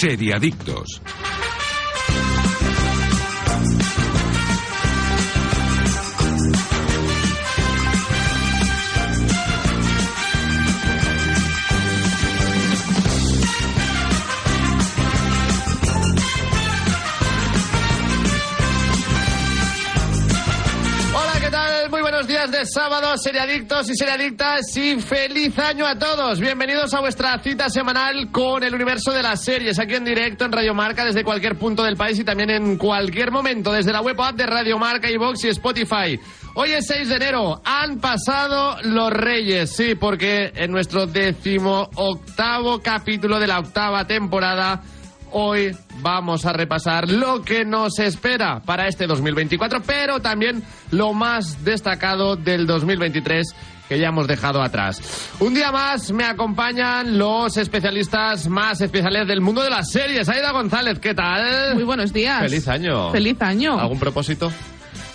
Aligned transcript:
Seriadictos. 0.00 1.02
Muy 22.60 22.66
buenos 22.66 22.74
días 22.74 22.74
de 22.74 22.80
sábado, 22.80 23.16
seriadictos 23.16 23.90
y 23.90 23.94
seriadictas, 23.94 24.76
y 24.76 25.00
feliz 25.00 25.58
año 25.58 25.86
a 25.86 25.98
todos. 25.98 26.40
Bienvenidos 26.40 26.92
a 26.92 27.00
vuestra 27.00 27.38
cita 27.42 27.70
semanal 27.70 28.30
con 28.30 28.62
el 28.62 28.74
universo 28.74 29.12
de 29.12 29.22
las 29.22 29.42
series, 29.42 29.78
aquí 29.78 29.94
en 29.94 30.04
directo 30.04 30.44
en 30.44 30.52
Radio 30.52 30.74
Marca, 30.74 31.04
desde 31.04 31.24
cualquier 31.24 31.56
punto 31.56 31.82
del 31.82 31.96
país 31.96 32.18
y 32.18 32.24
también 32.24 32.50
en 32.50 32.76
cualquier 32.76 33.30
momento, 33.30 33.72
desde 33.72 33.92
la 33.92 34.02
web 34.02 34.20
app 34.20 34.36
de 34.36 34.46
Radio 34.46 34.78
Marca, 34.78 35.10
iVox 35.10 35.44
y 35.44 35.48
Spotify. 35.48 36.20
Hoy 36.54 36.72
es 36.72 36.86
6 36.86 37.08
de 37.08 37.16
enero, 37.16 37.62
han 37.64 37.98
pasado 37.98 38.76
los 38.82 39.10
reyes, 39.10 39.70
sí, 39.70 39.94
porque 39.94 40.52
en 40.54 40.70
nuestro 40.70 41.06
décimo 41.06 41.88
octavo 41.94 42.80
capítulo 42.82 43.38
de 43.38 43.46
la 43.46 43.60
octava 43.60 44.06
temporada 44.06 44.82
Hoy 45.32 45.76
vamos 46.00 46.44
a 46.46 46.52
repasar 46.52 47.08
lo 47.08 47.42
que 47.42 47.64
nos 47.64 47.98
espera 47.98 48.60
para 48.64 48.88
este 48.88 49.06
2024, 49.06 49.80
pero 49.82 50.20
también 50.20 50.62
lo 50.90 51.12
más 51.12 51.64
destacado 51.64 52.36
del 52.36 52.66
2023 52.66 53.54
que 53.88 53.98
ya 53.98 54.08
hemos 54.08 54.28
dejado 54.28 54.62
atrás. 54.62 55.00
Un 55.40 55.52
día 55.52 55.72
más 55.72 56.12
me 56.12 56.24
acompañan 56.24 57.18
los 57.18 57.56
especialistas 57.56 58.48
más 58.48 58.80
especiales 58.80 59.26
del 59.26 59.40
mundo 59.40 59.62
de 59.62 59.70
las 59.70 59.90
series. 59.90 60.28
Aida 60.28 60.52
González, 60.52 61.00
¿qué 61.00 61.12
tal? 61.12 61.74
Muy 61.74 61.82
buenos 61.82 62.12
días. 62.12 62.40
Feliz 62.40 62.68
año. 62.68 63.10
Feliz 63.10 63.42
año. 63.42 63.80
¿Algún 63.80 63.98
propósito? 63.98 64.52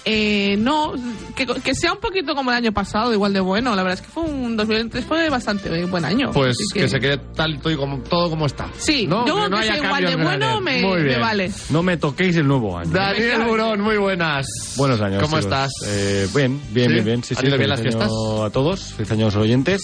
Eh, 0.08 0.56
no, 0.60 0.94
que, 1.36 1.48
que 1.48 1.74
sea 1.74 1.92
un 1.94 2.00
poquito 2.00 2.36
como 2.36 2.52
el 2.52 2.58
año 2.58 2.72
pasado, 2.72 3.12
igual 3.12 3.34
de 3.34 3.40
bueno. 3.40 3.76
La 3.76 3.82
verdad 3.82 4.00
es 4.00 4.06
que 4.06 4.12
fue 4.14 4.24
un 4.24 4.56
2023 4.56 5.04
fue 5.04 5.30
bastante 5.30 5.84
buen 5.86 6.06
año. 6.06 6.30
Pues 6.32 6.58
que... 6.72 6.88
se 6.88 7.00
quede 7.00 7.18
tal 7.36 7.60
y 7.66 7.76
como, 7.76 7.98
todo 8.00 8.30
como 8.30 8.46
está. 8.46 8.70
Sí, 8.78 9.08
¿no? 9.08 9.26
yo 9.26 9.36
Que 9.36 9.50
no 9.50 9.58
que 9.58 9.64
sea 9.64 9.74
haya 9.74 9.84
igual 9.84 10.06
de 10.06 10.12
cambios 10.12 10.30
bueno 10.30 10.62
me, 10.62 10.82
Muy 10.82 10.98
me 10.98 11.04
bien. 11.04 11.22
vale. 11.22 11.52
No 11.72 11.82
me 11.82 11.98
toquéis 11.98 12.36
el 12.38 12.48
nuevo 12.48 12.78
año. 12.78 12.92
Daniel 12.92 13.44
Burón, 13.46 13.82
muy 13.82 13.98
buenas. 13.98 14.46
Buenos 14.78 15.02
años. 15.02 15.24
¿Cómo 15.24 15.40
chicos. 15.40 15.46
estás? 15.46 15.72
Eh, 15.88 16.28
bien, 16.36 16.62
bien, 16.72 16.88
¿Sí? 16.90 16.94
bien, 16.94 17.06
bien. 17.06 17.24
Sí, 17.24 17.34
¿Han 17.36 17.42
sí, 17.42 17.48
ido 17.48 17.58
bien 17.58 17.70
feliz 17.70 17.70
las 17.70 17.80
año 17.80 17.90
fiestas? 17.90 18.12
A 18.46 18.50
todos, 18.52 18.94
feliz 18.94 19.12
año 19.12 19.24
a 19.24 19.26
los 19.30 19.36
oyentes. 19.38 19.82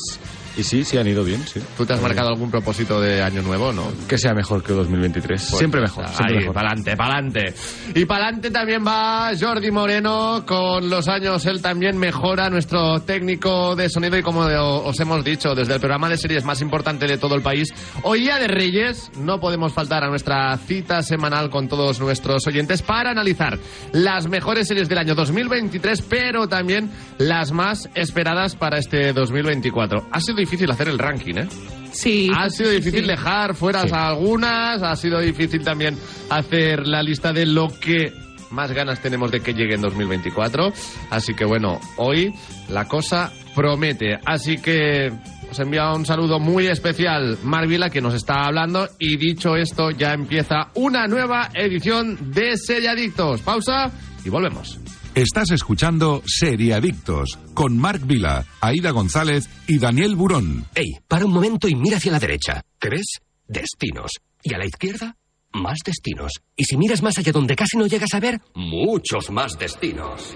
Y 0.62 0.64
sí, 0.64 0.84
sí 0.84 0.95
han 1.00 1.08
ido 1.08 1.23
bien, 1.23 1.42
sí. 1.48 1.59
¿Tú 1.76 1.88
te 1.88 1.94
has 1.94 2.02
marcado 2.04 2.30
algún 2.30 2.52
propósito 2.52 3.02
de 3.02 3.20
año 3.23 3.42
nuevo 3.42 3.73
no? 3.73 3.92
Que 4.08 4.16
sea 4.20 4.36
mejor 4.36 4.62
que 4.64 4.73
2023. 4.73 5.48
Pues 5.50 5.58
siempre 5.58 5.81
mejor, 5.81 6.06
está. 6.06 6.17
siempre 6.17 6.36
Ahí, 6.36 6.40
mejor. 6.42 6.54
pa'lante, 6.54 6.95
pa'lante. 6.95 7.54
Y 7.95 8.06
pa'lante 8.06 8.52
también 8.52 8.86
va 8.86 9.32
Jordi 9.39 9.72
Moreno. 9.72 10.44
Con 10.45 10.88
los 10.88 11.08
años 11.08 11.48
él 11.48 11.64
también 11.64 11.98
mejora 11.98 12.52
nuestro 12.52 13.00
técnico 13.00 13.76
de 13.76 13.89
sonido 13.89 14.20
y 14.20 14.22
como 14.22 14.42
os 14.42 15.00
hemos 15.00 15.26
dicho, 15.26 15.56
desde 15.56 15.73
el 15.73 15.80
programa 15.80 16.09
de 16.09 16.17
series 16.17 16.44
más 16.45 16.62
importante 16.62 17.08
de 17.08 17.17
todo 17.17 17.34
el 17.34 17.42
país, 17.42 17.70
hoy 18.04 18.20
día 18.22 18.38
de 18.38 18.48
Reyes, 18.48 19.09
no 19.17 19.39
podemos 19.39 19.73
faltar 19.73 20.04
a 20.04 20.09
nuestra 20.09 20.56
cita 20.58 21.02
semanal 21.02 21.50
con 21.50 21.67
todos 21.70 22.00
nuestros 22.00 22.45
oyentes 22.45 22.84
para 22.84 23.09
analizar 23.09 23.58
las 23.94 24.28
mejores 24.28 24.67
series 24.67 24.88
del 24.89 25.00
año 25.00 25.16
2023, 25.16 26.04
pero 26.04 26.48
también 26.48 26.92
las 27.17 27.52
más 27.52 27.89
esperadas 27.95 28.56
para 28.56 28.78
este 28.78 29.12
2024. 29.12 30.06
Ha 30.12 30.20
sido 30.20 30.38
difícil 30.38 30.51
hacer 30.72 30.90
el 30.90 31.00
ranking, 31.00 31.36
¿eh? 31.36 31.48
Sí. 31.94 32.32
Ha 32.36 32.50
sido 32.50 32.70
sí, 32.70 32.76
difícil 32.78 33.02
sí. 33.02 33.08
dejar 33.08 33.56
fuera 33.56 33.82
Sí. 33.82 33.90
algunas, 33.94 34.82
ha 34.82 34.96
sido 34.96 35.20
difícil 35.20 35.64
también 35.64 35.98
hacer 36.30 36.88
la 36.88 37.04
lista 37.04 37.34
de 37.34 37.45
lo 37.45 37.67
que 37.80 38.14
más 38.50 38.72
ganas 38.72 39.02
tenemos 39.02 39.32
de 39.32 39.40
que 39.42 39.54
llegue 39.54 39.76
en 39.76 39.82
2024. 39.82 40.72
Así 41.10 41.34
que 41.34 41.45
bueno, 41.45 41.80
hoy 41.98 42.34
la 42.70 42.86
cosa 42.88 43.32
promete. 43.56 44.20
Así 44.26 44.58
que 44.58 45.11
os 45.50 45.60
envía 45.60 45.92
un 45.92 46.06
saludo 46.06 46.40
muy 46.40 46.67
especial 46.67 47.38
Mar 47.44 47.67
Vila 47.67 47.90
que 47.90 48.00
nos 48.02 48.14
está 48.14 48.45
hablando 48.45 48.88
y 49.00 49.17
dicho 49.17 49.56
esto 49.58 49.92
ya 49.92 50.14
empieza 50.14 50.70
una 50.76 51.08
nueva 51.08 51.50
edición 51.54 52.32
de 52.32 52.56
Seriadictos. 52.58 53.42
Pausa 53.42 53.92
y 54.23 54.30
volvemos. 54.30 54.80
Estás 55.16 55.52
escuchando 55.52 56.23
Seriadictos 56.26 57.38
con 57.54 57.77
Marc 57.77 58.08
Vila, 58.08 58.45
Aida 58.61 58.92
González 58.92 59.49
y 59.67 59.77
Daniel 59.77 60.16
Burón. 60.16 60.66
Ey, 60.73 60.99
para 61.05 61.26
un 61.26 61.33
momento 61.33 61.67
y 61.67 61.76
mira 61.76 61.98
hacia 61.98 62.14
la 62.14 62.20
derecha. 62.20 62.61
¿Qué 62.80 62.88
ves? 62.89 63.17
Destinos. 63.45 64.11
Y 64.42 64.54
a 64.54 64.58
la 64.58 64.66
izquierda, 64.66 65.17
más 65.52 65.80
destinos. 65.86 66.32
Y 66.55 66.64
si 66.64 66.77
miras 66.77 67.02
más 67.04 67.17
allá 67.17 67.33
donde 67.33 67.58
casi 67.58 67.76
no 67.77 67.88
llegas 67.88 68.14
a 68.14 68.22
ver, 68.22 68.39
muchos 68.55 69.30
más 69.32 69.60
destinos. 69.60 70.33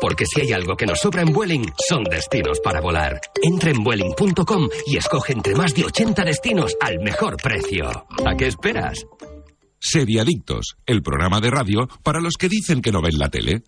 Porque 0.00 0.24
si 0.24 0.40
hay 0.40 0.52
algo 0.52 0.76
que 0.76 0.86
nos 0.86 1.00
sobra 1.00 1.22
en 1.22 1.32
Vueling, 1.32 1.66
son 1.88 2.04
destinos 2.04 2.60
para 2.62 2.80
volar. 2.80 3.20
Entra 3.42 3.72
en 3.72 3.82
Vueling.com 3.82 4.68
y 4.86 4.98
escoge 4.98 5.32
entre 5.32 5.56
más 5.56 5.74
de 5.74 5.86
80 5.86 6.24
destinos 6.24 6.76
al 6.80 7.00
mejor 7.00 7.36
precio. 7.42 7.90
¿A 8.24 8.36
qué 8.36 8.46
esperas? 8.46 9.04
Seriadictos, 9.80 10.76
el 10.86 11.02
programa 11.02 11.40
de 11.40 11.50
radio 11.50 11.88
para 12.04 12.20
los 12.20 12.34
que 12.38 12.48
dicen 12.48 12.82
que 12.82 12.92
no 12.92 13.02
ven 13.02 13.18
la 13.18 13.30
tele. 13.30 13.64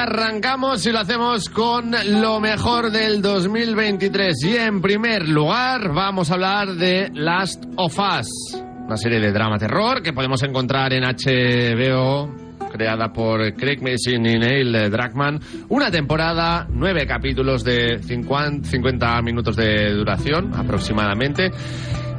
Arrancamos 0.00 0.86
y 0.86 0.92
lo 0.92 1.00
hacemos 1.00 1.50
con 1.50 1.94
lo 2.06 2.40
mejor 2.40 2.90
del 2.90 3.20
2023. 3.20 4.44
Y 4.44 4.56
en 4.56 4.80
primer 4.80 5.28
lugar, 5.28 5.92
vamos 5.92 6.30
a 6.30 6.34
hablar 6.34 6.68
de 6.68 7.10
Last 7.12 7.64
of 7.76 7.98
Us, 7.98 8.62
una 8.86 8.96
serie 8.96 9.20
de 9.20 9.30
drama 9.30 9.58
terror 9.58 10.02
que 10.02 10.14
podemos 10.14 10.42
encontrar 10.42 10.94
en 10.94 11.04
HBO, 11.04 12.34
creada 12.72 13.12
por 13.12 13.52
Craig 13.54 13.82
Mason 13.82 14.24
y 14.24 14.38
Neil 14.38 14.90
Druckmann. 14.90 15.38
Una 15.68 15.90
temporada, 15.90 16.66
nueve 16.70 17.06
capítulos 17.06 17.62
de 17.62 17.98
50, 18.02 18.68
50 18.68 19.20
minutos 19.20 19.54
de 19.54 19.92
duración 19.92 20.54
aproximadamente. 20.54 21.50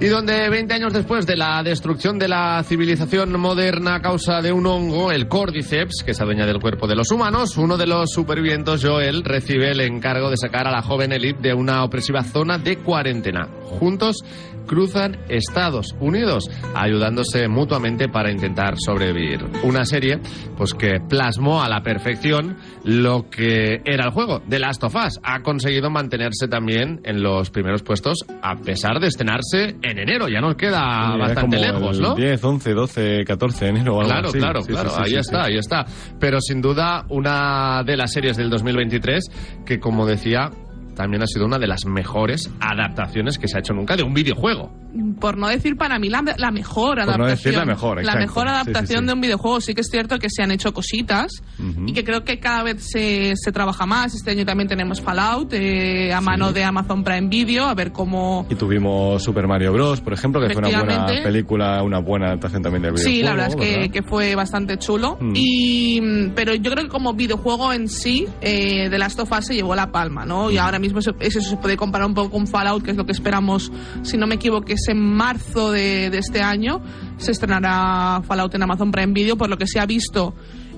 Y 0.01 0.07
donde 0.07 0.49
20 0.49 0.73
años 0.73 0.93
después 0.93 1.27
de 1.27 1.37
la 1.37 1.61
destrucción 1.61 2.17
de 2.17 2.27
la 2.27 2.63
civilización 2.63 3.39
moderna 3.39 3.93
a 3.93 4.01
causa 4.01 4.41
de 4.41 4.51
un 4.51 4.65
hongo, 4.65 5.11
el 5.11 5.27
Cordyceps, 5.27 6.01
que 6.03 6.15
se 6.15 6.23
adueña 6.23 6.47
del 6.47 6.59
cuerpo 6.59 6.87
de 6.87 6.95
los 6.95 7.11
humanos, 7.11 7.55
uno 7.55 7.77
de 7.77 7.85
los 7.85 8.09
supervivientes, 8.09 8.83
Joel, 8.83 9.23
recibe 9.23 9.69
el 9.69 9.79
encargo 9.79 10.31
de 10.31 10.37
sacar 10.37 10.67
a 10.67 10.71
la 10.71 10.81
joven 10.81 11.11
Elite 11.11 11.43
de 11.43 11.53
una 11.53 11.83
opresiva 11.83 12.23
zona 12.23 12.57
de 12.57 12.77
cuarentena. 12.77 13.47
Juntos 13.79 14.23
cruzan 14.67 15.17
Estados 15.29 15.95
Unidos, 15.99 16.49
ayudándose 16.75 17.47
mutuamente 17.47 18.07
para 18.09 18.31
intentar 18.31 18.75
sobrevivir. 18.77 19.39
Una 19.63 19.85
serie 19.85 20.19
pues 20.57 20.73
que 20.73 20.99
plasmó 20.99 21.61
a 21.63 21.69
la 21.69 21.81
perfección 21.81 22.57
lo 22.83 23.29
que 23.29 23.81
era 23.85 24.05
el 24.05 24.11
juego. 24.11 24.41
The 24.49 24.59
Last 24.59 24.83
of 24.83 24.95
Us 24.95 25.19
ha 25.23 25.41
conseguido 25.41 25.89
mantenerse 25.89 26.47
también 26.47 27.01
en 27.03 27.21
los 27.21 27.49
primeros 27.49 27.83
puestos 27.83 28.19
a 28.41 28.55
pesar 28.55 28.99
de 28.99 29.07
estrenarse 29.07 29.75
en 29.81 29.97
enero. 29.99 30.27
Ya 30.27 30.41
nos 30.41 30.55
queda 30.55 31.11
Sí, 31.13 31.19
bastante 31.19 31.59
lejos, 31.59 31.99
¿no? 31.99 32.15
10, 32.15 32.43
11, 32.43 32.73
12, 32.73 33.23
14 33.25 33.65
de 33.65 33.71
enero 33.71 33.99
Claro, 33.99 34.29
así. 34.29 34.37
claro, 34.39 34.61
Sí, 34.61 34.71
claro. 34.71 34.89
sí, 34.89 35.01
ahí 35.05 35.15
está, 35.15 35.43
ahí 35.45 35.57
está. 35.57 35.85
Pero 36.19 36.39
sin 36.41 36.61
duda, 36.61 37.05
una 37.09 37.83
de 37.85 37.97
las 37.97 38.11
series 38.13 38.37
del 38.37 38.49
2023 38.49 39.61
que, 39.65 39.79
como 39.79 40.05
decía, 40.05 40.49
también 40.95 41.23
ha 41.23 41.27
sido 41.27 41.45
una 41.45 41.59
de 41.59 41.67
las 41.67 41.85
mejores 41.85 42.49
adaptaciones 42.59 43.37
que 43.37 43.47
se 43.47 43.57
ha 43.57 43.59
hecho 43.59 43.73
nunca 43.73 43.95
de 43.95 44.03
un 44.03 44.13
videojuego. 44.13 44.80
Por 45.19 45.37
no 45.37 45.47
decir 45.47 45.77
para 45.77 45.99
mí 45.99 46.09
la, 46.09 46.21
la 46.37 46.51
mejor 46.51 46.97
Por 46.97 47.05
no 47.05 47.13
adaptación. 47.13 47.29
decir 47.37 47.53
la 47.55 47.65
mejor, 47.65 47.95
La 47.97 48.01
exacto. 48.01 48.19
mejor 48.19 48.43
Sí, 48.43 48.49
sí, 48.49 48.53
adaptación 48.55 48.99
sí. 49.01 49.05
de 49.07 49.13
un 49.13 49.21
videojuego. 49.21 49.61
Sí 49.61 49.73
que 49.73 49.81
es 49.81 49.87
cierto 49.89 50.19
que 50.19 50.27
se 50.29 50.43
han 50.43 50.51
hecho 50.51 50.73
cositas 50.73 51.31
Ujú. 51.59 51.85
y 51.87 51.93
que 51.93 52.03
creo 52.03 52.23
que 52.23 52.39
cada 52.39 52.63
vez 52.63 52.83
se, 52.91 53.33
se 53.35 53.51
trabaja 53.51 53.85
más. 53.85 54.13
Este 54.13 54.31
año 54.31 54.45
también 54.45 54.67
tenemos 54.67 55.01
Fallout 55.01 55.53
eh, 55.53 56.13
a 56.13 56.21
mano 56.21 56.51
de 56.51 56.63
Amazon 56.63 57.03
Prime 57.03 57.27
Video, 57.29 57.65
a 57.65 57.73
ver 57.73 57.91
cómo... 57.91 58.45
Y 58.49 58.55
tuvimos 58.55 59.23
Super 59.23 59.47
Mario 59.47 59.73
Bros, 59.73 60.01
por 60.01 60.13
ejemplo, 60.13 60.41
que 60.41 60.53
fue 60.53 60.61
una 60.67 60.77
buena 60.83 61.05
película, 61.23 61.83
una 61.83 61.99
buena 61.99 62.27
adaptación 62.27 62.61
también 62.61 62.81
del 62.83 62.93
videojuego. 62.93 63.15
Sí, 63.17 63.23
la 63.23 63.31
verdad 63.31 63.47
es 63.49 63.55
que, 63.55 63.75
¿verdad? 63.77 63.91
que 63.93 64.03
fue 64.03 64.35
bastante 64.35 64.77
chulo. 64.77 65.17
Mm. 65.19 65.33
Y, 65.35 66.01
mm, 66.01 66.31
pero 66.35 66.53
yo 66.55 66.71
creo 66.71 66.83
que 66.85 66.89
como 66.89 67.13
videojuego 67.13 67.73
en 67.73 67.87
sí, 67.87 68.27
eh, 68.41 68.87
The 68.89 68.97
Last 68.97 69.19
of 69.19 69.31
Us 69.31 69.45
se 69.45 69.53
llevó 69.55 69.75
la 69.75 69.91
palma, 69.91 70.25
¿no? 70.25 70.47
Mm. 70.47 70.51
Y 70.51 70.57
ahora 70.57 70.79
mismo 70.79 70.99
eso, 70.99 71.11
eso 71.19 71.41
se 71.41 71.57
puede 71.57 71.77
comparar 71.77 72.07
un 72.07 72.13
poco 72.13 72.31
con 72.31 72.47
Fallout, 72.47 72.83
que 72.83 72.91
es 72.91 72.97
lo 72.97 73.05
que 73.05 73.11
esperamos, 73.11 73.71
si 74.01 74.17
no 74.17 74.27
me 74.27 74.35
equivoco, 74.35 74.65
es 74.81 74.87
en 74.89 74.99
marzo 74.99 75.71
de, 75.71 76.07
este 76.07 76.41
año. 76.41 76.81
Se 77.17 77.31
estrenará 77.31 78.21
Fallout 78.23 78.53
en 78.55 78.63
Amazon 78.63 78.91
Prime 78.91 79.13
Video, 79.13 79.37
por 79.37 79.49
lo 79.49 79.57
que 79.57 79.67
se 79.67 79.79
ha 79.79 79.85
visto, 79.85 80.33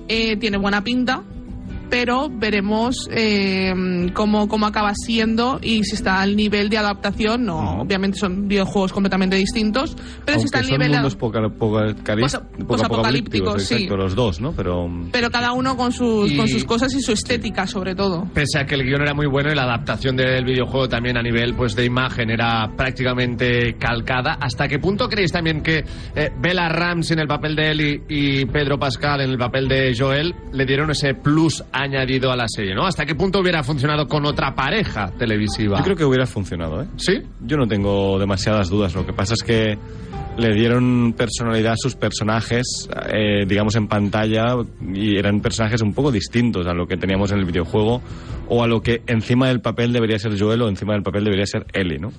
eh, 0.08 0.36
tiene 0.36 0.58
buena 0.58 0.84
pinta. 0.84 1.22
Pero 1.90 2.28
veremos 2.30 3.08
eh, 3.12 3.72
cómo, 4.14 4.48
cómo 4.48 4.66
acaba 4.66 4.92
siendo 4.94 5.58
y 5.62 5.84
si 5.84 5.94
está 5.96 6.20
al 6.20 6.36
nivel 6.36 6.68
de 6.68 6.78
adaptación. 6.78 7.44
No, 7.44 7.80
obviamente 7.82 8.18
son 8.18 8.48
videojuegos 8.48 8.92
completamente 8.92 9.36
distintos, 9.36 9.96
pero 10.24 10.38
si 10.38 10.46
está 10.46 10.58
al 10.58 10.64
Aunque 10.64 10.74
son 10.74 10.78
nivel 10.78 10.92
de 10.92 10.96
mundos 10.98 11.16
poca- 11.16 11.48
poca- 11.48 11.94
cari- 12.02 12.22
Posa- 12.22 12.40
poca- 12.48 12.66
posapocalípticos, 12.66 13.62
sí. 13.62 13.74
exacto, 13.74 13.96
los 13.96 14.14
dos, 14.14 14.40
¿no? 14.40 14.52
Pero 14.52 14.88
pero 15.12 15.30
cada 15.30 15.52
uno 15.52 15.76
con 15.76 15.92
sus, 15.92 16.30
Y- 16.32 16.36
con 16.36 16.48
sus 16.48 16.64
cosas 16.64 16.94
y 16.94 17.00
su 17.00 17.12
estética, 17.12 17.66
sobre 17.66 17.94
todo. 17.94 18.26
Pese 18.34 18.58
a 18.58 18.66
que 18.66 18.74
el 18.74 18.84
guion 18.84 19.02
era 19.02 19.14
muy 19.14 19.26
bueno 19.26 19.50
y 19.52 19.54
la 19.54 19.62
adaptación 19.64 20.16
del 20.16 20.44
videojuego 20.44 20.88
también 20.88 21.16
a 21.16 21.22
nivel 21.22 21.54
pues 21.54 21.74
de 21.76 21.84
imagen 21.84 22.30
era 22.30 22.70
prácticamente 22.76 23.74
calcada, 23.78 24.38
¿hasta 24.40 24.66
qué 24.68 24.78
punto 24.78 25.08
creéis 25.08 25.32
también 25.32 25.62
que 25.62 25.84
eh, 26.14 26.30
Bella 26.40 26.68
Ramsey 26.68 27.14
en 27.14 27.20
el 27.20 27.28
papel 27.28 27.54
de 27.56 27.70
Ellie 27.70 28.02
y 28.08 28.44
Pedro 28.46 28.78
Pascal 28.78 29.20
en 29.20 29.30
el 29.30 29.38
papel 29.38 29.68
de 29.68 29.94
Joel 29.96 30.34
le 30.52 30.64
dieron 30.64 30.90
ese 30.90 31.14
plus 31.14 31.62
añadido 31.74 32.30
a 32.32 32.36
la 32.36 32.46
serie, 32.48 32.74
¿no? 32.74 32.86
¿Hasta 32.86 33.04
qué 33.04 33.14
punto 33.14 33.40
hubiera 33.40 33.62
funcionado 33.62 34.06
con 34.06 34.24
otra 34.24 34.54
pareja 34.54 35.10
televisiva? 35.18 35.78
yo 35.78 35.84
creo 35.84 35.96
que 35.96 36.04
hubiera 36.04 36.26
funcionado, 36.26 36.82
¿eh? 36.82 36.86
¿Sí? 36.96 37.20
Yo 37.40 37.56
no 37.56 37.66
tengo 37.66 38.18
demasiadas 38.18 38.68
dudas. 38.70 38.94
Lo 38.94 39.04
que 39.04 39.12
pasa 39.12 39.34
es 39.34 39.42
que 39.42 39.76
le 40.36 40.52
dieron 40.54 41.14
personalidad 41.16 41.74
a 41.74 41.76
sus 41.76 41.94
personajes, 41.94 42.88
eh, 43.12 43.44
digamos, 43.46 43.76
en 43.76 43.86
pantalla, 43.86 44.56
y 44.92 45.16
eran 45.16 45.40
personajes 45.40 45.80
un 45.82 45.92
poco 45.94 46.10
distintos 46.10 46.66
a 46.66 46.72
lo 46.74 46.86
que 46.86 46.96
teníamos 46.96 47.30
en 47.32 47.38
el 47.38 47.44
videojuego, 47.44 48.02
o 48.48 48.62
a 48.62 48.66
lo 48.66 48.80
que 48.82 49.02
encima 49.06 49.48
del 49.48 49.60
papel 49.60 49.92
debería 49.92 50.18
ser 50.18 50.38
Joel 50.38 50.60
o 50.62 50.68
encima 50.68 50.92
del 50.94 51.02
papel 51.02 51.24
debería 51.24 51.46
ser 51.46 51.66
Ellie, 51.72 51.98
¿no? 51.98 52.10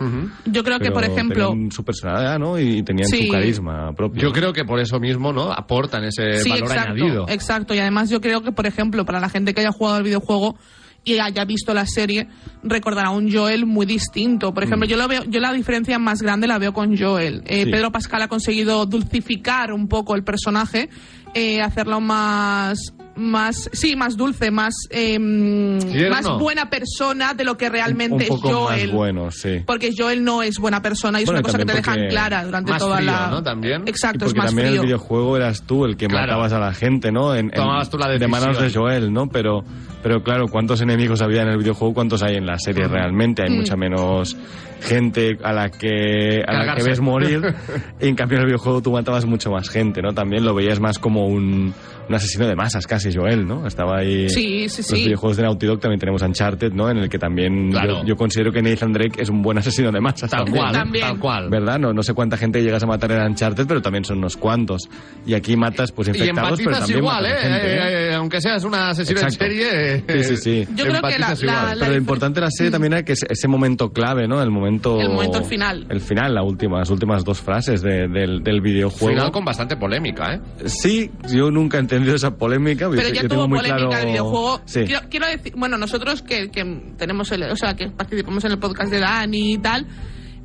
Yo 0.45 0.63
creo 0.63 0.79
que, 0.79 0.85
Pero 0.85 0.93
por 0.93 1.03
ejemplo, 1.03 1.49
tenían 1.49 1.71
su 1.71 1.83
personalidad, 1.83 2.39
¿no? 2.39 2.57
Y 2.57 2.81
tenían 2.83 3.07
Sí. 3.09 3.27
su 3.27 3.31
carisma 3.33 3.91
propio. 3.93 4.21
Yo 4.21 4.31
creo 4.31 4.51
que 4.53 4.63
por 4.65 4.79
eso 4.79 4.99
mismo, 4.99 5.31
¿no? 5.33 5.51
Aportan 5.51 6.05
ese 6.05 6.39
sí, 6.39 6.49
valor 6.49 6.67
exacto, 6.71 6.91
añadido. 6.93 7.25
exacto. 7.29 7.75
Y 7.75 7.79
además 7.79 8.09
yo 8.09 8.21
creo 8.21 8.41
que, 8.41 8.51
por 8.51 8.65
ejemplo, 8.65 9.05
para 9.05 9.19
la 9.19 9.29
gente 9.29 9.44
que 9.53 9.61
haya 9.61 9.71
jugado 9.71 9.97
al 9.97 10.03
videojuego 10.03 10.57
y 11.03 11.19
haya 11.19 11.45
visto 11.45 11.73
la 11.73 11.85
serie, 11.85 12.27
recordará 12.63 13.11
un 13.11 13.31
Joel 13.31 13.67
muy 13.67 13.85
distinto. 13.85 14.53
Por 14.53 14.63
ejemplo, 14.63 14.87
yo 14.87 14.97
lo 14.97 15.07
veo, 15.07 15.23
yo 15.25 15.39
la 15.39 15.53
diferencia 15.53 15.99
más 15.99 16.21
grande 16.21 16.47
la 16.47 16.57
veo 16.57 16.73
con 16.73 16.97
Joel. 16.97 17.43
Eh, 17.45 17.65
Sí. 17.65 17.71
Pedro 17.71 17.91
Pascal 17.91 18.23
ha 18.23 18.27
conseguido 18.27 18.85
dulcificar 18.87 19.71
un 19.71 19.87
poco 19.87 20.15
el 20.15 20.23
personaje, 20.23 20.89
eh, 21.35 21.61
hacerlo 21.61 22.01
más 22.01 22.95
más 23.15 23.69
sí 23.71 23.95
más 23.95 24.17
dulce 24.17 24.51
más 24.51 24.73
em, 24.89 25.77
más 26.09 26.27
buena 26.37 26.69
persona 26.69 27.33
de 27.33 27.43
lo 27.45 27.57
que 27.57 27.69
realmente 27.69 28.27
un 28.29 28.41
poco 28.41 28.71
es 28.71 28.81
Joel 28.81 28.87
más 28.87 28.95
bueno, 28.95 29.31
sí. 29.31 29.63
porque 29.65 29.91
Joel 29.97 30.23
no 30.23 30.43
es 30.43 30.59
buena 30.59 30.81
persona 30.81 31.19
y 31.19 31.23
es 31.23 31.27
Bueno, 31.29 31.39
una 31.39 31.45
cosa 31.45 31.57
que 31.57 31.65
te 31.65 31.73
dejan 31.73 32.07
clara 32.09 32.43
durante 32.43 32.71
Más 32.71 32.81
toda 32.81 32.97
frío, 32.97 33.11
la 33.11 33.27
¿no? 33.27 33.41
También. 33.43 33.83
Y 33.85 33.89
exacto 33.89 34.25
es 34.25 34.31
porque 34.31 34.37
más 34.39 34.47
también 34.47 34.67
frío 34.69 34.81
el 34.81 34.87
videojuego 34.87 35.37
eras 35.37 35.61
tú 35.63 35.85
el 35.85 35.95
que 35.97 36.07
Claro. 36.07 36.27
matabas 36.27 36.53
a 36.53 36.59
la 36.59 36.73
gente, 36.73 37.11
¿no? 37.11 37.33
En, 37.33 37.45
en- 37.45 37.51
Tomabas 37.51 37.89
tú 37.89 37.97
la 37.97 38.09
de 38.09 38.27
manos 38.27 38.57
de 38.57 38.63
decisión. 38.63 38.83
Joel, 38.83 39.13
¿no? 39.13 39.27
Pero, 39.29 39.63
pero 40.03 40.21
claro, 40.23 40.47
¿cuántos 40.49 40.81
enemigos 40.81 41.21
había 41.21 41.41
en 41.43 41.47
el 41.49 41.57
videojuego? 41.57 41.93
¿Cuántos 41.93 42.21
hay 42.23 42.35
en 42.35 42.45
la 42.45 42.57
serie 42.59 42.87
realmente? 42.87 43.43
Hay 43.43 43.49
Mm. 43.49 43.57
mucha 43.57 43.75
menos 43.77 44.35
gente 44.81 45.37
a 45.41 45.51
la 45.53 45.69
que, 45.69 46.43
a 46.45 46.53
la 46.53 46.75
que 46.75 46.83
ves 46.83 46.99
morir. 46.99 47.41
en 47.99 48.15
cambio 48.15 48.37
en 48.37 48.41
el 48.41 48.47
videojuego 48.47 48.81
tú 48.81 48.91
matabas 48.91 49.25
mucho 49.25 49.49
más 49.51 49.69
gente, 49.69 50.01
¿no? 50.01 50.13
También 50.13 50.43
lo 50.45 50.53
veías 50.53 50.79
más 50.79 50.99
como 50.99 51.27
un, 51.27 51.73
un 52.07 52.15
asesino 52.15 52.47
de 52.47 52.55
masas 52.55 52.85
casi, 52.87 53.11
Joel, 53.13 53.47
¿no? 53.47 53.65
Estaba 53.67 53.97
ahí... 53.99 54.29
Sí, 54.29 54.69
sí, 54.69 54.81
Los 54.81 54.87
sí. 54.87 55.03
videojuegos 55.05 55.37
de 55.37 55.43
Naughty 55.43 55.65
Dog 55.65 55.79
también 55.79 55.99
tenemos 55.99 56.21
Uncharted, 56.21 56.71
¿no? 56.73 56.89
En 56.89 56.97
el 56.97 57.09
que 57.09 57.17
también 57.19 57.71
Claro. 57.71 58.01
yo, 58.01 58.05
yo 58.09 58.15
considero 58.15 58.51
que 58.51 58.61
Nathan 58.61 58.93
Drake 58.93 59.21
es 59.21 59.29
un 59.29 59.41
buen 59.41 59.57
asesino 59.57 59.91
de 59.91 59.99
masas. 60.01 60.29
Tal 60.29 60.45
también, 60.45 60.57
cual, 60.57 60.71
¿no? 60.73 60.79
También. 60.79 61.05
tal 61.07 61.19
cual. 61.19 61.49
¿verdad? 61.49 61.79
No, 61.79 61.93
no 61.93 62.03
sé 62.03 62.13
cuánta 62.13 62.37
gente 62.37 62.61
llegas 62.61 62.83
a 62.83 62.87
matar 62.87 63.11
en 63.11 63.21
Uncharted, 63.23 63.65
pero 63.67 63.81
también 63.81 64.05
son 64.05 64.17
unos 64.19 64.37
cuantos. 64.37 64.83
Y 65.25 65.33
aquí 65.33 65.55
matas 65.55 65.91
pues 65.91 66.07
Y 66.07 66.11
infectados, 66.11 66.59
pero 66.59 66.69
empatizas 66.71 66.79
también 66.79 66.99
igual, 66.99 67.25
¿eh? 67.25 67.29
matas 67.29 67.41
gente, 67.43 67.67
¿eh? 67.67 67.75
Eh, 67.75 68.09
eh, 68.11 68.13
Aunque 68.15 68.41
seas 68.41 68.63
una 68.63 68.89
asesina 68.89 69.21
en 69.21 69.31
serie. 69.31 69.95
eh, 69.97 70.03
Sí, 70.07 70.23
sí, 70.23 70.37
sí. 70.37 70.67
Yo 70.75 70.83
creo 70.85 70.85
que 70.85 70.91
la- 70.91 70.97
empatizas 70.97 71.41
la- 71.43 71.51
igual. 71.53 71.79
la- 71.79 71.85
Pero 71.85 71.91
lo 71.91 71.97
importante 71.97 72.39
de 72.39 72.45
la 72.45 72.51
serie 72.51 72.71
también 72.71 72.93
era 72.93 73.03
que 73.03 73.13
ese, 73.13 73.25
ese 73.29 73.47
momento 73.47 73.91
clave, 73.91 74.27
¿no? 74.27 74.41
El 74.41 74.51
momento... 74.51 74.99
El 75.01 75.09
momento 75.09 75.39
al 75.39 75.45
final. 75.45 75.85
El 75.89 76.01
final, 76.01 76.33
la 76.35 76.43
última, 76.43 76.79
las 76.79 76.89
últimas 76.89 77.23
dos 77.23 77.41
frases 77.41 77.81
de- 77.81 78.07
del, 78.07 78.43
del 78.43 78.61
videojuego. 78.61 79.15
Final 79.15 79.31
con 79.31 79.43
bastante 79.45 79.75
polémica, 79.75 80.35
¿eh? 80.35 80.39
Sí, 80.65 81.09
yo 81.33 81.49
nunca 81.51 81.77
he 81.77 81.81
esa 82.03 82.35
polémica. 82.35 82.89
Pero 82.89 83.01
yo- 83.09 83.13
ya 83.13 83.21
yo 83.23 83.29
tuvo 83.29 83.47
polémica 83.49 83.75
claro- 83.77 83.97
el 83.99 84.05
videojuego. 84.07 84.61
Sí. 84.65 84.81
Quiero, 84.85 85.01
quiero 85.09 85.27
decir, 85.27 85.53
bueno, 85.55 85.77
nosotros 85.77 86.21
que, 86.21 86.49
que 86.51 86.63
tenemos 86.97 87.31
el, 87.31 87.43
o 87.43 87.55
sea, 87.55 87.75
que 87.75 87.89
participamos 87.89 88.43
en 88.45 88.51
el 88.51 88.59
podcast 88.59 88.91
de 88.91 88.99
Dani 88.99 89.53
y 89.53 89.57
tal, 89.57 89.85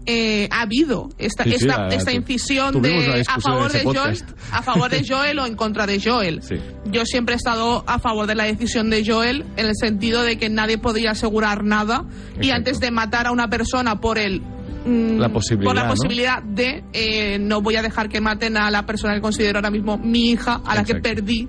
eh, 0.07 0.49
ha 0.51 0.63
habido 0.63 1.11
esta, 1.19 1.45
Sí, 1.45 1.51
sí, 1.51 1.57
esta, 1.67 1.83
la- 1.83 1.95
esta 1.95 2.11
tu- 2.11 2.17
incisión 2.17 2.81
de 2.81 3.23
a 3.29 3.39
favor 3.39 3.71
de 3.71 3.85
Joel, 3.85 4.25
a 4.51 4.63
favor 4.63 4.91
de 4.91 5.07
Joel 5.07 5.39
o 5.39 5.47
en 5.47 5.55
contra 5.57 5.87
de 5.87 6.01
Joel. 6.03 6.41
Sí. 6.49 6.57
Yo 6.87 7.05
siempre 7.05 7.35
he 7.35 7.37
estado 7.37 7.85
a 7.87 7.99
favor 7.99 8.27
de 8.27 8.35
la 8.35 8.45
decisión 8.45 8.89
de 8.89 9.05
Joel 9.07 9.45
en 9.57 9.67
el 9.67 9.77
sentido 9.77 10.23
de 10.23 10.39
que 10.39 10.49
nadie 10.49 10.79
podía 10.79 11.11
asegurar 11.11 11.65
nada 11.65 12.05
y 12.41 12.51
antes 12.51 12.81
de 12.81 12.91
matar 12.91 13.27
a 13.27 13.31
una 13.31 13.49
persona 13.49 14.01
por 14.01 14.19
el 14.19 14.41
mm, 14.85 15.19
La 15.19 15.29
posibilidad, 15.29 15.69
por 15.71 15.77
la 15.77 15.83
¿no? 15.85 15.91
posibilidad 15.91 16.43
de 16.43 16.85
eh, 16.93 17.39
no 17.39 17.61
voy 17.61 17.77
a 17.77 17.83
dejar 17.83 18.09
que 18.09 18.21
maten 18.21 18.57
a 18.57 18.71
la 18.71 18.87
persona 18.87 19.15
que 19.15 19.21
considero 19.21 19.59
ahora 19.59 19.71
mismo 19.71 19.99
mi 19.99 20.31
hija 20.31 20.61
a 20.65 20.75
la 20.75 20.85
que 20.85 20.95
perdí 20.97 21.49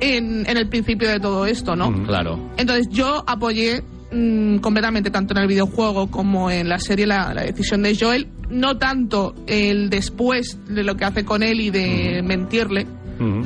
en, 0.00 0.48
en 0.48 0.56
el 0.56 0.68
principio 0.68 1.08
de 1.08 1.20
todo 1.20 1.46
esto, 1.46 1.74
¿no? 1.76 1.92
Claro. 2.04 2.50
Entonces 2.56 2.88
yo 2.90 3.24
apoyé 3.26 3.82
mm, 4.12 4.58
completamente 4.58 5.10
tanto 5.10 5.34
en 5.34 5.40
el 5.42 5.48
videojuego 5.48 6.10
como 6.10 6.50
en 6.50 6.68
la 6.68 6.78
serie 6.78 7.06
la, 7.06 7.32
la 7.34 7.42
decisión 7.42 7.82
de 7.82 7.96
Joel, 7.98 8.28
no 8.50 8.76
tanto 8.78 9.34
el 9.46 9.90
después 9.90 10.58
de 10.68 10.82
lo 10.82 10.96
que 10.96 11.04
hace 11.04 11.24
con 11.24 11.42
él 11.42 11.60
y 11.60 11.70
de 11.70 12.22
mentirle. 12.22 12.86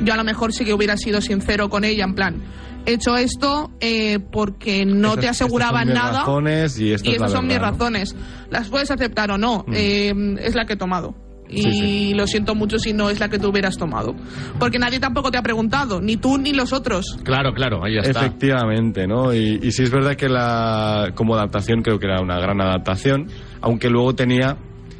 Yo 0.03 0.13
a 0.13 0.17
lo 0.17 0.23
mejor 0.23 0.53
sí 0.53 0.65
que 0.65 0.73
hubiera 0.73 0.95
sido 0.97 1.19
sincero 1.19 1.67
con 1.67 1.83
ella, 1.83 2.03
en 2.03 2.13
plan, 2.13 2.35
hecho 2.85 3.15
esto 3.17 3.71
eh, 3.79 4.19
porque 4.31 4.85
no 4.85 5.15
te 5.17 5.27
aseguraba 5.29 5.81
estas 5.83 5.87
son 5.95 6.03
mis 6.03 6.03
nada. 6.03 6.19
razones 6.19 6.79
y 6.79 6.91
esta 6.93 7.09
y 7.09 7.13
es 7.13 7.19
la 7.19 7.25
esas 7.27 7.37
son 7.37 7.47
mis 7.47 7.59
razones. 7.59 8.15
Las 8.49 8.69
puedes 8.69 8.91
aceptar 8.91 9.31
o 9.31 9.37
no, 9.37 9.65
eh, 9.73 10.13
es 10.41 10.55
la 10.55 10.65
que 10.65 10.73
he 10.73 10.77
tomado. 10.77 11.15
Y 11.49 11.61
Sí, 11.61 11.71
sí. 11.71 12.13
lo 12.15 12.25
siento 12.25 12.55
mucho 12.55 12.79
si 12.79 12.93
no 12.93 13.09
es 13.11 13.19
la 13.19 13.29
que 13.29 13.37
tú 13.37 13.49
hubieras 13.49 13.77
tomado. 13.77 14.15
Porque 14.59 14.79
nadie 14.79 14.99
tampoco 14.99 15.29
te 15.29 15.37
ha 15.37 15.43
preguntado, 15.43 16.01
ni 16.01 16.17
tú 16.17 16.37
ni 16.39 16.51
los 16.51 16.73
otros. 16.73 17.19
Claro, 17.23 17.53
claro, 17.53 17.83
ahí 17.83 17.97
está. 17.97 18.21
Efectivamente, 18.21 19.05
¿no? 19.05 19.33
Y, 19.33 19.59
y 19.61 19.71
sí 19.71 19.83
es 19.83 19.91
verdad 19.91 20.15
que 20.15 20.29
la, 20.29 21.11
como 21.13 21.35
adaptación 21.35 21.81
creo 21.83 21.99
que 21.99 22.07
era 22.07 22.21
una 22.21 22.39
gran 22.39 22.59
adaptación, 22.59 23.27
aunque 23.61 23.89
luego 23.89 24.15
tenía, 24.15 24.57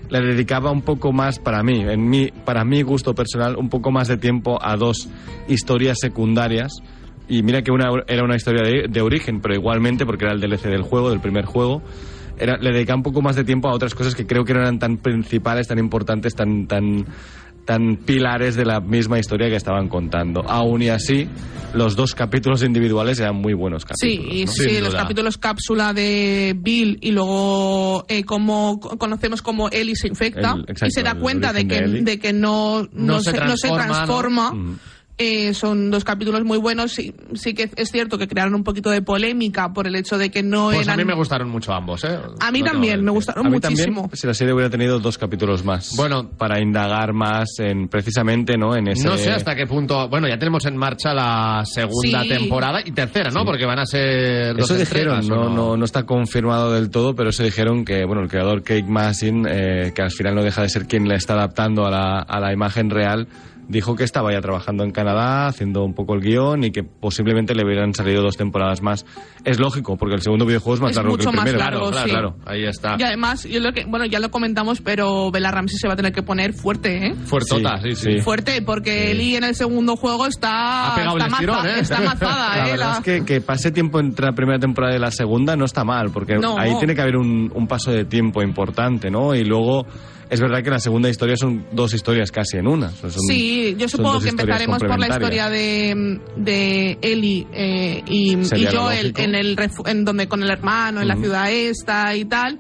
le 0.10 0.22
dedicaba 0.22 0.70
un 0.70 0.82
poco 0.84 1.12
más 1.12 1.40
para 1.40 1.64
mí, 1.64 1.80
en 1.80 2.08
mi, 2.08 2.28
para 2.46 2.64
mi 2.64 2.84
gusto 2.84 3.16
personal, 3.16 3.56
un 3.56 3.70
poco 3.70 3.90
más 3.90 4.08
de 4.10 4.18
tiempo 4.18 4.60
a 4.62 4.76
dos 4.76 5.10
historias 5.48 5.98
secundarias. 6.00 6.72
Y 7.28 7.42
mira 7.44 7.62
que 7.62 7.72
una 7.72 7.90
era 8.08 8.24
una 8.24 8.36
historia 8.36 8.62
de, 8.64 8.88
de 8.90 9.02
origen, 9.02 9.40
pero 9.42 9.54
igualmente, 9.56 10.06
porque 10.06 10.26
era 10.26 10.34
el 10.34 10.42
DLC 10.42 10.64
del 10.64 10.82
juego, 10.82 11.10
del 11.10 11.20
primer 11.22 11.46
juego, 11.46 11.82
era, 12.38 12.58
le 12.58 12.72
dedicaba 12.72 12.98
un 12.98 13.04
poco 13.04 13.22
más 13.22 13.36
de 13.36 13.44
tiempo 13.44 13.70
a 13.70 13.74
otras 13.74 13.96
cosas 13.96 14.16
que 14.16 14.26
creo 14.26 14.44
que 14.44 14.54
no 14.54 14.60
eran 14.60 14.80
tan 14.80 14.98
principales, 14.98 15.68
tan 15.68 15.80
importantes, 15.80 16.36
tan, 16.36 16.68
tan, 16.68 17.06
tan 17.66 17.96
pilares 17.98 18.56
de 18.56 18.66
la 18.66 18.82
misma 18.82 19.20
historia 19.20 19.48
que 19.50 19.56
estaban 19.56 19.88
contando. 19.88 20.44
Aún 20.50 20.82
y 20.82 20.90
así, 20.90 21.30
los 21.74 21.96
dos 21.96 22.14
capítulos 22.14 22.62
individuales 22.64 23.20
eran 23.22 23.36
muy 23.38 23.54
buenos 23.54 23.84
Sí, 23.96 24.18
capítulos. 24.18 24.36
y 24.36 24.46
¿no? 24.46 24.52
sí, 24.52 24.82
los 24.82 24.96
capítulos 24.96 25.38
cápsula 25.38 25.94
de 25.94 26.54
Bill 26.58 26.98
y 27.02 27.12
luego 27.12 28.04
eh, 28.10 28.26
como 28.26 28.80
conocemos 28.80 29.42
como 29.42 29.70
Ellie 29.70 29.96
se 29.96 30.08
infecta 30.10 30.56
El- 30.56 30.62
exacto, 30.68 30.88
y 30.88 30.92
se 30.92 31.04
da 31.04 31.16
cuenta 31.16 31.54
de 31.54 31.68
que, 31.68 31.82
de 31.88 32.20
que 32.20 32.34
no, 32.34 32.82
no, 32.84 32.90
No 32.94 33.20
se 33.22 33.32
se, 33.32 33.38
no 33.40 33.56
se 33.56 33.70
transforma, 33.72 34.52
¿no? 34.54 34.76
Eh, 35.20 35.54
son 35.54 35.92
dos 35.92 36.04
capítulos 36.04 36.44
muy 36.44 36.58
buenos. 36.58 36.92
Sí, 36.94 37.14
sí 37.36 37.54
que 37.54 37.70
es 37.76 37.92
cierto 37.92 38.18
que 38.18 38.28
crearon 38.28 38.56
un 38.56 38.64
poquito 38.64 38.90
de 38.90 39.04
polémica 39.04 39.72
por 39.72 39.86
el 39.86 39.96
hecho 39.96 40.18
de 40.18 40.32
que 40.32 40.42
no 40.42 40.66
Pues 40.72 40.88
eran. 40.88 40.96
a 40.96 40.98
mí 40.98 41.06
me 41.06 41.14
gustaron 41.14 41.50
mucho 41.50 41.72
ambos, 41.72 42.04
¿eh? 42.04 42.18
A 42.40 42.52
mí 42.52 42.62
No 42.62 42.72
también, 42.72 43.04
me 43.04 43.12
gustaron 43.12 43.46
A 43.46 43.50
mí 43.50 43.56
muchísimo. 43.58 44.02
también, 44.02 44.18
si 44.18 44.26
la 44.26 44.34
serie 44.34 44.54
hubiera 44.56 44.72
tenido 44.72 45.00
dos 45.00 45.20
capítulos 45.20 45.64
más. 45.64 45.96
Bueno. 45.96 46.30
para 46.36 46.60
indagar 46.60 47.14
más 47.14 47.48
en 47.60 47.88
precisamente, 47.90 48.58
¿no? 48.58 48.76
En 48.76 48.88
ese. 48.88 49.08
No 49.08 49.16
sé 49.18 49.30
hasta 49.32 49.56
qué 49.56 49.68
punto. 49.68 50.10
Bueno, 50.10 50.28
ya 50.28 50.38
tenemos 50.40 50.66
en 50.66 50.76
marcha 50.78 51.14
la 51.14 51.62
segunda 51.66 52.24
Sí. 52.24 52.30
temporada 52.30 52.80
y 52.84 52.92
tercera, 52.92 53.30
¿no? 53.30 53.46
Porque 53.46 53.66
van 53.66 53.80
a 53.80 53.86
ser 53.86 54.56
dos 54.56 54.66
Eso 54.72 54.80
dijeron, 54.80 55.20
entregas, 55.20 55.30
¿o 55.30 55.50
no, 55.50 55.56
no, 55.56 55.78
no 55.78 55.86
está 55.86 56.04
confirmado 56.08 56.74
del 56.74 56.90
todo, 56.90 57.14
pero 57.16 57.30
eso 57.30 57.44
dijeron 57.44 57.86
que, 57.86 58.04
bueno, 58.06 58.24
el 58.24 58.30
creador 58.30 58.64
Kate 58.64 58.84
Massin, 58.84 59.46
eh, 59.48 59.92
que 59.96 60.02
al 60.02 60.12
final 60.12 60.34
no 60.34 60.44
deja 60.44 60.64
de 60.64 60.70
ser 60.70 60.88
quien 60.88 61.08
le 61.08 61.16
está 61.16 61.34
adaptando 61.34 61.86
a 61.86 61.92
la, 61.92 62.20
a 62.20 62.40
la 62.40 62.52
imagen 62.52 62.90
real, 62.90 63.28
dijo 63.68 63.96
que 63.96 64.04
estaba 64.04 64.32
ya 64.32 64.42
trabajando 64.42 64.84
en 64.84 64.92
Canadá, 64.92 65.48
haciendo 65.48 65.84
un 65.84 65.94
poco 65.94 66.14
el 66.16 66.22
guion 66.22 66.64
y 66.64 66.72
que 66.72 66.84
posiblemente 66.84 67.56
le 67.56 67.64
hubieran 67.66 67.94
salido 67.94 68.22
dos 68.22 68.38
temporadas 68.38 68.82
más. 68.82 69.06
Es 69.46 69.60
lógico, 69.60 69.98
porque 69.98 70.16
el 70.16 70.22
segundo 70.22 70.46
videojuego 70.46 70.76
es 70.76 70.82
más 70.82 70.92
Es 70.92 70.98
largo 70.98 71.12
que 71.14 71.18
mucho 71.26 71.30
el 71.30 71.36
más 71.36 71.44
primero. 71.46 71.64
largo, 71.64 71.90
Claro, 71.92 72.04
sí. 72.06 72.10
claro, 72.12 72.36
ahí 72.46 72.66
está. 72.66 72.96
Y 73.00 73.04
además, 73.04 73.44
yo 73.46 73.60
lo 73.60 73.72
que, 73.74 73.86
bueno, 73.86 74.06
ya 74.06 74.20
lo 74.20 74.30
comentamos, 74.32 74.82
pero 74.82 75.32
Bella 75.32 75.52
Ramsey 75.52 75.78
se 75.78 75.88
va 75.88 75.94
a 75.94 75.98
tener 75.98 76.12
que 76.14 76.24
poner 76.24 76.54
fuerte, 76.54 77.08
¿eh? 77.08 77.16
Fuertota, 77.26 77.78
sí, 77.82 77.96
Sí, 77.96 78.14
sí. 78.16 78.22
Fuerte, 78.22 78.62
porque 78.62 79.12
Ellie 79.12 79.38
en 79.38 79.44
el 79.44 79.56
segundo 79.56 79.96
juego 79.96 80.26
está. 80.28 80.92
Ha 80.92 80.96
pegado 80.96 81.18
está, 81.18 81.26
el 81.28 81.34
estirón, 81.34 81.56
maza- 81.58 81.70
¿eh? 81.78 81.80
está 81.80 82.00
mazada, 82.02 82.56
La 82.58 82.68
¿eh? 82.68 82.72
verdad 82.72 82.88
La- 82.90 82.94
es 82.98 83.00
que, 83.04 83.26
que 83.26 83.42
pase 83.42 83.72
tiempo 83.72 84.00
entre 84.00 84.26
la 84.26 84.34
primera 84.34 84.60
temporada 84.60 84.96
y 84.96 85.00
la 85.00 85.12
segunda 85.12 85.56
no 85.56 85.66
está 85.66 85.84
mal, 85.84 86.12
porque 86.12 86.36
No. 86.36 86.58
ahí 86.58 86.76
tiene 86.80 86.96
que 86.96 87.02
haber 87.02 87.18
un, 87.18 87.52
un 87.54 87.68
paso 87.68 87.92
de 87.92 88.06
tiempo 88.06 88.42
importante, 88.42 89.10
¿no? 89.10 89.34
Y 89.36 89.44
luego 89.44 89.86
Es 90.34 90.40
verdad 90.42 90.64
que 90.64 90.70
la 90.72 90.80
segunda 90.80 91.10
historia 91.10 91.36
son 91.38 91.66
dos 91.72 91.94
historias 91.94 92.32
casi 92.32 92.58
en 92.58 92.68
una. 92.68 92.90
Son- 92.92 93.12
Sí, 93.12 93.76
yo 93.78 93.88
supongo 93.88 94.20
que 94.20 94.30
empezaremos 94.30 94.80
por 94.80 95.00
la 95.00 95.08
historia 95.08 95.50
de, 95.50 96.20
de 96.38 96.98
Ellie 97.02 97.48
eh, 97.54 98.04
y, 98.08 98.34
y 98.34 98.66
Joel 98.66 99.14
en 99.18 99.36
el 99.36 99.58
en 99.86 100.06
donde 100.06 100.28
con 100.28 100.42
el 100.44 100.50
hermano 100.50 101.02
en 101.02 101.08
la 101.08 101.16
ciudad 101.16 101.52
esta 101.52 102.16
y 102.16 102.26
tal. 102.26 102.58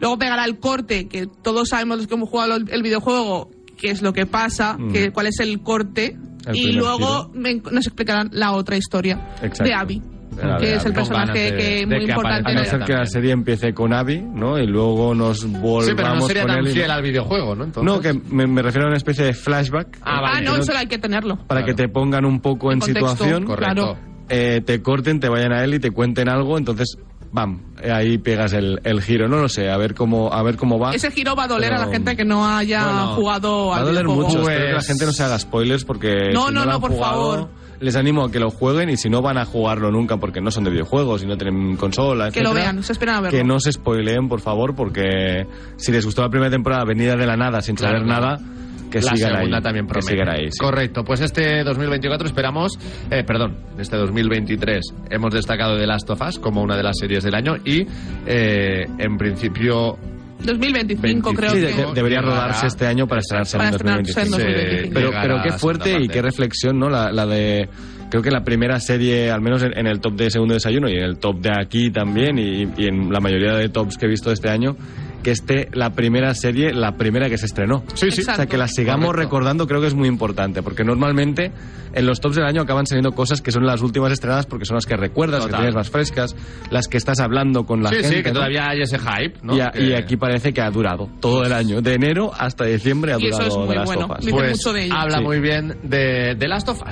Luego 0.00 0.18
pegará 0.18 0.46
el 0.46 0.58
corte 0.58 1.08
que 1.08 1.26
todos 1.26 1.68
sabemos 1.68 1.98
los 1.98 2.06
que 2.06 2.14
hemos 2.14 2.30
jugado 2.30 2.56
el, 2.56 2.82
videojuego 2.82 3.50
qué 3.76 3.90
es 3.90 4.00
lo 4.00 4.12
que 4.14 4.24
pasa, 4.24 4.76
Mm. 4.78 4.92
que, 4.92 5.10
cuál 5.10 5.26
es 5.26 5.38
el 5.40 5.60
corte 5.62 6.16
El 6.46 6.56
y 6.56 6.72
luego 6.72 7.30
me- 7.34 7.56
nos 7.70 7.86
explicarán 7.86 8.30
la 8.32 8.52
otra 8.52 8.76
historia 8.78 9.34
Exacto. 9.42 9.64
de 9.64 9.74
Abby, 9.74 10.02
Que 10.58 10.74
es 10.74 10.84
el 10.86 10.92
personaje 10.92 11.38
de- 11.38 11.56
que 11.56 11.64
de 11.80 11.86
muy 11.86 12.04
que 12.06 12.12
importante. 12.12 12.50
A 12.50 12.54
no 12.54 12.64
ser 12.64 12.80
que 12.84 12.92
la 12.92 13.06
serie 13.06 13.32
empiece 13.32 13.72
con 13.74 13.92
Abby, 13.92 14.20
¿no? 14.20 14.58
Y 14.58 14.66
luego 14.66 15.14
nos 15.14 15.44
volvamos 15.44 15.86
Sí, 15.86 15.92
pero 15.96 16.14
no 16.14 16.20
sería 16.22 16.42
con 16.42 16.50
tan 16.52 16.60
él. 16.60 16.68
y- 16.68 16.72
fiel 16.72 16.90
al 16.90 17.02
videojuego, 17.02 17.54
¿no? 17.54 17.64
Entonces- 17.64 17.92
No, 17.94 18.00
que 18.00 18.12
me, 18.34 18.46
me 18.46 18.62
refiero 18.62 18.86
a 18.86 18.88
una 18.88 18.96
especie 18.96 19.24
de 19.24 19.34
flashback 19.34 19.98
Ah, 20.02 20.16
Ah, 20.18 20.20
vale. 20.20 20.46
no, 20.46 20.54
Que 20.54 20.60
eso 20.60 20.72
hay 20.76 20.86
que 20.86 20.98
tenerlo. 20.98 21.36
para 21.46 21.64
que 21.64 21.74
te 21.74 21.88
pongan 21.88 22.24
un 22.24 22.40
poco 22.40 22.68
En 22.70 22.74
en, 22.74 22.80
contexto, 22.80 23.10
situación, 23.10 23.44
Correcto. 23.44 23.96
Eh, 24.28 24.60
te 24.64 24.80
corten, 24.80 25.18
te 25.18 25.28
vayan 25.28 25.52
a 25.52 25.64
él 25.64 25.74
y 25.74 25.80
te 25.80 25.90
cuenten 25.90 26.28
algo, 26.28 26.56
entonces, 26.56 26.96
bam, 27.32 27.62
ahí 27.92 28.16
pegas 28.18 28.52
el, 28.52 28.80
el 28.84 29.02
giro. 29.02 29.26
No 29.28 29.38
lo 29.38 29.48
sé, 29.48 29.68
a 29.68 29.76
ver 29.76 29.94
cómo, 29.94 30.32
a 30.32 30.40
ver 30.44 30.56
cómo 30.56 30.78
va. 30.78 30.92
Ese 30.94 31.10
giro 31.10 31.34
va 31.34 31.44
a 31.44 31.48
doler 31.48 31.72
a 31.74 31.78
la 31.86 31.92
gente 31.92 32.16
que 32.16 32.24
no 32.24 32.46
haya 32.48 32.84
Bueno, 32.84 33.06
jugado 33.16 33.66
Va 33.68 33.76
a 33.76 33.78
al 33.80 33.86
doler 33.86 34.04
mucho, 34.06 34.40
Pues- 34.40 34.48
espero 34.48 34.66
que 34.66 34.72
la 34.74 34.82
gente 34.82 35.06
no 35.06 35.12
se 35.12 35.22
haga 35.24 35.36
spoilers 35.38 35.84
porque 35.84 36.30
No, 36.32 36.46
si 36.48 36.54
no, 36.54 36.64
no, 36.64 36.80
por 36.80 36.92
jugado, 36.92 37.32
favor. 37.32 37.48
Les 37.80 37.96
animo 37.96 38.24
a 38.24 38.30
que 38.30 38.38
lo 38.38 38.50
jueguen 38.50 38.90
y 38.90 38.96
si 38.96 39.08
no 39.08 39.22
van 39.22 39.38
a 39.38 39.46
jugarlo 39.46 39.90
nunca 39.90 40.18
porque 40.18 40.40
no 40.40 40.50
son 40.50 40.64
de 40.64 40.70
videojuegos 40.70 41.22
y 41.22 41.26
no 41.26 41.36
tienen 41.36 41.76
consola, 41.76 42.30
Que 42.30 42.42
lo 42.42 42.52
vean, 42.52 42.82
se 42.82 42.92
esperan 42.92 43.16
a 43.16 43.20
verlo. 43.22 43.38
que 43.38 43.42
no 43.44 43.58
se 43.58 43.72
spoileen, 43.72 44.28
por 44.28 44.40
favor, 44.40 44.74
porque 44.74 45.46
si 45.76 45.90
les 45.90 46.04
gustó 46.04 46.20
la 46.22 46.28
primera 46.28 46.50
temporada 46.50 46.84
venida 46.84 47.16
de 47.16 47.26
la 47.26 47.36
nada 47.36 47.62
sin 47.62 47.78
saber 47.78 48.02
claro. 48.02 48.36
nada, 48.36 48.38
que 48.90 49.00
la 49.00 49.14
sigan 49.14 49.36
segunda 49.36 49.56
ahí. 49.58 49.62
también 49.62 49.86
que 49.86 49.92
promete. 49.92 50.12
sigan 50.12 50.28
ahí. 50.28 50.46
sí. 50.50 50.58
Correcto, 50.60 51.04
pues 51.04 51.20
este 51.20 51.64
2024 51.64 52.26
esperamos, 52.26 52.72
eh, 53.10 53.24
perdón, 53.24 53.56
este 53.78 53.96
2023 53.96 54.80
hemos 55.10 55.32
destacado 55.32 55.78
The 55.78 55.86
Last 55.86 56.10
of 56.10 56.20
Us 56.20 56.38
como 56.38 56.62
una 56.62 56.76
de 56.76 56.82
las 56.82 56.98
series 56.98 57.24
del 57.24 57.34
año 57.34 57.54
y 57.64 57.86
eh, 58.26 58.84
en 58.98 59.16
principio 59.16 59.96
2025 60.42 61.32
creo 61.34 61.50
Sí, 61.50 61.60
que... 61.60 61.66
de- 61.66 61.92
debería 61.94 62.20
rodarse 62.20 62.66
este 62.66 62.86
año 62.86 63.06
para 63.06 63.20
estrenarse 63.20 63.56
Para 63.56 63.68
en 63.68 63.74
estrenarse 63.74 64.20
en 64.22 64.30
2025. 64.30 64.38
2025. 64.38 64.94
Pero, 64.94 65.10
pero 65.22 65.42
qué 65.42 65.52
fuerte 65.58 65.96
y 66.00 66.08
qué 66.08 66.22
reflexión, 66.22 66.78
¿no? 66.78 66.88
La, 66.88 67.10
la 67.12 67.26
de. 67.26 67.68
Creo 68.10 68.22
que 68.22 68.30
la 68.32 68.42
primera 68.42 68.80
serie, 68.80 69.30
al 69.30 69.40
menos 69.40 69.62
en, 69.62 69.78
en 69.78 69.86
el 69.86 70.00
top 70.00 70.14
de 70.16 70.30
segundo 70.30 70.54
desayuno 70.54 70.88
y 70.88 70.94
en 70.94 71.02
el 71.04 71.18
top 71.18 71.40
de 71.40 71.50
aquí 71.56 71.90
también, 71.92 72.38
y, 72.38 72.62
y 72.76 72.86
en 72.88 73.12
la 73.12 73.20
mayoría 73.20 73.54
de 73.54 73.68
tops 73.68 73.96
que 73.96 74.06
he 74.06 74.08
visto 74.08 74.32
este 74.32 74.48
año, 74.48 74.76
que 75.22 75.30
esté 75.30 75.68
la 75.72 75.90
primera 75.90 76.34
serie, 76.34 76.72
la 76.72 76.96
primera 76.96 77.28
que 77.28 77.38
se 77.38 77.46
estrenó. 77.46 77.82
Sí, 77.94 78.10
sí. 78.10 78.22
O 78.22 78.24
sea, 78.34 78.46
que 78.46 78.56
la 78.56 78.68
sigamos 78.68 79.06
Correcto. 79.06 79.28
recordando 79.28 79.66
creo 79.66 79.80
que 79.80 79.86
es 79.88 79.94
muy 79.94 80.08
importante, 80.08 80.62
porque 80.62 80.84
normalmente 80.84 81.52
en 81.92 82.06
los 82.06 82.20
tops 82.20 82.36
del 82.36 82.44
año 82.46 82.62
acaban 82.62 82.86
saliendo 82.86 83.12
cosas 83.12 83.40
que 83.42 83.50
son 83.52 83.66
las 83.66 83.82
últimas 83.82 84.12
estrenadas 84.12 84.46
porque 84.46 84.64
son 84.64 84.76
las 84.76 84.86
que 84.86 84.96
recuerdas, 84.96 85.40
Total. 85.40 85.50
que 85.50 85.56
tienes 85.58 85.74
más 85.74 85.90
frescas, 85.90 86.36
las 86.70 86.86
que 86.88 86.96
estás 86.96 87.18
hablando 87.20 87.64
con 87.66 87.82
la 87.82 87.90
sí, 87.90 87.96
gente. 87.96 88.08
sí, 88.18 88.22
que 88.22 88.28
¿no? 88.30 88.34
todavía 88.34 88.68
hay 88.68 88.82
ese 88.82 88.98
hype, 88.98 89.34
¿no? 89.42 89.56
Y, 89.56 89.60
a- 89.60 89.70
Que- 89.70 89.82
y 89.82 89.92
aquí 89.94 90.16
parece 90.16 90.52
que 90.52 90.60
ha 90.60 90.70
durado 90.70 91.08
todo 91.20 91.44
el 91.44 91.52
año, 91.52 91.80
de 91.82 91.94
enero 91.94 92.30
hasta 92.38 92.64
diciembre 92.64 93.12
ha 93.12 93.18
Y 93.18 93.26
eso 93.26 93.38
durado 93.42 93.48
es 93.50 93.56
muy 93.58 93.68
The 93.68 93.74
Last 93.74 93.86
bueno. 93.94 94.04
of 94.06 94.10
Us. 94.18 94.24
Dice 94.26 94.32
pues 94.32 94.50
mucho 94.56 94.72
de 94.72 94.84
ello. 94.84 94.94
habla 94.96 95.18
Sí. 95.18 95.24
muy 95.24 95.40
bien 95.40 95.78
de 95.82 96.36
The 96.38 96.48
Last 96.48 96.68
of 96.68 96.82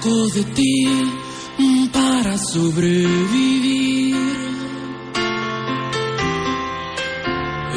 poco 0.00 0.28
de 0.34 0.44
ti 0.54 1.90
para 1.92 2.36
sobrevivir. 2.38 4.16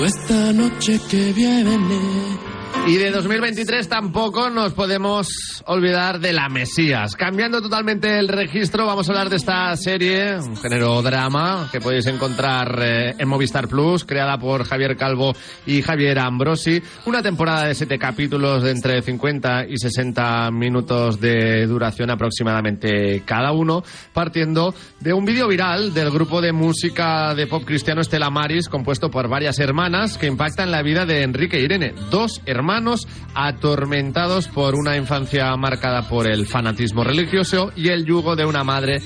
Esta 0.06 0.54
noche 0.54 1.00
que 1.10 1.32
viene. 1.34 2.53
Y 2.86 2.98
de 2.98 3.12
2023 3.12 3.88
tampoco 3.88 4.50
nos 4.50 4.74
podemos 4.74 5.64
olvidar 5.68 6.20
de 6.20 6.34
la 6.34 6.50
Mesías. 6.50 7.16
Cambiando 7.16 7.62
totalmente 7.62 8.20
el 8.20 8.28
registro, 8.28 8.86
vamos 8.86 9.08
a 9.08 9.14
hablar 9.14 9.30
de 9.30 9.38
esta 9.38 9.74
serie, 9.78 10.38
un 10.38 10.58
género 10.58 11.02
drama, 11.02 11.70
que 11.72 11.80
podéis 11.80 12.08
encontrar 12.08 12.78
eh, 12.82 13.16
en 13.18 13.28
Movistar 13.30 13.70
Plus, 13.70 14.04
creada 14.04 14.38
por 14.38 14.66
Javier 14.66 14.98
Calvo 14.98 15.34
y 15.66 15.82
Javier 15.82 16.20
Ambrosi. 16.20 16.84
Una 17.06 17.22
temporada 17.22 17.68
de 17.68 17.76
siete 17.76 17.98
capítulos 17.98 18.64
de 18.64 18.72
entre 18.72 19.02
50 19.02 19.66
y 19.70 19.78
60 19.78 20.52
minutos 20.52 21.22
de 21.22 21.66
duración 21.66 22.10
aproximadamente 22.10 23.24
cada 23.26 23.54
uno, 23.54 23.86
partiendo 24.12 24.76
de 25.00 25.14
un 25.14 25.24
vídeo 25.24 25.48
viral 25.48 25.94
del 25.94 26.12
grupo 26.12 26.42
de 26.42 26.52
música 26.52 27.34
de 27.34 27.48
pop 27.48 27.64
cristiano 27.66 28.02
Estela 28.02 28.30
Maris, 28.30 28.68
compuesto 28.68 29.10
por 29.10 29.30
varias 29.30 29.58
hermanas, 29.60 30.18
que 30.18 30.28
impacta 30.28 30.64
en 30.64 30.72
la 30.72 30.84
vida 30.84 31.06
de 31.06 31.24
Enrique 31.24 31.58
e 31.58 31.62
Irene, 31.62 31.94
dos 32.12 32.42
hermanos 32.74 33.08
atormentados 33.36 34.48
por 34.48 34.74
una 34.76 34.98
infancia 34.98 35.56
marcada 35.58 36.08
por 36.10 36.26
el 36.26 36.48
fanatismo 36.48 37.04
religioso 37.04 37.72
y 37.76 37.90
el 37.90 38.04
yugo 38.06 38.36
de 38.36 38.46
una 38.46 38.64
madre 38.64 39.00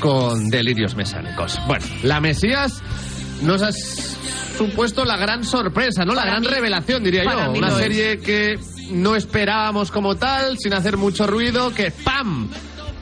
con 0.00 0.48
delirios 0.48 0.96
mesánicos. 0.96 1.60
Bueno, 1.68 1.84
la 2.02 2.20
Mesías 2.20 2.82
nos 3.42 3.62
ha 3.62 3.70
supuesto 3.72 5.04
la 5.04 5.16
gran 5.16 5.44
sorpresa, 5.44 6.04
¿no? 6.04 6.14
La 6.14 6.22
Para 6.22 6.30
gran 6.32 6.42
mí- 6.42 6.48
revelación, 6.48 7.04
diría 7.04 7.22
yo. 7.24 7.52
Una 7.52 7.68
es. 7.68 7.74
serie 7.74 8.18
que 8.18 8.58
no 8.90 9.14
esperábamos 9.14 9.92
como 9.92 10.16
tal, 10.16 10.58
sin 10.58 10.74
hacer 10.74 10.96
mucho 10.96 11.24
ruido, 11.26 11.72
que 11.72 11.92
¡pam! 11.92 12.48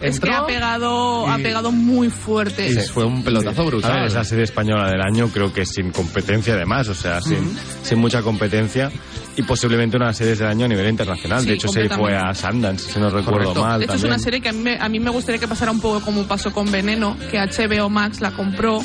Es 0.00 0.18
que 0.18 0.30
ha 0.30 0.46
pegado, 0.46 1.28
ha 1.28 1.36
pegado 1.38 1.72
muy 1.72 2.08
fuerte. 2.10 2.68
y 2.70 2.74
fue 2.88 3.04
un 3.04 3.22
pelotazo 3.22 3.62
A 3.62 3.64
brutal. 3.66 3.92
ver, 3.94 4.04
es 4.06 4.14
la 4.14 4.24
serie 4.24 4.44
española 4.44 4.90
del 4.90 5.00
año, 5.02 5.28
creo 5.28 5.52
que 5.52 5.66
sin 5.66 5.90
competencia 5.92 6.54
además, 6.54 6.88
o 6.88 6.94
sea, 6.94 7.20
sin, 7.20 7.54
sin 7.82 7.98
mucha 7.98 8.22
competencia 8.22 8.90
y 9.36 9.42
posiblemente 9.42 9.96
una 9.96 10.12
serie 10.12 10.34
del 10.36 10.46
año 10.46 10.64
a 10.64 10.68
nivel 10.68 10.88
internacional. 10.88 11.40
Sí, 11.42 11.48
de 11.48 11.54
hecho, 11.54 11.68
se 11.68 11.88
fue 11.88 12.16
a 12.16 12.34
Sundance, 12.34 12.92
si 12.92 12.98
no 12.98 13.10
recuerdo 13.10 13.52
Correcto. 13.52 13.62
mal. 13.62 13.78
De 13.80 13.84
hecho, 13.84 13.94
es 13.96 14.04
una 14.04 14.18
serie 14.18 14.40
que 14.40 14.48
a 14.48 14.52
mí, 14.52 14.60
me, 14.62 14.78
a 14.78 14.88
mí 14.88 14.98
me 15.00 15.10
gustaría 15.10 15.38
que 15.38 15.48
pasara 15.48 15.70
un 15.70 15.80
poco 15.80 16.00
como 16.00 16.24
pasó 16.24 16.52
con 16.52 16.70
Veneno, 16.70 17.16
que 17.30 17.38
HBO 17.38 17.88
Max 17.90 18.20
la 18.20 18.30
compró. 18.32 18.82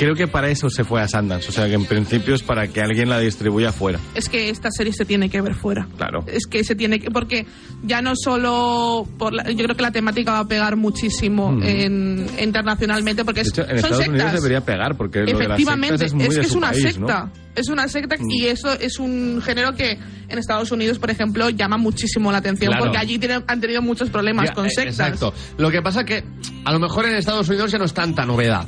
Creo 0.00 0.14
que 0.14 0.26
para 0.26 0.48
eso 0.48 0.70
se 0.70 0.82
fue 0.82 1.02
a 1.02 1.06
Sundance, 1.06 1.48
o 1.50 1.52
sea, 1.52 1.66
que 1.66 1.74
en 1.74 1.84
principio 1.84 2.34
es 2.34 2.42
para 2.42 2.66
que 2.68 2.80
alguien 2.80 3.08
la 3.10 3.18
distribuya 3.20 3.70
fuera. 3.70 4.00
Es 4.14 4.28
que 4.30 4.48
esta 4.48 4.70
serie 4.70 4.92
se 4.94 5.04
tiene 5.04 5.28
que 5.28 5.40
ver 5.42 5.54
fuera. 5.54 5.86
Claro. 5.98 6.24
Es 6.26 6.46
que 6.46 6.64
se 6.64 6.74
tiene 6.74 6.98
que. 6.98 7.10
Porque 7.10 7.46
ya 7.82 8.00
no 8.00 8.12
solo. 8.16 9.06
Por 9.18 9.34
la- 9.34 9.50
yo 9.50 9.62
creo 9.64 9.76
que 9.76 9.82
la 9.82 9.90
temática 9.92 10.32
va 10.32 10.38
a 10.40 10.48
pegar 10.48 10.76
muchísimo 10.76 11.56
en, 11.62 12.26
internacionalmente, 12.40 13.24
porque 13.24 13.42
De 13.42 13.48
es, 13.48 13.52
hecho, 13.52 13.62
en 13.62 13.68
son 13.68 13.76
Estados 13.76 13.96
sectas. 13.98 14.14
Unidos 14.14 14.32
debería 14.32 14.60
pegar, 14.62 14.96
porque 14.96 15.20
lo 15.20 15.26
de 15.26 15.32
las 15.34 15.42
Efectivamente, 15.42 15.98
sectas 15.98 16.06
es 16.08 16.14
muy 16.14 16.24
es 16.24 16.30
de 16.30 16.40
que 16.40 16.46
es 16.46 16.52
su 16.52 16.58
una 16.58 16.70
país, 16.70 16.82
secta. 16.82 17.24
¿no? 17.26 17.32
Es 17.54 17.68
una 17.68 17.88
secta 17.88 18.16
Mm. 18.18 18.30
y 18.30 18.46
eso 18.46 18.72
es 18.72 18.98
un 18.98 19.42
género 19.44 19.74
que 19.74 19.98
en 20.28 20.38
Estados 20.38 20.70
Unidos, 20.72 20.98
por 20.98 21.10
ejemplo, 21.10 21.50
llama 21.50 21.76
muchísimo 21.76 22.32
la 22.32 22.38
atención 22.38 22.68
Claro. 22.70 22.84
porque 22.86 22.98
allí 22.98 23.18
tienen- 23.18 23.44
han 23.46 23.60
tenido 23.60 23.82
muchos 23.82 24.08
problemas 24.08 24.48
Ya, 24.48 24.54
con 24.54 24.66
eh, 24.66 24.70
sectas. 24.70 24.98
Exacto. 24.98 25.34
Lo 25.58 25.70
que 25.70 25.82
pasa 25.82 26.04
que 26.04 26.24
a 26.64 26.72
lo 26.72 26.78
mejor 26.78 27.04
en 27.06 27.16
Estados 27.16 27.48
Unidos 27.48 27.70
ya 27.70 27.78
no 27.78 27.84
es 27.84 27.92
tanta 27.92 28.24
novedad. 28.24 28.66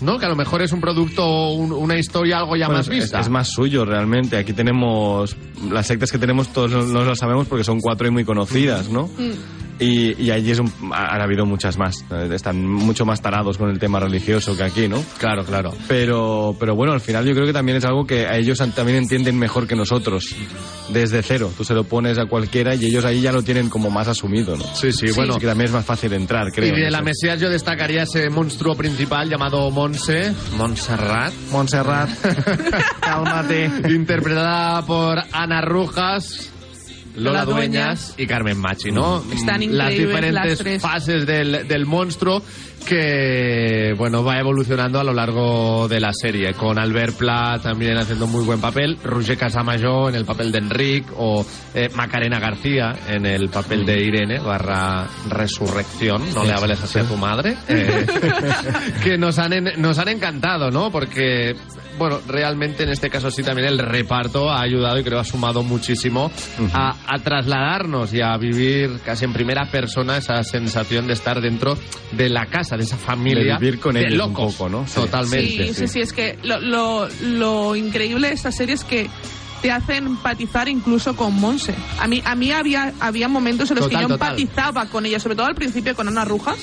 ¿No? 0.00 0.18
Que 0.18 0.26
a 0.26 0.28
lo 0.28 0.36
mejor 0.36 0.62
es 0.62 0.72
un 0.72 0.80
producto, 0.80 1.50
un- 1.50 1.72
una 1.72 1.96
historia 1.98 2.38
algo 2.38 2.56
ya 2.56 2.66
Bueno, 2.66 2.78
más 2.78 2.88
vista. 2.88 3.20
Es, 3.20 3.28
más 3.28 3.48
suyo 3.50 3.84
realmente. 3.84 4.36
Aquí 4.36 4.52
tenemos 4.52 5.36
las 5.70 5.86
sectas 5.86 6.10
que 6.10 6.18
tenemos 6.18 6.48
todos 6.48 6.70
no 6.72 6.82
no 6.84 7.04
las 7.04 7.18
sabemos 7.18 7.46
porque 7.46 7.64
son 7.64 7.80
cuatro 7.80 8.06
y 8.06 8.10
muy 8.10 8.24
conocidas, 8.24 8.88
¿no? 8.88 9.06
Mm. 9.06 9.73
Y, 9.80 10.22
y 10.22 10.30
allí 10.30 10.52
es 10.52 10.58
un- 10.60 10.72
han 10.92 11.20
habido 11.20 11.44
muchas 11.46 11.76
más. 11.78 12.04
Están 12.32 12.64
mucho 12.64 13.04
más 13.04 13.20
tarados 13.20 13.58
con 13.58 13.70
el 13.70 13.78
tema 13.78 13.98
religioso 13.98 14.56
que 14.56 14.62
aquí, 14.62 14.86
¿no? 14.88 15.02
Claro, 15.18 15.44
claro. 15.44 15.72
Pero, 15.88 16.56
pero 16.60 16.74
bueno, 16.76 16.92
al 16.92 17.00
final 17.00 17.24
yo 17.26 17.32
creo 17.34 17.44
que 17.46 17.52
también 17.52 17.78
es 17.78 17.84
algo 17.84 18.06
que 18.06 18.26
a 18.26 18.36
ellos 18.36 18.58
también 18.74 18.98
entienden 18.98 19.38
mejor 19.38 19.66
que 19.66 19.74
nosotros. 19.74 20.34
Desde 20.90 21.22
cero. 21.22 21.50
Tú 21.56 21.64
se 21.64 21.74
lo 21.74 21.84
pones 21.84 22.18
a 22.18 22.26
cualquiera 22.26 22.74
y 22.74 22.84
ellos 22.86 23.04
ahí 23.04 23.20
ya 23.20 23.32
lo 23.32 23.42
tienen 23.42 23.68
como 23.68 23.90
más 23.90 24.06
asumido, 24.06 24.56
¿no? 24.56 24.64
Sí, 24.74 24.92
sí, 24.92 25.06
bueno. 25.14 25.32
Así 25.32 25.40
que 25.40 25.46
también 25.46 25.66
es 25.68 25.72
más 25.74 25.84
fácil 25.84 26.12
entrar, 26.12 26.52
creo. 26.52 26.76
y 26.76 26.80
de 26.80 26.90
la. 26.90 27.00
Mesías 27.02 27.40
yo 27.40 27.50
destacaría 27.50 28.04
ese 28.04 28.30
monstruo 28.30 28.74
principal 28.76 29.28
llamado 29.28 29.70
Monse, 29.70 30.32
Montserrat, 30.56 31.32
Montserrat, 31.50 32.08
cálmate. 33.00 33.70
interpretada 33.88 34.82
por 34.86 35.18
Ana 35.32 35.60
Rujas. 35.62 36.50
Lola 37.16 37.40
Lola 37.40 37.44
Dueñas 37.44 38.08
Dueñas. 38.08 38.14
y 38.18 38.26
Carmen 38.26 38.58
Machi, 38.58 38.90
¿no? 38.90 39.22
Están 39.32 39.76
Las 39.76 39.90
diferentes 39.90 40.64
las 40.64 40.82
fases 40.82 41.26
del, 41.26 41.66
del 41.68 41.86
monstruo 41.86 42.42
que, 42.84 43.94
bueno, 43.96 44.22
va 44.24 44.38
evolucionando 44.38 45.00
a 45.00 45.04
lo 45.04 45.12
largo 45.12 45.88
de 45.88 46.00
la 46.00 46.12
serie, 46.12 46.52
con 46.54 46.78
Albert 46.78 47.16
Pla 47.16 47.58
también 47.62 47.96
haciendo 47.96 48.26
muy 48.26 48.44
buen 48.44 48.60
papel, 48.60 48.98
Roger 49.02 49.36
Casamayor 49.38 50.10
en 50.10 50.16
el 50.16 50.24
papel 50.24 50.52
de 50.52 50.58
Enric 50.58 51.06
o 51.16 51.44
eh, 51.74 51.88
Macarena 51.94 52.38
García 52.38 52.94
en 53.08 53.26
el 53.26 53.48
papel 53.48 53.84
de 53.84 54.02
Irene 54.02 54.38
barra 54.38 55.06
Resurrección, 55.28 56.22
no 56.34 56.44
le 56.44 56.52
hables 56.52 56.82
así 56.82 56.98
a 56.98 57.04
tu 57.04 57.16
madre, 57.16 57.56
eh, 57.68 58.06
que 59.02 59.18
nos 59.18 59.38
han, 59.38 59.52
en- 59.52 59.72
nos 59.82 59.98
han 59.98 60.08
encantado, 60.08 60.70
¿no? 60.70 60.90
Porque, 60.90 61.54
bueno, 61.98 62.20
realmente 62.26 62.82
en 62.84 62.90
este 62.90 63.08
caso 63.10 63.30
sí 63.30 63.42
también 63.42 63.68
el 63.68 63.78
reparto 63.78 64.50
ha 64.50 64.60
ayudado 64.62 64.98
y 64.98 65.04
creo 65.04 65.18
ha 65.20 65.24
sumado 65.24 65.62
muchísimo 65.62 66.30
a, 66.72 66.96
a 67.06 67.18
trasladarnos 67.18 68.12
y 68.12 68.20
a 68.20 68.36
vivir 68.36 68.98
casi 69.04 69.24
en 69.24 69.32
primera 69.32 69.66
persona 69.70 70.16
esa 70.16 70.42
sensación 70.42 71.06
de 71.06 71.12
estar 71.14 71.40
dentro 71.40 71.76
de 72.12 72.28
la 72.28 72.46
casa, 72.46 72.73
de 72.76 72.84
esa 72.84 72.96
familia. 72.96 73.54
De 73.54 73.58
vivir 73.60 73.80
con 73.80 73.94
de 73.94 74.00
ellos 74.02 74.12
un 74.12 74.18
locos. 74.32 74.54
poco, 74.54 74.68
¿no? 74.68 74.86
Sí. 74.86 74.94
Totalmente. 74.94 75.68
Sí, 75.68 75.74
sí, 75.74 75.88
sí, 75.88 76.00
es 76.00 76.12
que 76.12 76.38
lo, 76.42 76.60
lo, 76.60 77.08
lo 77.22 77.76
increíble 77.76 78.28
de 78.28 78.34
esta 78.34 78.52
serie 78.52 78.74
es 78.74 78.84
que 78.84 79.08
te 79.62 79.70
hace 79.72 79.96
empatizar 79.96 80.68
incluso 80.68 81.16
con 81.16 81.34
Monse. 81.40 81.74
A 81.98 82.06
mí, 82.06 82.20
a 82.24 82.34
mí 82.34 82.52
había, 82.52 82.92
había 83.00 83.28
momentos 83.28 83.70
en 83.70 83.76
los 83.76 83.86
Total, 83.86 83.98
que 83.98 84.02
yo 84.02 84.08
total. 84.08 84.38
empatizaba 84.38 84.86
con 84.86 85.06
ella, 85.06 85.18
sobre 85.18 85.36
todo 85.36 85.46
al 85.46 85.54
principio 85.54 85.94
con 85.94 86.06
Ana 86.08 86.24
Rujas. 86.24 86.58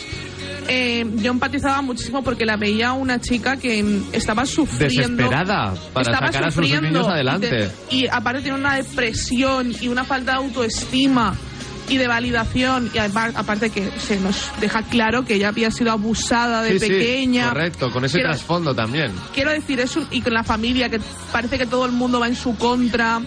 Eh, 0.67 1.03
yo 1.15 1.31
empatizaba 1.31 1.81
muchísimo 1.81 2.23
porque 2.23 2.45
la 2.45 2.55
veía 2.55 2.93
una 2.93 3.19
chica 3.19 3.57
que 3.57 3.83
estaba 4.13 4.45
sufriendo. 4.45 5.23
Desesperada 5.23 5.73
para 5.91 6.11
estaba 6.11 6.27
sacar 6.27 6.43
a 6.43 6.51
sus 6.51 6.55
sufriendo 6.63 6.87
niños 6.89 7.07
y 7.07 7.11
adelante. 7.11 7.49
te- 7.49 7.95
Y, 7.95 8.07
aparte 8.07 8.41
tiene 8.41 8.59
una 8.59 8.75
depresión 8.75 9.73
y 9.81 9.87
una 9.87 10.03
falta 10.03 10.33
de 10.33 10.37
autoestima 10.37 11.35
y 11.91 11.97
de 11.97 12.07
validación. 12.07 12.89
Y 12.93 12.97
apar- 12.97 13.33
aparte 13.35 13.69
que 13.69 13.91
se 13.99 14.19
nos 14.19 14.49
deja 14.59 14.81
claro 14.83 15.25
que 15.25 15.35
ella 15.35 15.49
había 15.49 15.69
sido 15.69 15.91
abusada 15.91 16.63
de 16.63 16.79
Sí, 16.79 16.79
sí, 16.79 16.87
pequeña. 16.91 17.49
correcto, 17.49 17.91
con 17.91 18.05
ese 18.05 18.15
Quiero- 18.17 18.29
trasfondo 18.31 18.73
también. 18.73 19.11
quiero 19.33 19.51
decir 19.51 19.79
eso 19.79 20.07
y 20.09 20.21
con 20.21 20.33
la 20.33 20.43
familia 20.43 20.89
que 20.89 20.99
parece 21.31 21.57
que 21.59 21.65
todo 21.67 21.85
el 21.85 21.91
mundo 21.91 22.19
va 22.19 22.27
en 22.27 22.35
su 22.35 22.55
contra 22.57 23.21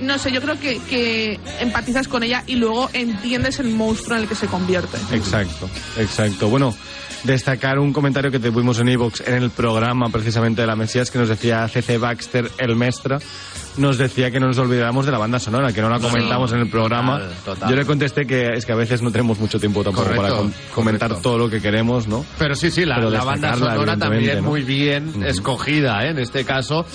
no 0.00 0.18
sé 0.18 0.32
yo 0.32 0.40
creo 0.42 0.58
que, 0.58 0.80
que 0.90 1.38
empatizas 1.60 2.08
con 2.08 2.24
ella 2.24 2.42
y 2.48 2.56
luego 2.56 2.90
entiendes 2.92 3.60
el 3.60 3.68
monstruo 3.70 4.16
en 4.16 4.22
el 4.24 4.28
que 4.28 4.34
se 4.34 4.48
convierte 4.48 4.96
Exacto, 5.12 5.70
exacto. 5.96 6.48
Bueno, 6.48 6.74
destacar 7.22 7.78
un 7.78 7.92
comentario 7.92 8.30
que 8.32 8.40
tuvimos 8.40 8.80
en 8.80 8.88
Evox 8.88 9.22
en 9.26 9.34
el 9.34 9.50
programa 9.50 10.08
precisamente 10.10 10.62
de 10.62 10.66
la 10.66 10.74
Mesías 10.74 11.10
que 11.12 11.18
nos 11.18 11.28
decía 11.28 11.66
CC 11.68 11.96
Baxter, 11.98 12.50
el 12.58 12.74
mestra, 12.74 13.20
nos 13.76 13.98
decía 13.98 14.30
que 14.30 14.38
no 14.40 14.46
nos 14.46 14.58
olvidáramos 14.58 15.06
de 15.06 15.12
la 15.12 15.18
banda 15.18 15.38
sonora, 15.38 15.72
que 15.72 15.80
no 15.82 15.88
la 15.88 15.98
comentamos 15.98 16.52
en 16.52 16.60
el 16.60 16.68
programa. 16.70 17.18
Total, 17.18 17.34
total. 17.44 17.70
Yo 17.70 17.76
le 17.76 17.84
contesté 17.84 18.26
que 18.26 18.52
es 18.54 18.64
que 18.66 18.72
a 18.72 18.76
veces 18.76 19.02
no 19.02 19.10
tenemos 19.10 19.38
mucho 19.38 19.58
tiempo 19.58 19.82
tampoco 19.82 20.04
Correcto, 20.06 20.22
para 20.22 20.36
com- 20.36 20.52
comentar 20.74 21.08
correcto. 21.10 21.28
todo 21.30 21.38
lo 21.38 21.50
que 21.50 21.60
queremos, 21.60 22.06
¿no? 22.06 22.24
Pero 22.38 22.54
sí, 22.54 22.70
sí, 22.70 22.84
la, 22.84 22.98
la 22.98 23.24
banda 23.24 23.56
sonora 23.56 23.96
también 23.96 24.42
muy 24.44 24.62
bien 24.62 25.24
escogida, 25.24 26.04
¿eh? 26.06 26.10
en 26.10 26.18
este 26.18 26.44
caso. 26.44 26.86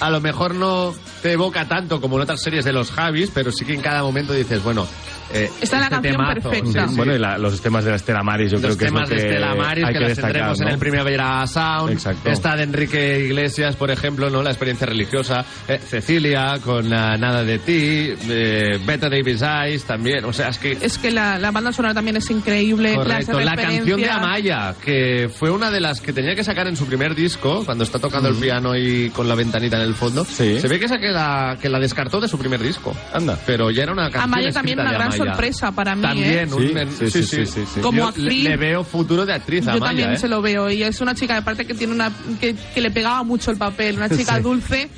A 0.00 0.10
lo 0.10 0.20
mejor 0.20 0.54
no 0.54 0.94
te 1.26 1.32
evoca 1.32 1.66
tanto 1.66 2.00
como 2.00 2.14
en 2.16 2.22
otras 2.22 2.40
series 2.40 2.64
de 2.64 2.72
los 2.72 2.92
Javis, 2.92 3.32
pero 3.34 3.50
sí 3.50 3.64
que 3.64 3.74
en 3.74 3.80
cada 3.80 4.00
momento 4.04 4.32
dices, 4.32 4.62
bueno, 4.62 4.86
eh, 5.34 5.50
Está 5.60 5.78
la 5.78 5.82
este 5.86 5.94
canción 5.96 6.14
temazo, 6.18 6.50
perfecta. 6.50 6.82
sí, 6.84 6.88
sí. 6.90 6.96
Bueno, 6.96 7.16
y 7.16 7.18
la- 7.18 7.36
los 7.36 7.60
temas 7.60 7.82
de 7.84 7.90
la 7.90 7.96
Estela 7.96 8.22
Maris, 8.22 8.52
yo 8.52 8.58
los 8.58 8.64
creo 8.64 8.78
que 8.78 8.84
temas 8.84 9.02
es 9.04 9.10
lo 9.10 9.16
de 9.16 9.22
que 9.22 9.28
Estela 9.34 9.54
Maris 9.56 9.84
hay 9.84 9.92
que, 9.92 9.98
que 9.98 10.04
las 10.08 10.18
tendremos 10.18 10.60
en 10.60 10.66
¿no? 10.68 10.72
el 10.74 10.78
Primavera 10.78 11.46
Sound. 11.48 11.92
Exacto. 11.92 12.30
Está 12.30 12.54
de 12.54 12.62
Enrique 12.62 13.24
Iglesias, 13.24 13.74
por 13.74 13.90
ejemplo, 13.90 14.30
¿no? 14.30 14.40
La 14.44 14.50
experiencia 14.50 14.86
religiosa. 14.86 15.44
Eh, 15.66 15.80
Cecilia, 15.84 16.60
con 16.64 16.92
ah, 16.94 17.16
Nada 17.16 17.42
de 17.42 17.58
ti. 17.58 18.14
Eh, 18.30 18.78
Beta 18.86 19.08
Davis 19.10 19.42
Eyes 19.42 19.82
también. 19.84 20.24
O 20.26 20.32
sea, 20.32 20.50
es 20.50 20.58
que... 20.58 20.78
es 20.80 20.96
que 20.96 21.10
la, 21.10 21.40
la 21.40 21.50
banda 21.50 21.72
sonora 21.72 21.92
también 21.92 22.16
es 22.18 22.30
increíble 22.30 22.94
Correcto, 22.94 23.40
la 23.40 23.56
canción 23.56 24.00
de 24.00 24.08
Amaya, 24.08 24.76
que 24.80 25.28
fue 25.28 25.50
una 25.50 25.72
de 25.72 25.80
las 25.80 26.00
que 26.00 26.12
tenía 26.12 26.36
que 26.36 26.44
sacar 26.44 26.68
en 26.68 26.76
su 26.76 26.86
primer 26.86 27.16
disco, 27.16 27.64
cuando 27.64 27.82
está 27.82 27.98
tocando 27.98 28.28
el 28.28 28.36
piano 28.36 28.76
y 28.76 29.10
con 29.10 29.28
la 29.28 29.34
ventanita 29.34 29.76
en 29.76 29.82
el 29.82 29.94
fondo. 29.94 30.24
Sí. 30.24 30.60
Se 30.60 30.68
ve 30.68 30.78
que 30.78 30.84
esa 30.84 30.98
que 30.98 31.10
la, 31.16 31.58
que 31.60 31.68
la 31.68 31.78
descartó 31.80 32.20
de 32.20 32.28
su 32.28 32.38
primer 32.38 32.62
disco. 32.62 32.94
Anda. 33.12 33.38
Pero 33.46 33.70
ya 33.70 33.82
era 33.82 33.92
una 33.92 34.04
canción 34.10 34.22
Amaya 34.22 34.50
también 34.52 34.78
una 34.78 34.90
de 34.92 34.96
gran 34.98 35.12
sorpresa 35.12 35.72
para 35.72 35.96
mí, 35.96 36.02
También, 36.02 36.48
¿eh? 36.48 36.54
un- 36.54 36.90
Sí, 36.90 37.10
sí, 37.10 37.22
sí, 37.22 37.22
sí, 37.24 37.46
sí, 37.46 37.64
sí. 37.74 37.80
Como 37.80 38.06
actriz- 38.08 38.42
le, 38.44 38.50
le 38.50 38.56
veo 38.56 38.84
futuro 38.84 39.26
de 39.26 39.32
actriz 39.32 39.62
a 39.66 39.72
yo 39.72 39.76
Amaya, 39.78 39.86
también 39.88 40.12
¿eh? 40.12 40.16
se 40.18 40.28
lo 40.28 40.40
veo 40.40 40.70
y 40.70 40.82
es 40.82 41.00
una 41.00 41.14
chica 41.14 41.36
aparte 41.36 41.64
que 41.66 41.74
tiene 41.74 41.92
una 41.92 42.10
que, 42.40 42.54
que 42.54 42.80
le 42.80 42.90
pegaba 42.90 43.22
mucho 43.24 43.50
el 43.50 43.56
papel 43.56 43.96
una 43.96 44.08
chica 44.08 44.36
Sí. 44.36 44.42
dulce 44.42 44.88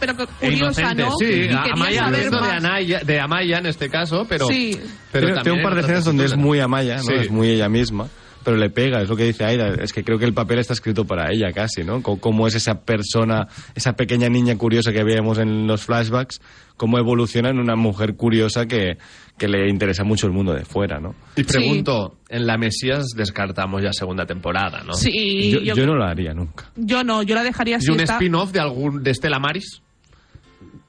pero 0.00 0.16
que 0.16 0.22
E 0.22 0.26
curiosa 0.52 0.80
inocente, 0.92 1.02
no 1.02 1.10
sí. 1.18 1.26
y 1.50 1.70
Amaya 1.70 1.98
saber 2.04 2.14
haciendo 2.14 2.36
de, 2.38 2.42
más. 2.42 2.52
Anaya- 2.56 3.00
de 3.04 3.20
Amaya 3.20 3.58
en 3.58 3.66
este 3.66 3.90
caso, 3.90 4.24
pero... 4.26 4.46
Sí. 4.46 4.70
pero 5.12 5.26
Tiene- 5.26 5.34
también 5.34 5.42
tiene 5.42 5.58
un 5.58 5.62
par 5.62 5.74
de 5.74 5.80
escenas 5.82 6.04
donde 6.06 6.24
es 6.24 6.34
muy 6.36 6.60
Amaya, 6.60 6.96
¿no? 6.96 7.02
Sí. 7.02 7.12
Es 7.14 7.30
muy 7.30 7.50
ella 7.50 7.68
misma. 7.68 8.08
Pero 8.46 8.58
le 8.58 8.70
pega, 8.70 9.02
es 9.02 9.08
lo 9.08 9.16
que 9.16 9.24
dice 9.24 9.44
Aida. 9.44 9.74
Es 9.82 9.92
que 9.92 10.04
creo 10.04 10.18
que 10.20 10.24
el 10.24 10.32
papel 10.32 10.60
está 10.60 10.72
escrito 10.72 11.04
para 11.04 11.32
ella 11.32 11.52
casi, 11.52 11.82
¿no? 11.82 12.00
Co- 12.00 12.20
Cómo 12.20 12.46
es 12.46 12.54
esa 12.54 12.80
persona, 12.82 13.48
esa 13.74 13.94
pequeña 13.94 14.28
niña 14.28 14.56
curiosa 14.56 14.92
que 14.92 15.02
veíamos 15.02 15.38
en 15.38 15.66
los 15.66 15.82
flashbacks, 15.84 16.40
cómo 16.76 16.96
evoluciona 16.98 17.50
en 17.50 17.58
una 17.58 17.74
mujer 17.74 18.14
curiosa 18.14 18.66
que, 18.66 18.98
que 19.36 19.48
le 19.48 19.68
interesa 19.68 20.04
mucho 20.04 20.28
el 20.28 20.32
mundo 20.32 20.52
de 20.54 20.64
fuera, 20.64 21.00
¿no? 21.00 21.16
Y 21.34 21.42
pregunto, 21.42 22.18
en 22.28 22.46
la 22.46 22.56
Mesías 22.56 23.06
descartamos 23.16 23.82
ya 23.82 23.92
segunda 23.92 24.24
temporada, 24.26 24.84
¿no? 24.84 24.94
sí 24.94 25.50
yo, 25.50 25.58
yo, 25.58 25.74
yo 25.74 25.84
no 25.84 25.96
lo 25.96 26.04
haría 26.04 26.32
nunca. 26.32 26.70
yo 26.76 27.02
no 27.02 27.24
yo 27.24 27.34
la 27.34 27.42
dejaría 27.42 27.78
así 27.78 27.88
¿Y 27.88 27.94
un 27.94 27.98
está- 28.00 28.12
spin-off 28.14 28.52
de 28.52 28.60
algún 28.60 29.02
de 29.02 29.10
Estela 29.10 29.40
Maris? 29.40 29.82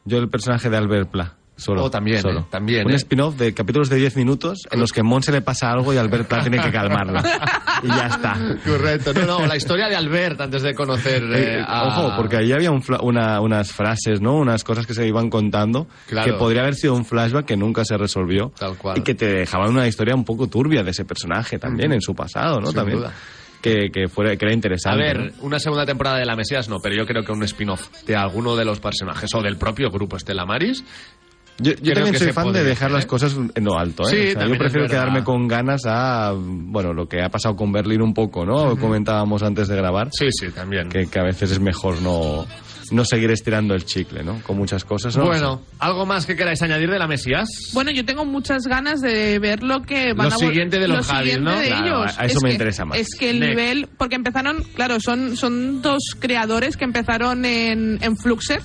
Yo 0.06 0.20
el 0.20 0.30
personaje 0.30 0.70
de 0.70 0.78
Albert 0.78 1.10
Pla. 1.10 1.37
Solo, 1.58 1.86
Oh, 1.86 1.90
también, 1.90 2.22
solo. 2.22 2.42
eh, 2.42 2.46
también, 2.52 2.86
Un 2.86 2.92
eh. 2.94 2.98
spin-off 2.98 3.36
de 3.36 3.52
capítulos 3.54 3.90
de 3.90 3.96
10 3.98 4.16
minutos 4.16 4.60
en 4.70 4.80
los 4.80 4.92
que 4.92 5.02
Monse 5.02 5.32
le 5.32 5.42
pasa 5.42 5.72
algo 5.72 5.92
y 5.92 5.98
Albert 5.98 6.28
Pla 6.28 6.42
tiene 6.42 6.60
que 6.60 6.72
calmarla. 6.72 7.22
y 7.84 7.88
ya 7.88 8.08
está. 8.08 8.38
Correcto, 8.64 9.12
no, 9.14 9.26
no, 9.26 9.46
la 9.48 9.56
historia 9.58 9.88
de 9.88 9.96
Albert 9.96 10.40
antes 10.40 10.62
de 10.62 10.76
conocer 10.76 11.24
eh, 11.24 11.58
Eh, 11.58 11.64
a- 11.68 11.88
Ojo, 11.88 12.14
porque 12.16 12.38
ahí 12.38 12.52
había 12.52 12.70
un 12.70 12.84
una- 13.02 13.42
unas 13.42 13.72
frases, 13.72 14.22
¿no? 14.22 14.36
Unas 14.36 14.64
cosas 14.64 14.86
que 14.86 14.94
se 14.94 15.08
iban 15.08 15.30
contando 15.32 15.88
Claro. 16.08 16.32
que 16.32 16.38
podría 16.38 16.62
haber 16.62 16.76
sido 16.76 16.94
un 16.94 17.06
flashback 17.06 17.46
que 17.46 17.58
nunca 17.58 17.84
se 17.86 17.98
resolvió 17.98 18.52
Tal 18.58 18.78
cual. 18.78 19.00
y 19.00 19.02
que 19.02 19.16
te 19.16 19.26
dejaban 19.26 19.72
una 19.72 19.88
historia 19.88 20.14
un 20.14 20.26
poco 20.26 20.48
turbia 20.48 20.84
de 20.84 20.92
ese 20.92 21.06
personaje 21.06 21.58
también 21.58 21.92
en 21.92 22.02
su 22.02 22.14
pasado, 22.14 22.60
¿no? 22.60 22.68
Sin 22.68 22.76
también 22.76 23.00
duda. 23.00 23.14
que 23.62 23.90
que 23.92 24.08
fuera 24.08 24.36
que 24.38 24.46
era 24.46 24.52
A 24.52 24.54
interesante. 24.54 25.02
ver, 25.04 25.34
¿no? 25.38 25.44
una 25.44 25.58
segunda 25.60 25.86
temporada 25.86 26.18
de 26.20 26.26
La 26.26 26.36
Mesías 26.36 26.70
no, 26.70 26.78
pero 26.80 26.96
yo 26.96 27.06
creo 27.08 27.24
que 27.24 27.32
un 27.32 27.42
spin-off 27.44 27.90
de 28.06 28.16
alguno 28.16 28.56
de 28.56 28.64
los 28.64 28.80
personajes 28.80 29.34
o 29.34 29.42
del 29.42 29.58
propio 29.58 29.90
grupo 29.90 30.16
Estela 30.18 30.46
Maris. 30.46 30.84
Yo, 31.60 31.72
yo 31.72 31.78
creo 31.82 31.94
también 31.96 32.14
que 32.14 32.20
soy 32.20 32.34
fan 32.34 32.54
de 32.54 32.64
dejar 32.64 32.88
hacer, 32.88 32.92
las 32.92 33.04
¿eh? 33.06 33.08
cosas 33.08 33.36
en 33.56 33.64
lo 33.64 33.78
alto, 33.80 34.04
¿eh? 34.04 34.12
Sí, 34.12 34.18
O 34.18 34.24
sea, 34.24 34.34
también 34.34 34.54
yo 34.54 34.60
prefiero 34.60 34.88
quedarme 34.88 35.24
con 35.24 35.48
ganas 35.48 35.82
a, 35.86 36.34
bueno, 36.38 36.94
lo 36.94 37.08
que 37.08 37.22
ha 37.24 37.30
pasado 37.30 37.56
con 37.56 37.72
Berlín 37.72 38.02
un 38.02 38.14
poco, 38.14 38.46
¿no? 38.46 38.78
Comentábamos 38.78 39.42
antes 39.44 39.68
de 39.68 39.76
grabar. 39.76 40.10
Sí, 40.12 40.28
sí, 40.32 40.48
también. 40.52 40.90
Que, 40.90 41.08
que 41.08 41.20
a 41.20 41.24
veces 41.24 41.52
es 41.52 41.60
mejor 41.60 42.00
no, 42.02 42.46
no 42.92 43.06
seguir 43.06 43.32
estirando 43.32 43.74
el 43.74 43.86
chicle, 43.86 44.24
¿no? 44.24 44.40
Con 44.44 44.56
muchas 44.58 44.86
cosas. 44.86 45.18
¿no? 45.18 45.26
Bueno, 45.26 45.62
¿algo 45.80 46.06
más 46.06 46.26
que 46.28 46.36
queráis 46.36 46.62
añadir 46.62 46.90
de 46.92 47.00
La 47.00 47.08
Mesías? 47.08 47.50
bueno 47.74 47.90
yo 47.92 48.06
tengo 48.06 48.24
muchas 48.24 48.64
ganas 48.68 49.02
de 49.02 49.40
ver 49.40 49.64
lo 49.64 49.82
que 49.82 50.14
van 50.14 50.30
Lo 50.30 50.36
a 50.36 50.38
siguiente 50.38 50.78
de 50.80 50.88
los 50.88 50.98
lo 51.00 51.04
Javis, 51.04 51.34
siguiente 51.34 51.52
¿no? 51.52 51.60
de 51.60 51.68
Claro, 51.68 51.86
ellos. 52.04 52.18
a 52.20 52.26
eso 52.26 52.38
Es 52.38 52.44
me 52.44 52.50
que- 52.50 52.54
interesa 52.54 52.86
más. 52.86 53.00
es 53.00 53.08
que 53.18 53.30
el 53.32 53.40
Next. 53.40 53.50
nivel 53.58 53.88
porque 53.98 54.16
empezaron 54.16 54.64
claro 54.76 55.00
son 55.00 55.36
son 55.36 55.82
dos 55.82 56.04
creadores 56.20 56.78
que 56.78 56.86
empezaron 56.86 57.46
en 57.46 57.98
en 58.02 58.16
Fluxer 58.18 58.62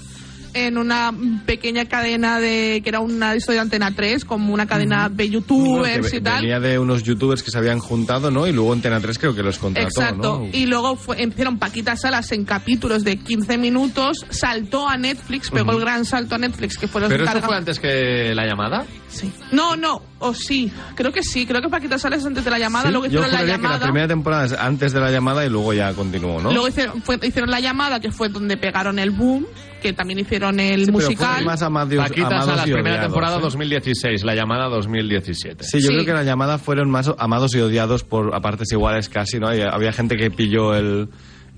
en 0.54 0.78
una 0.78 1.12
pequeña 1.46 1.86
cadena 1.86 2.40
de 2.40 2.80
que 2.82 2.88
era 2.88 3.00
una 3.00 3.34
historia 3.36 3.60
de 3.60 3.62
Antena 3.62 3.92
3 3.94 4.24
como 4.24 4.52
una 4.52 4.66
cadena 4.66 5.08
de 5.08 5.28
youtubers 5.30 6.12
y 6.12 6.20
tal 6.20 6.40
venía 6.42 6.60
de 6.60 6.78
unos 6.78 7.02
youtubers 7.02 7.42
que 7.42 7.50
se 7.50 7.58
habían 7.58 7.78
juntado, 7.78 8.30
¿no? 8.30 8.46
Y 8.46 8.52
luego 8.52 8.72
Antena 8.72 9.00
3 9.00 9.18
creo 9.18 9.34
que 9.34 9.42
los 9.42 9.58
contrató, 9.58 9.88
Exacto. 9.88 10.38
¿no? 10.40 10.48
Y 10.52 10.66
luego 10.66 10.96
fue, 10.96 11.22
hicieron 11.22 11.58
Paquita 11.58 11.96
Salas 11.96 12.30
en 12.32 12.44
capítulos 12.44 13.04
de 13.04 13.16
15 13.16 13.58
minutos, 13.58 14.18
saltó 14.30 14.88
a 14.88 14.96
Netflix, 14.96 15.50
pegó 15.50 15.72
el 15.72 15.80
gran 15.80 16.04
salto 16.04 16.34
a 16.34 16.38
Netflix, 16.38 16.76
que 16.78 16.88
fue 16.88 17.00
los 17.00 17.10
¿Pero 17.10 17.24
encarga- 17.24 17.46
fue 17.46 17.56
antes 17.56 17.78
que 17.78 18.34
la 18.34 18.46
llamada? 18.46 18.84
Sí. 19.12 19.30
No, 19.52 19.76
no, 19.76 20.00
o 20.20 20.32
sí, 20.32 20.72
creo 20.94 21.12
que 21.12 21.22
sí, 21.22 21.44
creo 21.46 21.60
que 21.60 21.68
Paquita 21.68 21.98
Salas 21.98 22.24
antes 22.24 22.44
de 22.44 22.50
la 22.50 22.58
llamada, 22.58 22.86
Sí, 22.86 22.90
luego 22.92 23.04
yo 23.06 23.10
hicieron 23.20 23.30
la 23.30 23.36
juraría 23.38 23.56
que 23.56 23.62
la 23.62 23.68
llamada. 23.68 23.84
primera 23.86 24.08
temporada 24.08 24.44
es 24.46 24.52
antes 24.54 24.92
de 24.92 25.00
la 25.00 25.10
llamada 25.10 25.44
y 25.44 25.50
luego 25.50 25.72
ya 25.74 25.92
continuó, 25.92 26.40
¿no? 26.40 26.50
Luego 26.50 26.68
hicieron, 26.68 27.02
fue- 27.02 27.18
hicieron 27.22 27.50
la 27.50 27.60
llamada, 27.60 28.00
que 28.00 28.10
fue 28.10 28.30
donde 28.30 28.56
pegaron 28.56 28.98
el 28.98 29.10
boom, 29.10 29.46
que 29.82 29.92
también 29.92 30.18
hicieron 30.20 30.58
el 30.60 30.86
Sí, 30.86 30.86
pero 30.86 30.98
musical. 30.98 31.26
fueron 31.28 31.44
más 31.44 31.62
amados, 31.62 31.94
Paquita 31.96 32.26
amados 32.28 32.46
Salas, 32.46 32.66
y 32.66 32.72
primera 32.72 32.94
odiados, 32.94 33.06
temporada 33.12 33.36
¿eh? 33.36 33.40
2016, 33.42 34.24
la 34.24 34.34
llamada 34.34 34.68
2017. 34.68 35.64
Sí, 35.64 35.80
yo 35.80 35.88
Sí. 35.88 35.92
creo 35.94 36.04
que 36.06 36.12
la 36.14 36.22
llamada 36.24 36.56
fueron 36.58 36.90
más 36.90 37.10
amados 37.18 37.54
y 37.54 37.60
odiados 37.60 38.02
por 38.04 38.34
a 38.34 38.40
partes 38.40 38.72
iguales 38.72 39.08
casi, 39.10 39.38
¿no? 39.38 39.54
Y 39.54 39.60
había 39.60 39.92
gente 39.92 40.16
que 40.16 40.30
pilló 40.30 40.74
el, 40.74 41.08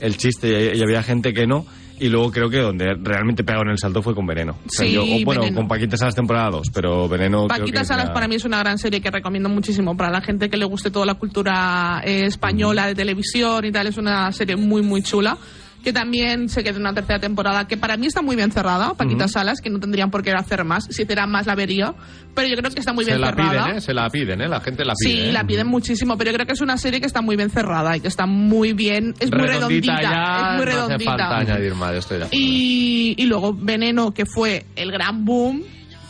el 0.01 0.17
chiste 0.17 0.73
y, 0.75 0.79
y 0.79 0.83
había 0.83 1.03
gente 1.05 1.33
que 1.33 1.47
no. 1.47 1.67
Y 2.01 2.09
luego 2.09 2.31
creo 2.33 2.51
que 2.51 2.59
donde 2.59 2.95
realmente 3.01 3.45
pegaron 3.45 3.71
el 3.71 3.79
salto 3.79 4.03
fue 4.03 4.15
con 4.15 4.27
Veneno. 4.27 4.53
O 4.67 4.69
sea, 4.69 4.85
Sí, 4.87 4.93
yo- 4.93 5.03
o 5.03 5.25
bueno, 5.25 5.43
Veneno. 5.43 5.57
con 5.61 5.69
Paquita 5.69 5.97
Salas 5.97 6.15
temporada 6.15 6.51
2, 6.51 6.71
pero 6.75 7.09
Veneno 7.09 7.47
creo 7.47 7.61
Paquita 7.61 7.79
que 7.79 7.83
es 7.83 7.89
Salas 7.89 8.07
la- 8.09 8.15
para 8.15 8.27
mí 8.29 8.35
es 8.35 8.45
una 8.45 8.59
gran 8.59 8.79
serie 8.79 9.01
que 9.01 9.11
recomiendo 9.11 9.49
muchísimo 9.49 9.97
para 9.97 10.11
la 10.11 10.21
gente 10.21 10.51
que 10.51 10.57
le 10.57 10.65
guste 10.65 10.91
toda 10.91 11.07
la 11.07 11.15
cultura 11.15 12.03
eh, 12.05 12.27
española 12.27 12.87
de 12.89 12.95
televisión 12.97 13.65
y 13.65 13.71
tal. 13.73 13.87
Es 13.87 13.97
una 13.97 14.33
serie 14.33 14.57
muy, 14.57 14.83
muy 14.83 15.03
chula. 15.03 15.37
Que 15.85 15.93
también 15.93 16.49
se 16.49 16.65
quede 16.65 16.79
una 16.81 16.95
tercera 16.95 17.19
temporada, 17.21 17.67
que 17.69 17.77
para 17.77 17.97
mí 17.97 18.07
está 18.07 18.23
muy 18.23 18.35
bien 18.37 18.51
cerrada, 18.51 18.95
Paquita 18.95 19.29
Salas, 19.29 19.61
que 19.61 19.69
no 19.71 19.79
tendrían 19.79 20.11
por 20.11 20.23
qué 20.23 20.33
hacer 20.33 20.65
más, 20.65 20.87
si 20.91 21.03
hicieran 21.03 21.31
más 21.31 21.47
la 21.47 21.55
vería, 21.55 21.95
pero 22.35 22.49
yo 22.49 22.57
creo 22.57 22.71
que 22.71 22.81
está 22.81 22.93
muy 22.93 23.05
Se 23.05 23.11
bien 23.13 23.21
la 23.21 23.29
cerrada. 23.29 23.65
piden, 23.65 23.77
¿eh? 23.77 23.81
Se 23.81 23.95
la 23.95 24.09
piden, 24.11 24.41
¿eh? 24.41 24.49
La 24.49 24.61
gente 24.61 24.85
la 24.85 24.95
pide. 24.95 25.13
Sí, 25.13 25.21
¿eh? 25.29 25.33
la 25.33 25.45
piden 25.45 25.67
muchísimo, 25.67 26.17
pero 26.17 26.31
yo 26.31 26.35
creo 26.37 26.47
que 26.47 26.55
es 26.55 26.61
una 26.63 26.79
serie 26.79 27.01
que 27.01 27.07
está 27.07 27.21
muy 27.21 27.37
bien 27.37 27.51
cerrada 27.51 27.97
y 27.97 28.01
que 28.01 28.09
está 28.09 28.27
muy 28.27 28.73
bien, 28.73 29.15
es 29.21 29.31
muy 29.31 29.47
redondita, 29.47 30.01
ya, 30.03 30.09
es 30.09 30.57
muy 30.57 30.57
No 30.57 30.63
hace 30.63 30.65
redondita. 30.73 31.11
falta 31.11 31.37
añadir 31.39 31.75
más, 31.75 31.95
estoy 31.95 32.19
de 32.19 32.27
y, 32.33 33.15
y 33.19 33.27
luego 33.27 33.53
Veneno, 33.53 34.13
que 34.15 34.25
fue 34.27 34.65
el 34.77 34.91
gran 34.91 35.25
boom, 35.25 35.63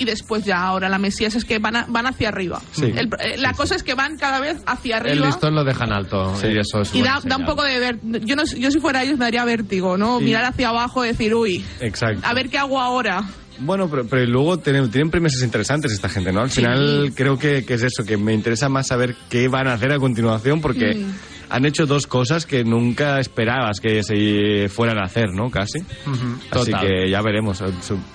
y 0.04 0.10
después 0.10 0.44
ya 0.44 0.62
ahora 0.62 0.88
la 0.88 0.98
Mesías 0.98 1.34
es 1.34 1.44
que 1.44 1.58
van, 1.58 1.76
a- 1.76 1.86
van 1.88 2.06
hacia 2.06 2.28
arriba. 2.28 2.60
Sí. 2.72 2.84
El- 2.94 3.10
eh, 3.18 3.36
la 3.38 3.52
cosa 3.54 3.74
es 3.74 3.82
que 3.82 3.94
van 3.94 4.16
cada 4.16 4.38
vez 4.40 4.62
hacia 4.66 4.98
El 4.98 5.06
arriba. 5.10 5.26
listón 5.26 5.54
lo 5.54 5.64
dejan 5.64 5.92
alto 5.92 6.34
Sí. 6.40 6.46
y 6.48 6.58
eso 6.58 6.80
es 6.82 6.94
Y 6.94 7.00
buena 7.00 7.20
da, 7.20 7.28
da 7.30 7.36
un 7.36 7.44
poco 7.46 7.62
de 7.64 7.78
ver, 7.80 7.98
yo, 8.02 8.36
no, 8.36 8.44
yo 8.44 8.70
si 8.70 8.78
fuera 8.80 9.02
ellos 9.02 9.18
me 9.18 9.24
daría 9.24 9.44
vértigo, 9.44 9.96
¿no? 9.96 10.20
Mirar 10.20 10.44
hacia 10.44 10.68
abajo 10.68 11.04
y 11.04 11.08
decir, 11.08 11.34
uy, 11.34 11.64
Exacto. 11.80 12.20
a 12.22 12.32
ver 12.34 12.48
qué 12.48 12.58
hago 12.58 12.80
ahora. 12.80 13.24
Bueno, 13.58 13.88
pero, 13.88 14.04
pero 14.06 14.24
luego 14.26 14.58
tienen, 14.58 14.90
tienen 14.90 15.10
premisas 15.10 15.40
interesantes 15.42 15.92
esta 15.92 16.08
gente, 16.08 16.32
¿no? 16.32 16.40
Al 16.40 16.50
Sí. 16.50 16.56
final 16.60 17.12
creo 17.14 17.38
que, 17.38 17.64
que 17.64 17.74
es 17.74 17.82
eso, 17.84 18.04
que 18.04 18.16
me 18.16 18.32
interesa 18.34 18.68
más 18.68 18.88
saber 18.88 19.14
qué 19.30 19.46
van 19.48 19.68
a 19.68 19.74
hacer 19.74 19.92
a 19.92 19.98
continuación 19.98 20.60
porque 20.60 20.94
Mm. 20.96 21.12
Han 21.54 21.64
hecho 21.66 21.86
dos 21.86 22.06
cosas 22.06 22.46
que 22.46 22.64
nunca 22.64 23.20
esperabas 23.20 23.80
que 23.80 24.02
se 24.02 24.68
fueran 24.68 24.98
a 24.98 25.04
hacer, 25.04 25.30
¿no? 25.32 25.50
Casi. 25.50 25.78
Así 25.80 26.70
Total. 26.70 26.80
que 26.80 27.08
ya 27.10 27.22
veremos. 27.22 27.62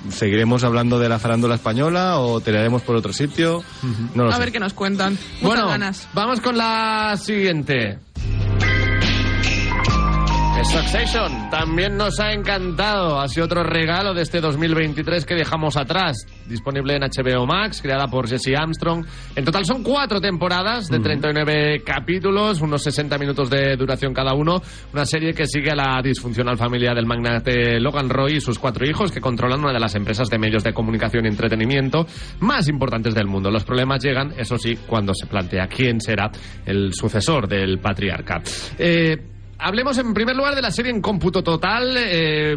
¿Seguiremos 0.10 0.64
hablando 0.64 1.00
de 1.00 1.10
la 1.10 1.20
farándula 1.20 1.56
española 1.56 2.20
o 2.20 2.42
tiraremos 2.42 2.82
por 2.82 2.96
otro 2.96 3.14
sitio? 3.14 3.64
No 4.16 4.26
lo 4.26 4.30
A 4.32 4.34
sé. 4.34 4.40
ver 4.40 4.52
qué 4.52 4.60
nos 4.60 4.74
cuentan. 4.74 5.14
Muchas 5.14 5.42
Bueno, 5.42 5.68
ganas. 5.68 6.08
vamos 6.14 6.42
con 6.42 6.58
la 6.58 7.16
siguiente. 7.18 8.00
Succession 10.66 11.50
también 11.50 11.96
nos 11.96 12.20
ha 12.20 12.34
encantado. 12.34 13.20
Ha 13.20 13.28
sido 13.28 13.46
otro 13.46 13.64
regalo 13.64 14.14
de 14.14 14.22
este 14.22 14.42
2023 14.42 15.26
que 15.26 15.34
dejamos 15.34 15.78
atrás. 15.78 16.26
Disponible 16.48 16.96
en 16.96 17.04
HBO 17.04 17.46
Max, 17.46 17.82
creada 17.82 18.08
por 18.08 18.28
Jesse 18.28 18.56
Armstrong. 18.58 19.06
En 19.36 19.46
total 19.46 19.66
son 19.66 19.84
cuatro 19.84 20.20
temporadas 20.20 20.88
de 20.88 21.00
39 21.00 21.82
capítulos, 21.84 22.62
unos 22.62 22.84
60 22.84 23.18
minutos 23.18 23.50
de 23.50 23.78
duración 23.78 24.14
cada 24.14 24.34
uno. 24.34 24.62
Una 24.94 25.06
serie 25.06 25.34
que 25.34 25.48
sigue 25.48 25.72
a 25.72 25.76
la 25.76 26.02
disfuncional 26.04 26.58
familia 26.58 26.94
del 26.94 27.06
magnate 27.06 27.80
Logan 27.80 28.10
Roy 28.10 28.36
y 28.36 28.42
sus 28.42 28.60
cuatro 28.60 28.86
hijos 28.86 29.12
que 29.12 29.22
controlan 29.22 29.62
una 29.62 29.74
de 29.74 29.80
las 29.80 29.96
empresas 29.96 30.30
de 30.30 30.38
medios 30.38 30.64
de 30.64 30.74
comunicación 30.74 31.26
y 31.26 31.30
entretenimiento 31.30 32.06
más 32.42 32.68
importantes 32.68 33.16
del 33.16 33.28
mundo. 33.28 33.50
Los 33.50 33.64
problemas 33.64 34.04
llegan, 34.04 34.34
eso 34.38 34.58
sí, 34.58 34.78
cuando 34.86 35.14
se 35.14 35.26
plantea 35.26 35.68
quién 35.68 36.02
será 36.02 36.30
el 36.66 36.94
sucesor 36.94 37.48
del 37.48 37.80
patriarca. 37.80 38.42
Eh, 38.78 39.39
Hablemos 39.60 39.98
en 39.98 40.14
primer 40.14 40.36
lugar 40.36 40.56
de 40.56 40.62
la 40.62 40.72
serie 40.72 40.92
en 40.92 41.02
cómputo 41.02 41.44
total, 41.44 41.96
eh, 41.98 42.54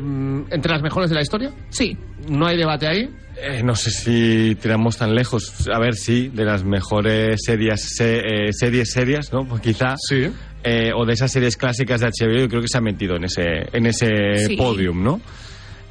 entre 0.50 0.70
las 0.72 0.82
mejores 0.82 1.10
de 1.10 1.16
la 1.16 1.22
historia. 1.22 1.50
Sí, 1.70 1.96
No 2.28 2.46
hay 2.46 2.56
debate 2.56 2.86
ahí. 2.86 3.10
Eh, 3.36 3.62
no 3.64 3.74
sé 3.74 3.90
si 3.90 4.56
tiramos 4.62 4.96
tan 4.98 5.12
lejos. 5.14 5.66
A 5.74 5.80
ver, 5.80 5.94
sí, 5.96 6.28
de 6.32 6.44
las 6.44 6.62
mejores 6.62 7.40
series, 7.44 7.80
se- 7.96 8.20
eh, 8.20 8.52
series 8.52 8.92
serias, 8.92 9.32
¿no? 9.32 9.44
Pues 9.46 9.60
quizá. 9.60 9.94
Sí. 10.08 10.28
eh, 10.64 10.92
o 10.94 11.04
de 11.04 11.14
esas 11.14 11.32
series 11.32 11.56
clásicas 11.56 12.00
de 12.02 12.06
HBO, 12.06 12.38
yo 12.38 12.48
creo 12.48 12.60
que 12.62 12.68
se 12.68 12.78
ha 12.78 12.80
metido 12.80 13.16
en 13.16 13.24
ese, 13.24 13.66
en 13.72 13.84
ese 13.86 14.46
Sí. 14.46 14.56
podium, 14.56 15.02
¿no? 15.02 15.20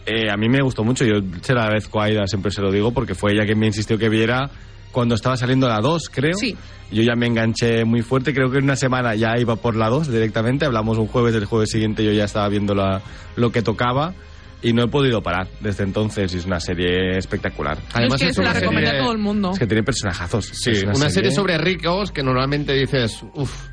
Eh, 0.06 0.32
a 0.32 0.38
mí 0.38 0.48
me 0.48 0.62
gustó 0.62 0.86
mucho, 0.86 1.04
yo 1.04 1.16
se 1.42 1.54
la 1.54 1.64
agradezco 1.64 2.00
a 2.00 2.06
Aida, 2.06 2.26
siempre 2.26 2.52
se 2.52 2.62
lo 2.62 2.72
digo, 2.72 2.94
porque 2.94 3.14
fue 3.14 3.34
ella 3.34 3.44
quien 3.46 3.60
me 3.60 3.68
insistió 3.68 3.98
que 3.98 4.08
viera 4.08 4.50
cuando 4.92 5.16
estaba 5.16 5.38
saliendo 5.38 5.68
la 5.68 5.80
2, 5.80 6.10
creo. 6.10 6.34
Sí. 6.36 6.56
Yo 6.92 7.04
ya 7.04 7.16
me 7.16 7.26
enganché 7.28 7.86
muy 7.86 8.02
fuerte, 8.02 8.34
creo 8.34 8.52
que 8.52 8.58
en 8.58 8.66
una 8.66 8.76
semana 8.76 9.16
ya 9.16 9.38
iba 9.40 9.56
por 9.56 9.76
la 9.78 9.88
2 9.90 10.12
directamente, 10.12 10.66
hablamos 10.66 10.98
un 10.98 11.08
jueves, 11.08 11.34
el 11.36 11.46
jueves 11.46 11.70
siguiente 11.72 12.04
yo 12.04 12.12
ya 12.12 12.26
estaba 12.26 12.50
viendo 12.50 12.76
la, 12.76 13.02
lo 13.38 13.50
que 13.52 13.62
tocaba 13.62 14.14
y 14.62 14.74
no 14.74 14.84
he 14.84 14.88
podido 14.90 15.22
parar 15.24 15.48
desde 15.62 15.84
entonces 15.86 16.34
y 16.36 16.38
es 16.38 16.46
una 16.46 16.60
serie 16.60 17.18
espectacular. 17.18 17.78
es 17.78 18.14
que 18.16 18.34
se 18.34 18.42
la 18.44 18.50
una 18.52 18.60
recomiendo 18.60 18.88
a 18.90 18.92
serie- 18.92 19.02
todo 19.04 19.12
el 19.14 19.18
mundo. 19.20 19.52
Es 19.54 19.60
que 19.60 19.68
tiene 19.68 19.84
personajazos. 19.84 20.46
Sí, 20.46 20.72
Es 20.72 20.84
una, 20.84 21.10
serie... 21.10 21.32
sobre 21.32 21.58
ricos 21.58 22.12
que 22.12 22.22
normalmente 22.24 22.74
dices, 22.74 23.24
uff. 23.34 23.71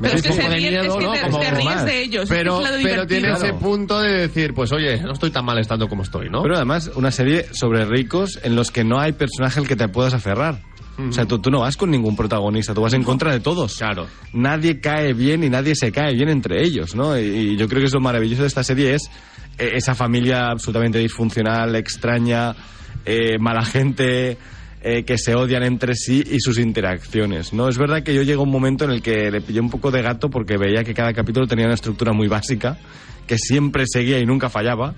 Pero 0.00 0.14
es 0.14 0.22
que 0.22 0.32
se 0.32 0.48
ríen, 0.48 0.74
es 0.74 0.94
que 0.94 1.06
te, 1.06 1.38
te 1.38 1.50
ríes 1.50 1.64
más. 1.64 1.84
de 1.84 2.02
ellos. 2.02 2.28
Pero, 2.28 2.60
es 2.60 2.68
que 2.68 2.76
es 2.76 2.82
lo 2.82 2.88
pero 2.88 3.06
tiene 3.06 3.32
ese 3.32 3.52
punto 3.54 4.00
de 4.00 4.12
decir, 4.12 4.54
pues 4.54 4.72
oye, 4.72 5.00
no 5.00 5.12
estoy 5.12 5.30
tan 5.30 5.44
mal 5.44 5.58
estando 5.58 5.88
como 5.88 6.02
estoy, 6.02 6.28
¿no? 6.28 6.42
Pero 6.42 6.56
además, 6.56 6.90
una 6.94 7.10
serie 7.10 7.46
sobre 7.52 7.84
ricos 7.84 8.40
en 8.42 8.56
los 8.56 8.70
que 8.70 8.84
no 8.84 8.98
hay 8.98 9.12
personaje 9.12 9.60
al 9.60 9.68
que 9.68 9.76
te 9.76 9.88
puedas 9.88 10.14
aferrar. 10.14 10.60
O 10.98 11.10
sea, 11.10 11.24
tú, 11.24 11.38
tú 11.38 11.50
no 11.50 11.60
vas 11.60 11.76
con 11.76 11.90
ningún 11.90 12.14
protagonista, 12.14 12.74
tú 12.74 12.82
vas 12.82 12.92
en 12.92 13.02
contra 13.02 13.32
de 13.32 13.40
todos. 13.40 13.78
Claro. 13.78 14.06
Nadie 14.34 14.78
cae 14.78 15.14
bien 15.14 15.42
y 15.42 15.48
nadie 15.48 15.74
se 15.74 15.90
cae 15.90 16.12
bien 16.14 16.28
entre 16.28 16.62
ellos, 16.62 16.94
¿no? 16.94 17.18
Y, 17.18 17.22
y 17.22 17.56
yo 17.56 17.66
creo 17.66 17.80
que 17.80 17.86
es 17.86 17.94
lo 17.94 18.00
maravilloso 18.00 18.42
de 18.42 18.48
esta 18.48 18.62
serie 18.62 18.94
es 18.94 19.10
eh, 19.58 19.72
esa 19.74 19.94
familia 19.94 20.50
absolutamente 20.50 20.98
disfuncional, 20.98 21.74
extraña, 21.76 22.54
eh, 23.04 23.38
mala 23.38 23.64
gente, 23.64 24.38
eh, 24.82 25.04
que 25.04 25.16
se 25.18 25.34
odian 25.34 25.62
entre 25.62 25.94
sí 25.94 26.22
y 26.28 26.40
sus 26.40 26.58
interacciones, 26.58 27.52
¿no? 27.52 27.68
Es 27.68 27.78
verdad 27.78 28.02
que 28.02 28.14
yo 28.14 28.22
llego 28.22 28.42
a 28.42 28.44
un 28.44 28.50
momento 28.50 28.84
en 28.84 28.90
el 28.90 29.02
que 29.02 29.30
le 29.30 29.40
pillé 29.40 29.60
un 29.60 29.70
poco 29.70 29.90
de 29.90 30.02
gato 30.02 30.28
porque 30.28 30.56
veía 30.56 30.82
que 30.84 30.92
cada 30.94 31.12
capítulo 31.12 31.46
tenía 31.46 31.66
una 31.66 31.74
estructura 31.74 32.12
muy 32.12 32.28
básica, 32.28 32.76
que 33.26 33.38
siempre 33.38 33.84
seguía 33.86 34.18
y 34.18 34.26
nunca 34.26 34.48
fallaba 34.48 34.94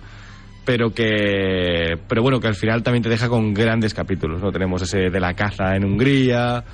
pero 0.66 0.94
que 0.94 1.98
pero 2.08 2.22
bueno 2.22 2.40
que 2.40 2.48
al 2.48 2.54
final 2.54 2.82
también 2.82 3.02
te 3.02 3.10
deja 3.10 3.28
con 3.28 3.52
grandes 3.52 3.92
capítulos 3.92 4.40
no 4.42 4.50
tenemos 4.50 4.80
ese 4.80 5.10
de 5.10 5.20
la 5.20 5.34
caza 5.34 5.76
en 5.76 5.84
Hungría 5.84 6.64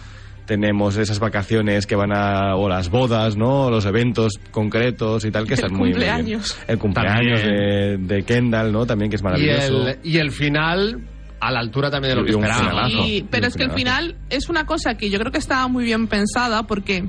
tenemos 0.46 0.96
esas 0.96 1.18
vacaciones 1.18 1.88
que 1.88 1.96
van 1.96 2.12
a 2.12 2.54
o 2.54 2.68
las 2.68 2.88
bodas 2.88 3.36
no 3.36 3.66
O 3.66 3.70
los 3.70 3.86
eventos 3.86 4.34
concretos 4.52 5.24
y 5.24 5.32
tal 5.32 5.44
que 5.44 5.54
El 5.54 5.58
están 5.58 5.72
muy 5.72 5.90
muy 5.90 5.98
bien. 5.98 6.06
cumpleaños. 6.12 6.58
el 6.68 6.78
cumpleaños 6.78 7.42
de, 7.42 7.96
de 7.98 8.22
Kendall 8.22 8.70
no 8.72 8.86
también 8.86 9.10
que 9.10 9.16
es 9.16 9.22
y, 9.22 9.24
maravilloso 9.24 9.88
el, 9.88 9.98
y 10.04 10.18
el 10.18 10.30
final, 10.30 11.00
a 11.40 11.50
la 11.50 11.60
altura 11.60 11.90
también 11.90 12.14
de 12.14 12.20
lo 12.20 12.26
que 12.26 12.32
esperábamos. 12.32 13.06
pero 13.30 13.46
es 13.46 13.56
que 13.56 13.64
el 13.64 13.70
un 13.70 13.76
final 13.76 14.16
es 14.28 14.48
una 14.48 14.66
cosa 14.66 14.94
que 14.94 15.10
yo 15.10 15.18
creo 15.18 15.32
que 15.32 15.38
estaba 15.38 15.66
muy 15.68 15.84
bien 15.84 16.06
pensada 16.06 16.64
porque 16.64 17.08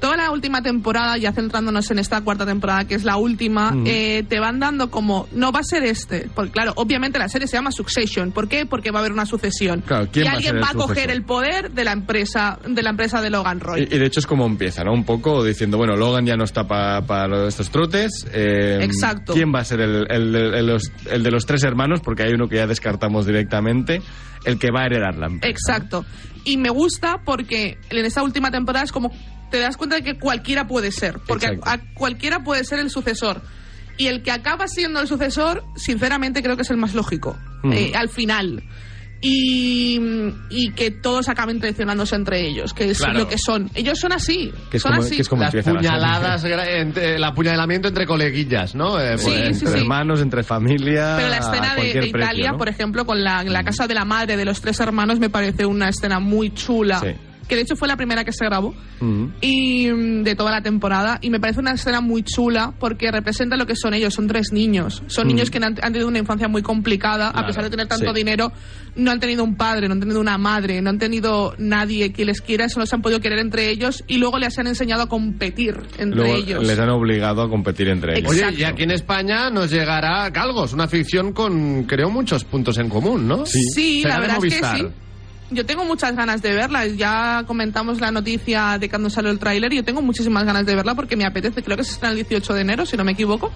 toda 0.00 0.16
la 0.16 0.30
última 0.30 0.62
temporada, 0.62 1.16
ya 1.16 1.32
centrándonos 1.32 1.90
en 1.90 1.98
esta 1.98 2.20
cuarta 2.20 2.44
temporada, 2.44 2.84
que 2.86 2.94
es 2.94 3.04
la 3.04 3.16
última, 3.16 3.74
eh, 3.86 4.24
te 4.28 4.40
van 4.40 4.58
dando 4.60 4.90
como, 4.90 5.26
no 5.32 5.52
va 5.52 5.60
a 5.60 5.64
ser 5.64 5.84
este. 5.84 6.28
Porque 6.34 6.50
claro, 6.52 6.72
obviamente 6.76 7.18
la 7.18 7.28
serie 7.28 7.46
se 7.48 7.56
llama 7.56 7.70
Succession. 7.72 8.32
¿Por 8.32 8.48
qué? 8.48 8.66
Porque 8.66 8.90
va 8.90 8.98
a 8.98 9.00
haber 9.00 9.12
una 9.12 9.26
sucesión. 9.26 9.82
Claro, 9.82 10.08
¿quién 10.12 10.26
y 10.26 10.28
va 10.28 10.34
alguien 10.34 10.56
va 10.56 10.68
a 10.70 10.74
coger 10.74 11.10
el 11.10 11.22
poder 11.24 11.70
de 11.72 11.84
la 11.84 11.92
empresa 11.92 12.58
de 12.66 12.82
la 12.82 12.90
empresa 12.90 13.20
de 13.22 13.30
Logan 13.30 13.60
Roy. 13.60 13.80
y, 13.90 13.94
y 13.94 13.98
de 13.98 14.06
hecho 14.06 14.20
es 14.20 14.26
como 14.26 14.44
empieza, 14.46 14.84
¿no? 14.84 14.92
Un 14.92 15.04
poco 15.04 15.42
diciendo, 15.44 15.76
bueno, 15.78 15.96
Logan 15.96 16.26
ya 16.26 16.36
no 16.36 16.44
está 16.44 16.66
para 16.66 17.48
estos 17.48 17.70
trotes. 17.70 18.26
eh, 18.32 18.78
Exacto. 18.82 19.32
¿Quién 19.34 19.52
va 19.54 19.60
a 19.60 19.64
ser 19.64 19.80
el, 19.80 20.06
el- 20.10 20.34
el- 20.34 20.54
el- 20.54 20.66
los- 20.66 20.92
el 21.10 21.22
de 21.22 21.30
los 21.30 21.46
tres 21.46 21.62
hermanos? 21.64 22.00
Porque 22.00 22.24
hay 22.24 22.32
uno 22.34 22.48
que 22.48 22.56
ya 22.56 22.66
descartamos 22.66 23.24
directamente. 23.26 24.02
El 24.44 24.58
que 24.58 24.70
va 24.70 24.82
a 24.82 24.86
heredar 24.86 25.16
la 25.16 25.26
empresa. 25.26 25.50
Exacto. 25.50 26.04
Y 26.44 26.56
me 26.56 26.70
gusta 26.70 27.22
porque 27.24 27.78
en 27.90 28.04
esta 28.04 28.22
última 28.22 28.50
temporada 28.52 28.84
es 28.84 28.92
como 28.92 29.10
te 29.50 29.60
das 29.60 29.76
cuenta 29.76 29.96
de 29.96 30.02
que 30.02 30.18
cualquiera 30.18 30.66
puede 30.66 30.90
ser, 30.92 31.18
porque 31.26 31.58
a, 31.64 31.78
cualquiera 31.94 32.42
puede 32.44 32.64
ser 32.64 32.78
el 32.78 32.90
sucesor. 32.90 33.42
Y 33.98 34.08
el 34.08 34.22
que 34.22 34.30
acaba 34.30 34.68
siendo 34.68 35.00
el 35.00 35.08
sucesor, 35.08 35.64
sinceramente 35.76 36.42
creo 36.42 36.56
que 36.56 36.62
es 36.62 36.70
el 36.70 36.76
más 36.76 36.94
lógico, 36.94 37.36
Mm. 37.62 37.72
eh, 37.72 37.92
al 37.94 38.08
final. 38.10 38.62
Y, 39.22 39.98
y 40.50 40.70
que 40.72 40.90
todos 40.90 41.28
acaben 41.30 41.58
traicionándose 41.58 42.14
entre 42.14 42.46
ellos, 42.46 42.74
que 42.74 42.90
es 42.90 42.98
Claro. 42.98 43.20
lo 43.20 43.28
que 43.28 43.36
son. 43.38 43.70
Ellos 43.74 43.98
son 43.98 44.12
así, 44.12 44.52
Que 44.70 44.76
es 44.76 44.82
son 44.82 44.92
como- 44.92 45.02
así. 45.04 45.16
que 45.16 45.22
es 45.22 45.28
como 45.28 45.42
Las 45.42 45.54
puñaladas, 45.64 46.44
el 46.44 47.24
apuñalamiento 47.24 47.88
entre 47.88 48.06
coleguillas, 48.06 48.74
¿no? 48.74 49.00
Eh, 49.00 49.16
Sí, 49.18 49.24
pues, 49.24 49.36
sí, 49.36 49.42
entre 49.64 49.68
sí. 49.72 49.78
hermanos, 49.78 50.20
entre 50.20 50.42
familia. 50.42 51.14
Pero 51.16 51.28
la 51.30 51.38
escena 51.38 51.74
de, 51.74 51.80
precio, 51.80 52.04
Italia, 52.04 52.52
¿no? 52.52 52.58
por 52.58 52.68
ejemplo, 52.68 53.06
con 53.06 53.24
la, 53.24 53.42
la 53.44 53.64
casa 53.64 53.86
de 53.86 53.94
la 53.94 54.04
madre 54.04 54.36
de 54.36 54.44
los 54.44 54.60
tres 54.60 54.78
hermanos, 54.80 55.18
me 55.18 55.30
parece 55.30 55.64
una 55.66 55.88
escena 55.88 56.20
muy 56.20 56.50
chula. 56.52 57.02
Que 57.48 57.54
de 57.54 57.62
hecho 57.62 57.76
fue 57.76 57.88
la 57.88 57.96
primera 57.96 58.24
que 58.24 58.32
se 58.32 58.44
grabó. 58.44 58.74
Y 59.40 59.90
mm, 59.90 60.22
de 60.22 60.34
toda 60.34 60.50
la 60.50 60.62
temporada 60.62 61.18
y 61.20 61.30
me 61.30 61.40
parece 61.40 61.60
una 61.60 61.72
escena 61.72 62.00
muy 62.00 62.22
chula 62.22 62.72
porque 62.78 63.10
representa 63.10 63.56
lo 63.56 63.66
que 63.66 63.76
son 63.76 63.94
ellos, 63.94 64.14
son 64.14 64.26
tres 64.26 64.52
niños, 64.52 65.02
son 65.06 65.28
niños 65.28 65.50
que 65.50 65.58
han, 65.58 65.64
han 65.64 65.92
tenido 65.92 66.08
una 66.08 66.18
infancia 66.18 66.48
muy 66.48 66.62
complicada, 66.62 67.28
a 67.28 67.46
pesar 67.46 67.64
de 67.64 67.70
tener 67.70 67.86
tanto 67.86 68.10
sí. 68.10 68.14
dinero, 68.14 68.52
no 68.96 69.10
han 69.10 69.20
tenido 69.20 69.44
un 69.44 69.56
padre, 69.56 69.88
no 69.88 69.94
han 69.94 70.00
tenido 70.00 70.20
una 70.20 70.38
madre, 70.38 70.80
no 70.80 70.90
han 70.90 70.98
tenido 70.98 71.54
nadie 71.58 72.12
que 72.12 72.24
les 72.24 72.40
quiera, 72.40 72.68
solo 72.68 72.86
se 72.86 72.94
han 72.94 73.02
podido 73.02 73.20
querer 73.20 73.38
entre 73.38 73.70
ellos 73.70 74.04
y 74.06 74.18
luego 74.18 74.38
les 74.38 74.58
han 74.58 74.66
enseñado 74.66 75.02
a 75.02 75.08
competir 75.08 75.76
entre 75.98 76.16
Luego 76.20 76.34
ellos. 76.34 76.66
les 76.66 76.78
han 76.78 76.90
obligado 76.90 77.42
a 77.42 77.48
competir 77.48 77.88
entre 77.88 78.18
ellos. 78.18 78.30
Oye, 78.30 78.46
y 78.56 78.64
aquí 78.64 78.84
en 78.84 78.90
España 78.92 79.50
nos 79.50 79.70
llegará 79.70 80.28
Galgos, 80.30 80.72
una 80.72 80.88
ficción 80.88 81.32
con, 81.32 81.84
creo, 81.84 82.10
muchos 82.10 82.44
puntos 82.44 82.78
en 82.78 82.88
común, 82.88 83.26
¿no? 83.28 83.46
Sí. 83.46 83.60
Sí, 83.74 84.02
la 84.04 84.20
verdad 84.20 84.38
es 84.44 84.54
que 84.54 84.64
sí. 84.64 84.86
Yo 85.50 85.64
tengo 85.64 85.84
muchas 85.84 86.16
ganas 86.16 86.42
de 86.42 86.54
verla. 86.54 86.86
Ya 86.86 87.44
comentamos 87.46 88.00
la 88.00 88.10
noticia 88.10 88.78
de 88.78 88.88
cuando 88.88 89.10
salió 89.10 89.30
el 89.30 89.38
tráiler 89.38 89.72
y 89.72 89.76
yo 89.76 89.84
tengo 89.84 90.02
muchísimas 90.02 90.44
ganas 90.44 90.66
de 90.66 90.74
verla 90.74 90.94
porque 90.94 91.16
me 91.16 91.24
apetece. 91.24 91.62
Creo 91.62 91.76
que 91.76 91.84
se 91.84 91.92
estrena 91.92 92.10
el 92.12 92.16
18 92.24 92.54
de 92.54 92.60
enero, 92.62 92.84
si 92.86 92.96
no 92.96 93.04
me 93.04 93.12
equivoco. 93.12 93.52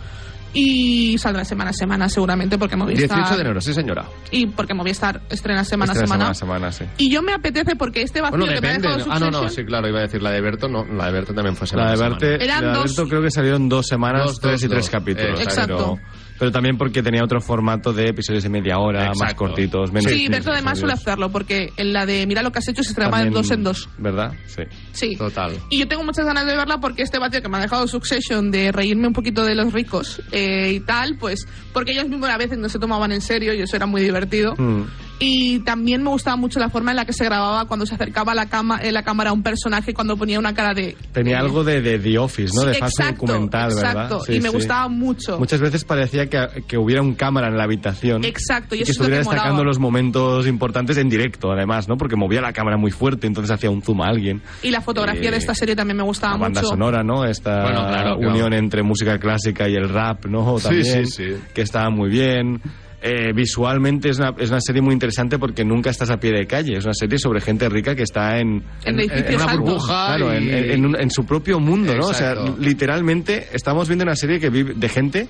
Y 0.53 1.17
saldrá 1.19 1.45
semana 1.45 1.71
a 1.71 1.73
semana 1.73 2.09
seguramente 2.09 2.59
porque 2.59 2.75
Movistar... 2.75 3.09
18 3.19 3.35
de 3.37 3.41
enero, 3.43 3.61
sí 3.61 3.73
señora. 3.73 4.05
Y 4.33 4.47
porque 4.47 4.75
Movistar 4.75 5.21
estrena 5.31 5.65
semana 5.65 5.93
Estrena 5.93 6.07
semana 6.15 6.31
a 6.31 6.35
semana. 6.35 6.71
semana, 6.71 6.91
sí. 6.97 7.05
Y 7.05 7.09
yo 7.13 7.23
me 7.23 7.33
apetece 7.33 7.77
porque 7.77 8.03
este 8.03 8.21
vacío 8.21 8.39
Bueno, 8.39 8.55
que 8.55 8.61
me 8.61 8.69
ha 8.69 8.73
depende. 8.73 8.89
dejado 8.97 9.13
Ah, 9.13 9.21
no, 9.21 9.31
no, 9.31 9.49
sí, 9.49 9.65
claro, 9.65 9.89
iba 9.89 10.01
a 10.01 10.03
decir 10.03 10.21
la 10.23 10.31
de 10.33 10.41
Berto, 10.41 10.69
no, 10.69 10.85
la 10.85 11.07
de 11.07 11.13
Berto 11.13 11.35
también 11.35 11.55
fue 11.55 11.69
semana 11.69 11.91
La 11.91 11.97
de 11.97 12.05
a 12.05 12.09
Berte, 12.09 12.27
semana. 12.27 12.45
Eran 12.45 12.65
la 12.65 12.71
de 12.73 12.79
dos- 12.79 12.97
Berto 12.97 13.09
creo 13.09 13.23
que 13.23 13.31
salieron 13.31 13.69
dos 13.69 13.87
semanas, 13.87 14.25
Dos, 14.27 14.41
tres 14.41 14.55
dos, 14.55 14.65
y 14.65 14.69
tres 14.69 14.91
capítulos. 14.91 15.41
Exacto. 15.41 15.99
Pero, 16.01 16.20
pero 16.41 16.51
también 16.51 16.79
porque 16.79 17.03
tenía 17.03 17.23
otro 17.23 17.39
formato 17.43 17.93
de 17.93 18.07
episodios 18.07 18.43
de 18.43 18.49
media 18.49 18.79
hora, 18.79 19.13
más 19.15 19.35
cortitos, 19.35 19.93
menos. 19.93 20.11
Sí, 20.11 20.27
Berto 20.27 20.51
además 20.51 20.79
suele 20.79 20.95
hacerlo 20.95 21.31
porque 21.31 21.71
en 21.77 21.93
la 21.93 22.07
de 22.07 22.27
Mira 22.27 22.43
lo 22.43 22.51
que 22.51 22.61
has 22.61 22.69
hecho 22.69 22.83
se 22.83 22.93
estrenaba 22.93 23.23
de 23.23 23.29
dos 23.29 23.51
en 23.51 23.63
dos. 23.63 23.91
¿Verdad? 23.99 24.33
Sí. 24.47 24.63
Sí. 24.93 25.17
Total. 25.17 25.53
Y 25.69 25.79
yo 25.79 25.87
tengo 25.87 26.03
muchas 26.03 26.25
ganas 26.25 26.47
de 26.47 26.57
verla 26.57 26.79
porque 26.79 27.03
este 27.03 27.19
vacío 27.19 27.43
que 27.43 27.51
me 27.51 27.59
ha 27.59 27.61
dejado 27.61 27.87
Succession 27.87 28.51
de 28.51 28.73
reírme 28.73 29.07
un 29.07 29.13
poquito 29.13 29.45
de 29.45 29.55
los 29.55 29.71
ricos 29.75 30.23
eh, 30.33 30.73
y 30.73 30.81
tal, 30.81 31.19
pues 31.19 31.47
porque 31.75 31.93
ellos 31.93 32.09
mismos 32.09 32.31
a 32.31 32.39
veces 32.39 32.57
no 32.57 32.71
se 32.71 32.79
tomaban 32.79 33.13
en 33.13 33.21
serio 33.21 33.53
y 33.53 33.61
eso 33.61 33.77
era 33.77 33.85
muy 33.85 34.01
divertido. 34.01 34.55
Mm. 34.57 34.85
Y 35.23 35.61
también 35.61 36.03
me 36.03 36.09
gustaba 36.09 36.37
mucho 36.37 36.59
la 36.59 36.71
forma 36.71 36.93
en 36.93 36.97
la 36.97 37.05
que 37.05 37.13
se 37.13 37.25
grababa 37.27 37.67
cuando 37.67 37.85
se 37.85 37.95
acercaba 37.95 38.35
la, 38.35 38.47
cama, 38.49 38.81
eh, 38.83 38.91
la 38.91 39.03
cámara 39.03 39.31
a 39.31 39.33
un 39.35 39.43
personaje 39.43 39.93
cuando 39.93 40.17
ponía 40.17 40.39
una 40.39 40.55
cara 40.55 40.73
de... 40.73 40.97
Tenía 41.13 41.37
de- 41.37 41.43
algo 41.43 41.63
de, 41.63 41.83
de 41.83 41.99
The 41.99 42.19
Office, 42.19 42.55
¿no? 42.55 42.63
Sí, 42.63 42.69
de 42.69 42.75
falso 42.75 43.03
exacto, 43.03 43.27
documental, 43.27 43.69
¿verdad? 43.75 43.91
exacto. 43.93 44.21
Sí, 44.25 44.33
y 44.37 44.41
me 44.41 44.49
sí. 44.49 44.55
gustaba 44.55 44.89
mucho. 44.89 45.39
Muchas 45.39 45.61
veces 45.61 45.85
parecía 45.85 46.27
que, 46.31 46.65
que 46.67 46.79
hubiera 46.79 47.03
un 47.03 47.15
cámara 47.15 47.49
en 47.49 47.57
la 47.59 47.65
habitación. 47.65 48.25
Exacto, 48.25 48.75
y 48.75 48.79
que 48.79 48.85
eso 48.85 48.93
es 48.93 48.99
lo 48.99 49.05
que 49.07 49.19
estuviera 49.19 49.19
destacando 49.19 49.57
molaba. 49.59 49.69
los 49.69 49.79
momentos 49.79 50.47
importantes 50.47 50.97
en 50.97 51.11
directo, 51.11 51.53
además, 51.53 51.87
¿no? 51.87 51.99
Porque 51.99 52.17
movía 52.17 52.41
la 52.41 52.55
cámara 52.55 52.79
muy 52.79 52.91
fuerte, 52.91 53.27
entonces 53.27 53.51
hacía 53.51 53.69
un 53.71 53.83
zoom 53.83 54.01
a 54.01 54.07
alguien. 54.07 54.41
Y 54.63 54.71
la 54.71 54.81
fotografía 54.81 55.29
Eh, 55.29 55.33
de 55.33 55.37
esta 55.37 55.55
serie 55.55 55.77
también 55.77 55.99
me 55.99 56.03
gustaba 56.03 56.33
La 56.33 56.39
banda 56.39 56.61
mucho. 56.63 56.71
sonora, 56.71 57.03
¿no? 57.03 57.27
Esta 57.27 57.61
Bueno, 57.63 57.87
claro, 57.89 58.17
claro. 58.17 58.31
unión 58.33 58.55
entre 58.55 58.83
música 58.83 59.19
clásica 59.19 59.69
y 59.69 59.75
el 59.75 59.89
rap, 59.91 60.25
¿no? 60.25 60.57
Sí, 60.59 60.65
También, 60.65 61.07
sí, 61.07 61.25
sí. 61.29 61.37
que 61.55 61.61
estaba 61.61 61.91
muy 61.91 62.09
bien. 62.09 62.63
Eh, 63.03 63.33
visualmente 63.35 64.11
es 64.11 64.19
una, 64.19 64.35
es 64.39 64.51
una 64.51 64.61
serie 64.61 64.83
muy 64.83 64.93
interesante 64.93 65.39
porque 65.39 65.65
nunca 65.65 65.89
estás 65.89 66.11
a 66.11 66.19
pie 66.19 66.33
de 66.33 66.47
calle. 66.47 66.77
Es 66.77 66.85
una 66.85 66.93
serie 66.93 67.19
sobre 67.19 67.41
gente 67.41 67.67
rica 67.71 67.95
que 67.95 68.03
está 68.03 68.39
en, 68.39 68.63
En 68.85 68.95
una 69.37 69.47
burbuja. 69.57 70.07
claro, 70.17 70.33
en, 70.35 70.45
y- 70.45 70.51
en- 70.51 70.71
en 70.71 70.87
un- 70.87 71.01
en 71.01 71.11
su 71.11 71.25
propio 71.25 71.59
mundo, 71.61 71.95
¿no? 71.95 72.09
O 72.09 72.15
sea, 72.15 72.35
literalmente 72.59 73.49
estamos 73.53 73.89
viendo 73.89 74.05
una 74.05 74.17
serie 74.17 74.39
que 74.39 74.51
vive 74.51 74.75
de 74.75 74.89
gente 74.89 75.29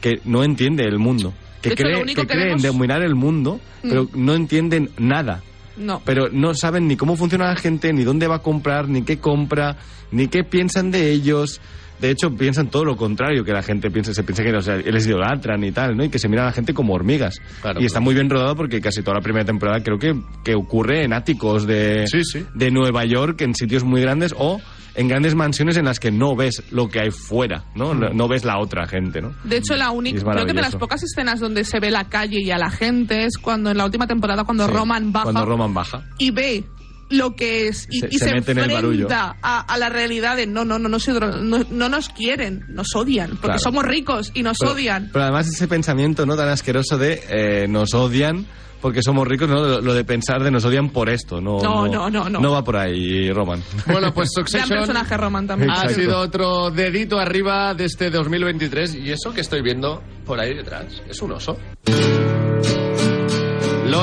que 0.00 0.20
no 0.24 0.42
entiende 0.42 0.84
el 0.84 0.98
mundo. 0.98 1.32
Que 1.60 1.70
hecho, 1.74 1.84
cree, 1.84 2.04
que 2.06 2.14
que 2.14 2.26
cree 2.26 2.42
en 2.52 2.56
vemos- 2.58 2.62
dominar 2.74 3.02
el 3.02 3.14
mundo, 3.14 3.60
pero 3.82 4.08
no 4.14 4.34
entienden 4.34 4.90
nada. 4.98 5.42
No. 5.76 6.02
Pero 6.04 6.28
no 6.28 6.54
saben 6.54 6.88
ni 6.88 6.96
cómo 6.96 7.16
funciona 7.16 7.46
la 7.46 7.56
gente, 7.56 7.92
ni 7.92 8.02
dónde 8.02 8.26
va 8.26 8.36
a 8.36 8.42
comprar, 8.42 8.88
ni 8.88 9.02
qué 9.02 9.18
compra, 9.18 9.76
ni 10.10 10.26
qué 10.26 10.42
piensan 10.42 10.90
de 10.90 11.12
ellos. 11.12 11.60
De 12.02 12.10
hecho, 12.10 12.34
piensan 12.34 12.66
todo 12.68 12.84
lo 12.84 12.96
contrario 12.96 13.44
que 13.44 13.52
la 13.52 13.62
gente 13.62 13.90
piensa. 13.90 14.12
Se 14.12 14.22
piensa 14.24 14.42
que 14.42 14.52
o 14.54 14.60
sea, 14.60 14.76
les 14.76 15.06
idolatran 15.06 15.62
y 15.64 15.72
tal, 15.72 15.96
¿no? 15.96 16.04
Y 16.04 16.10
que 16.10 16.18
se 16.18 16.28
miran 16.28 16.44
a 16.44 16.48
la 16.48 16.52
gente 16.52 16.74
como 16.74 16.92
hormigas. 16.94 17.40
Claro, 17.62 17.80
y 17.80 17.86
está 17.86 18.00
muy 18.00 18.12
bien 18.14 18.28
rodado 18.28 18.56
porque 18.56 18.80
casi 18.80 19.02
toda 19.02 19.14
la 19.18 19.22
primera 19.22 19.44
temporada 19.44 19.82
creo 19.82 19.98
que, 19.98 20.14
que 20.44 20.54
ocurre 20.54 21.04
en 21.04 21.12
áticos 21.12 21.66
de, 21.66 22.06
Sí, 22.08 22.24
sí. 22.24 22.44
de 22.54 22.70
Nueva 22.70 23.04
York, 23.04 23.40
en 23.42 23.54
sitios 23.54 23.84
muy 23.84 24.00
grandes 24.00 24.34
o 24.36 24.60
en 24.94 25.08
grandes 25.08 25.34
mansiones 25.34 25.78
en 25.78 25.86
las 25.86 25.98
que 26.00 26.10
no 26.10 26.36
ves 26.36 26.64
lo 26.70 26.88
que 26.88 27.00
hay 27.00 27.10
fuera, 27.10 27.64
¿no? 27.74 27.94
No, 27.94 28.10
no 28.10 28.28
ves 28.28 28.44
la 28.44 28.58
otra 28.58 28.86
gente, 28.86 29.22
¿no? 29.22 29.32
De 29.44 29.56
hecho, 29.56 29.74
la 29.76 29.90
única, 29.90 30.20
creo 30.22 30.44
que 30.44 30.52
de 30.52 30.60
las 30.60 30.76
pocas 30.76 31.02
escenas 31.02 31.40
donde 31.40 31.64
se 31.64 31.80
ve 31.80 31.90
la 31.90 32.08
calle 32.10 32.40
y 32.42 32.50
a 32.50 32.58
la 32.58 32.68
gente 32.70 33.24
es 33.24 33.38
cuando 33.38 33.70
en 33.70 33.78
la 33.78 33.84
última 33.86 34.06
temporada 34.06 34.44
cuando 34.44 34.66
Sí, 34.66 34.72
Roman 34.72 35.10
baja 35.12 35.24
Cuando 35.24 35.46
Roman 35.46 35.72
baja. 35.72 36.02
y 36.18 36.30
ve 36.30 36.64
lo 37.12 37.36
que 37.36 37.68
es 37.68 37.86
y 37.90 38.00
Se- 38.00 38.08
y 38.10 38.18
se 38.18 38.24
se, 38.26 38.34
mete 38.34 38.52
en 38.52 38.58
el 38.58 38.72
barullo. 38.72 39.02
enfrenta 39.02 39.36
a, 39.42 39.60
a 39.60 39.78
la 39.78 39.88
realidad 39.88 40.36
de 40.36 40.46
no, 40.46 40.64
no, 40.64 40.78
no, 40.78 40.88
no, 40.88 40.98
no, 40.98 41.64
no 41.70 41.88
nos 41.88 42.08
quieren, 42.08 42.64
nos 42.68 42.94
odian, 42.94 43.30
porque 43.30 43.46
Claro. 43.46 43.58
somos 43.60 43.84
ricos 43.84 44.30
y 44.34 44.42
nos 44.42 44.58
Pero, 44.58 44.72
odian. 44.72 45.10
pero 45.12 45.24
además 45.24 45.48
ese 45.48 45.68
pensamiento 45.68 46.26
no 46.26 46.36
tan 46.36 46.48
asqueroso 46.48 46.98
de 46.98 47.22
eh, 47.28 47.66
nos 47.68 47.94
odian 47.94 48.46
porque 48.80 49.00
somos 49.00 49.28
ricos, 49.28 49.48
¿no? 49.48 49.80
Lo, 49.80 49.94
de 49.94 50.04
pensar 50.04 50.42
de 50.42 50.50
nos 50.50 50.64
odian 50.64 50.90
por 50.90 51.08
esto. 51.08 51.40
No, 51.40 51.60
No, 51.62 51.86
no, 51.86 52.10
no, 52.10 52.28
no. 52.28 52.50
va 52.52 52.64
por 52.64 52.76
ahí, 52.76 53.30
Roman. 53.30 53.62
Bueno, 53.86 54.12
pues 54.12 54.30
Gran 54.34 54.44
Succession 54.44 54.78
personaje 54.80 55.16
Roman 55.16 55.46
también. 55.46 55.70
ha 55.70 55.74
Exacto. 55.82 55.94
sido 55.94 56.18
otro 56.18 56.70
dedito 56.72 57.16
arriba 57.20 57.74
de 57.74 57.84
este 57.84 58.10
2023 58.10 58.96
y 58.96 59.12
eso 59.12 59.32
que 59.32 59.40
estoy 59.42 59.62
viendo 59.62 60.02
por 60.26 60.40
ahí 60.40 60.52
detrás 60.54 61.00
es 61.08 61.22
un 61.22 61.30
oso. 61.30 61.56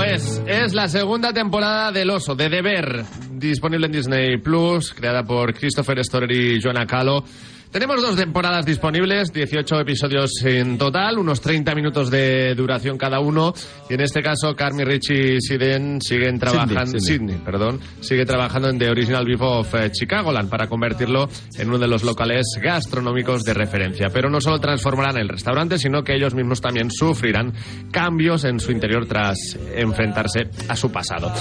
Lo 0.09 0.15
es, 0.15 0.41
es 0.47 0.73
la 0.73 0.87
segunda 0.87 1.31
temporada 1.33 1.91
del 1.91 2.09
oso, 2.09 2.33
de 2.33 2.49
Deber, 2.49 3.03
disponible 3.31 3.85
en 3.85 3.91
Disney 3.91 4.37
Plus, 4.37 4.91
creada 4.93 5.23
por 5.23 5.53
Christopher 5.53 6.03
Storer 6.03 6.31
y 6.31 6.59
Joanna 6.59 6.87
Calo. 6.87 7.23
Tenemos 7.71 8.01
dos 8.01 8.15
temporadas 8.15 8.65
disponibles, 8.65 9.31
18 9.31 9.81
episodios 9.81 10.31
en 10.43 10.79
total, 10.79 11.19
unos 11.19 11.39
30 11.39 11.75
minutos 11.75 12.09
de 12.09 12.55
duración 12.55 12.97
cada 12.97 13.19
uno. 13.19 13.53
Y 13.87 13.93
en 13.93 14.01
este 14.01 14.23
caso, 14.23 14.55
Carmi, 14.55 14.83
Richie 14.83 15.35
y 15.35 15.39
Siden 15.39 16.01
siguen 16.01 16.39
trabajando. 16.39 16.99
Sydney. 16.99 16.99
Sydney, 16.99 17.37
perdón, 17.45 17.79
sigue 17.99 18.25
trabajando 18.25 18.69
en 18.69 18.79
The 18.79 18.89
Original 18.89 19.23
Beef 19.23 19.41
of 19.41 19.75
eh, 19.75 19.91
Chicagoland 19.91 20.49
para 20.49 20.65
convertirlo 20.65 21.29
en 21.59 21.67
uno 21.67 21.77
de 21.77 21.87
los 21.87 22.03
locales 22.03 22.47
gastronómicos 22.59 23.43
de 23.43 23.53
referencia. 23.53 24.07
Pero 24.11 24.31
no 24.31 24.41
solo 24.41 24.57
transformarán 24.57 25.19
el 25.19 25.29
restaurante, 25.29 25.77
sino 25.77 26.03
que 26.03 26.15
ellos 26.15 26.33
mismos 26.33 26.61
también 26.61 26.89
sufrirán 26.89 27.53
cambios 27.91 28.45
en 28.45 28.59
su 28.59 28.71
interior 28.71 29.05
tras 29.05 29.37
enfrentarse 29.75 30.49
a 30.67 30.75
su 30.75 30.91
pasado. 30.91 31.31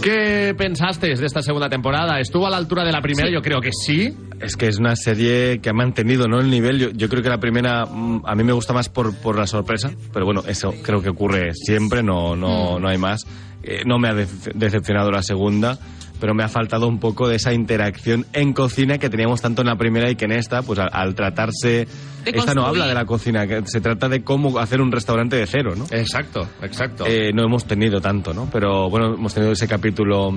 ¿Qué 0.00 0.54
pensasteis 0.56 1.18
de 1.18 1.26
esta 1.26 1.42
segunda 1.42 1.68
temporada? 1.68 2.20
¿Estuvo 2.20 2.46
a 2.46 2.50
la 2.50 2.58
altura 2.58 2.84
de 2.84 2.92
la 2.92 3.00
primera? 3.00 3.28
Yo 3.28 3.42
creo 3.42 3.60
que 3.60 3.70
sí. 3.72 4.16
Es 4.40 4.56
que 4.56 4.66
es 4.66 4.78
una 4.78 4.96
serie 4.96 5.60
que 5.60 5.71
ha 5.72 5.74
mantenido 5.74 6.28
¿no? 6.28 6.38
el 6.40 6.48
nivel. 6.48 6.78
Yo, 6.78 6.90
yo 6.90 7.08
creo 7.08 7.22
que 7.22 7.28
la 7.28 7.38
primera 7.40 7.84
mm, 7.84 8.22
a 8.24 8.34
mí 8.36 8.44
me 8.44 8.52
gusta 8.52 8.72
más 8.72 8.88
por, 8.88 9.14
por 9.16 9.36
la 9.36 9.46
sorpresa, 9.46 9.90
pero 10.12 10.24
bueno, 10.24 10.42
eso 10.46 10.72
creo 10.82 11.02
que 11.02 11.08
ocurre 11.10 11.52
siempre, 11.54 12.02
no, 12.02 12.36
no, 12.36 12.78
no 12.78 12.88
hay 12.88 12.98
más. 12.98 13.26
Eh, 13.62 13.82
no 13.86 13.98
me 13.98 14.08
ha 14.08 14.12
dece- 14.14 14.52
decepcionado 14.54 15.10
la 15.10 15.22
segunda, 15.22 15.78
pero 16.20 16.34
me 16.34 16.42
ha 16.44 16.48
faltado 16.48 16.86
un 16.88 16.98
poco 16.98 17.28
de 17.28 17.36
esa 17.36 17.52
interacción 17.52 18.26
en 18.32 18.52
cocina 18.52 18.98
que 18.98 19.10
teníamos 19.10 19.40
tanto 19.40 19.62
en 19.62 19.68
la 19.68 19.76
primera 19.76 20.10
y 20.10 20.14
que 20.16 20.24
en 20.24 20.32
esta, 20.32 20.62
pues 20.62 20.78
al, 20.78 20.88
al 20.92 21.14
tratarse... 21.14 21.86
Esta 22.24 22.54
no 22.54 22.64
habla 22.66 22.86
de 22.86 22.94
la 22.94 23.04
cocina, 23.04 23.46
que 23.48 23.62
se 23.66 23.80
trata 23.80 24.08
de 24.08 24.22
cómo 24.22 24.56
hacer 24.60 24.80
un 24.80 24.92
restaurante 24.92 25.34
de 25.34 25.46
cero, 25.48 25.74
¿no? 25.76 25.84
Exacto, 25.90 26.48
exacto. 26.62 27.04
Eh, 27.06 27.32
no 27.34 27.42
hemos 27.44 27.64
tenido 27.64 28.00
tanto, 28.00 28.32
¿no? 28.32 28.48
Pero 28.52 28.88
bueno, 28.88 29.14
hemos 29.14 29.34
tenido 29.34 29.52
ese 29.52 29.66
capítulo 29.66 30.32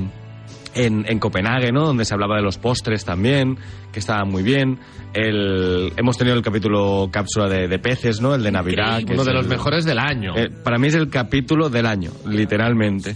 en, 0.76 1.06
en 1.08 1.20
Copenhague, 1.20 1.72
¿no? 1.72 1.86
Donde 1.86 2.06
se 2.06 2.14
hablaba 2.14 2.36
de 2.36 2.44
los 2.44 2.58
postres 2.58 3.04
también, 3.06 3.58
que 3.92 4.00
estaba 4.00 4.26
muy 4.26 4.44
bien. 4.44 4.78
El, 5.14 5.94
hemos 5.98 6.18
tenido 6.18 6.36
el 6.36 6.44
capítulo 6.44 7.10
cápsula 7.12 7.48
de, 7.50 7.68
de 7.68 7.80
peces, 7.80 8.22
¿no? 8.22 8.36
El 8.36 8.44
de 8.44 8.52
Navidad. 8.52 9.00
Increíble. 9.00 9.06
que 9.06 9.14
Uno 9.14 9.22
es 9.22 9.28
de 9.28 9.34
los 9.34 9.48
mejores 9.48 9.86
del 9.86 10.00
año. 10.00 10.36
eh, 10.38 10.50
para 10.64 10.78
mí 10.78 10.88
es 10.88 10.96
el 10.96 11.10
capítulo 11.10 11.70
del 11.70 11.86
año, 11.86 12.12
literalmente. 12.28 13.16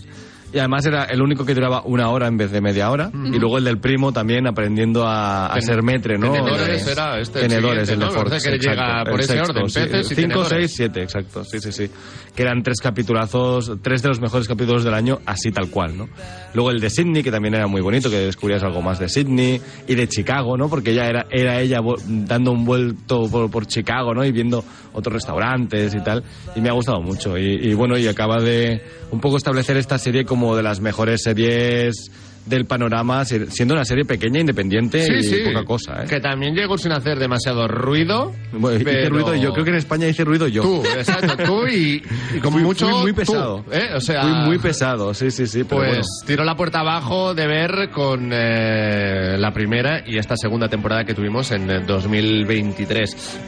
Y 0.52 0.58
además 0.58 0.86
era 0.86 1.04
el 1.06 1.22
único 1.22 1.46
que 1.46 1.54
duraba 1.54 1.84
una 1.84 2.10
hora 2.10 2.28
en 2.28 2.36
vez 2.38 2.52
de 2.52 2.60
media 2.62 2.90
hora. 2.90 3.12
Y 3.14 3.38
luego 3.38 3.58
el 3.60 3.64
del 3.66 3.78
primo 3.80 4.12
también 4.12 4.48
aprendiendo 4.48 5.06
a, 5.08 5.48
a 5.48 5.54
Ten- 5.54 5.62
ser 5.64 5.84
metre, 5.84 6.18
¿no? 6.18 6.32
tenedores 6.32 6.88
Eh, 6.88 6.92
era 6.92 7.20
este, 7.20 7.42
el 7.42 7.48
Tenedores, 7.50 7.90
el 7.90 8.00
de 8.00 8.06
¿no? 8.06 8.12
Me 8.12 8.18
Ford. 8.18 8.30
parece 8.30 8.52
que 8.52 8.58
llega 8.58 9.04
por 9.06 9.20
ese 9.22 9.40
orden, 9.42 9.64
peces 9.66 10.12
y 10.12 10.16
5, 10.16 10.16
tenedores. 10.16 10.50
6, 10.50 10.74
7, 10.76 11.02
exacto. 11.04 11.44
Sí, 11.44 11.60
sí, 11.60 11.72
sí. 11.72 11.92
Que 12.36 12.42
eran 12.44 12.64
tres 12.64 12.80
capitulazos, 12.82 13.74
tres 13.82 14.02
de 14.02 14.10
los 14.10 14.20
mejores 14.22 14.48
capítulos 14.48 14.84
del 14.84 14.94
año, 14.94 15.20
así 15.26 15.52
tal 15.52 15.70
cual, 15.70 15.98
¿no? 15.98 16.10
Luego 16.54 16.72
el 16.72 16.80
de 16.80 16.90
Sydney, 16.90 17.22
que 17.22 17.32
también 17.32 17.54
era 17.54 17.68
muy 17.68 17.82
bonito, 17.82 18.10
que 18.10 18.18
descubrías 18.18 18.64
algo 18.64 18.82
más 18.82 18.98
de 19.00 19.08
Sydney. 19.10 19.62
Y 19.88 19.96
de 19.96 20.08
Chicago, 20.08 20.58
¿no? 20.58 20.70
Porque 20.70 20.94
ya 20.94 21.06
era, 21.06 21.28
era 21.30 21.60
ella 21.62 21.80
dando 22.08 22.52
un 22.52 22.66
vuelto 22.66 23.28
por, 23.30 23.52
por 23.52 23.66
Chicago, 23.68 24.14
¿no? 24.14 24.26
Y 24.26 24.32
viendo 24.32 24.64
otros 24.94 25.14
restaurantes 25.14 25.94
y 25.94 26.00
tal. 26.04 26.24
Y 26.56 26.62
me 26.62 26.70
ha 26.70 26.74
gustado 26.74 27.02
mucho. 27.02 27.38
Y, 27.38 27.70
y 27.70 27.74
bueno, 27.74 27.98
y 27.98 28.08
acaba 28.08 28.40
de 28.42 28.82
un 29.12 29.20
poco 29.20 29.38
establecer 29.38 29.78
esta 29.78 29.98
serie 29.98 30.24
como 30.26 30.39
de 30.56 30.64
las 30.64 30.80
mejores 30.82 31.22
series 31.24 32.12
del 32.46 32.66
panorama, 32.66 33.26
si- 33.26 33.46
siendo 33.52 33.76
una 33.76 33.86
serie 33.86 34.06
pequeña, 34.06 34.40
independiente 34.40 35.04
Sí, 35.06 35.14
y 35.20 35.24
sí. 35.24 35.36
poca 35.46 35.64
cosa, 35.66 36.02
¿eh? 36.04 36.08
Que 36.10 36.20
también 36.20 36.56
llegó 36.56 36.80
sin 36.80 36.92
hacer 36.94 37.20
demasiado 37.20 37.68
ruido. 37.68 38.34
Bueno, 38.54 38.78
hice 38.78 38.86
pero- 38.86 39.10
ruido 39.10 39.36
yo, 39.36 39.52
creo 39.54 39.66
que 39.66 39.70
en 39.70 39.76
España 39.76 40.08
hice 40.08 40.24
ruido 40.24 40.48
yo. 40.48 40.64
Tú, 40.64 40.82
exacto, 40.98 41.38
tú 41.46 41.68
y, 41.68 42.02
y 42.36 42.40
como 42.42 42.58
Fui- 42.58 42.64
mucho. 42.64 42.90
fui 42.90 43.02
muy 43.02 43.12
tú, 43.12 43.18
pesado. 43.18 43.66
¿eh? 43.72 43.90
O 43.96 44.02
sea. 44.02 44.24
Fui 44.24 44.32
muy 44.48 44.58
pesado, 44.58 45.14
sí, 45.14 45.30
sí, 45.30 45.46
sí. 45.46 45.64
Pues 45.64 45.90
bueno. 45.90 46.04
tiró 46.26 46.44
la 46.44 46.56
puerta 46.56 46.80
abajo 46.80 47.36
de 47.36 47.46
ver 47.46 47.92
con 47.94 48.32
eh, 48.34 49.36
la 49.38 49.52
primera 49.54 50.02
y 50.08 50.18
esta 50.18 50.36
segunda 50.36 50.68
temporada 50.70 51.04
que 51.04 51.14
tuvimos 51.14 51.52
en 51.52 51.70
eh, 51.70 51.84
2023. 51.86 53.42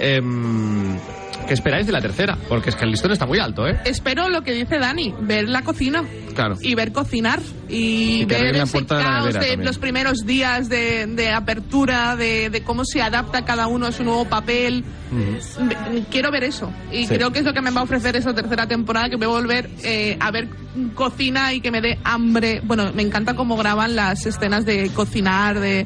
¿Qué 1.47 1.53
esperáis 1.53 1.85
de 1.85 1.91
la 1.91 2.01
tercera? 2.01 2.37
Porque 2.47 2.69
es 2.69 2.75
que 2.75 2.85
el 2.85 2.91
listón 2.91 3.11
está 3.11 3.25
muy 3.25 3.39
alto, 3.39 3.67
¿eh? 3.67 3.77
Espero 3.85 4.29
lo 4.29 4.41
que 4.41 4.53
dice 4.53 4.79
Dani, 4.79 5.13
ver 5.21 5.49
la 5.49 5.61
cocina 5.63 6.03
Claro. 6.33 6.55
y 6.61 6.75
ver 6.75 6.93
cocinar 6.93 7.39
y, 7.67 8.23
ver 8.25 8.55
ese 8.55 8.79
de 8.79 8.85
caos 8.85 9.33
de 9.33 9.57
los 9.57 9.77
primeros 9.77 10.25
días 10.25 10.69
de, 10.69 11.05
de 11.07 11.29
apertura, 11.29 12.15
de, 12.15 12.49
de 12.49 12.63
cómo 12.63 12.85
se 12.85 13.01
adapta 13.01 13.43
cada 13.43 13.67
uno 13.67 13.85
a 13.87 13.91
su 13.91 14.03
nuevo 14.05 14.23
papel. 14.25 14.83
Quiero 16.09 16.31
ver 16.31 16.45
eso 16.45 16.71
y 16.91 17.05
Sí. 17.05 17.15
creo 17.15 17.31
que 17.31 17.39
es 17.39 17.45
lo 17.45 17.53
que 17.53 17.61
me 17.61 17.71
va 17.71 17.81
a 17.81 17.83
ofrecer 17.83 18.15
esta 18.15 18.33
tercera 18.33 18.65
temporada, 18.67 19.09
que 19.09 19.17
voy 19.17 19.25
a 19.25 19.29
volver 19.29 19.69
eh, 19.83 20.15
a 20.19 20.31
ver 20.31 20.47
cocina 20.95 21.53
y 21.53 21.59
que 21.59 21.69
me 21.71 21.81
dé 21.81 21.99
hambre. 22.05 22.61
Bueno, 22.63 22.91
me 22.93 23.01
encanta 23.01 23.35
cómo 23.35 23.57
graban 23.57 23.95
las 23.95 24.25
escenas 24.25 24.65
de 24.65 24.89
cocinar, 24.89 25.59
de 25.59 25.85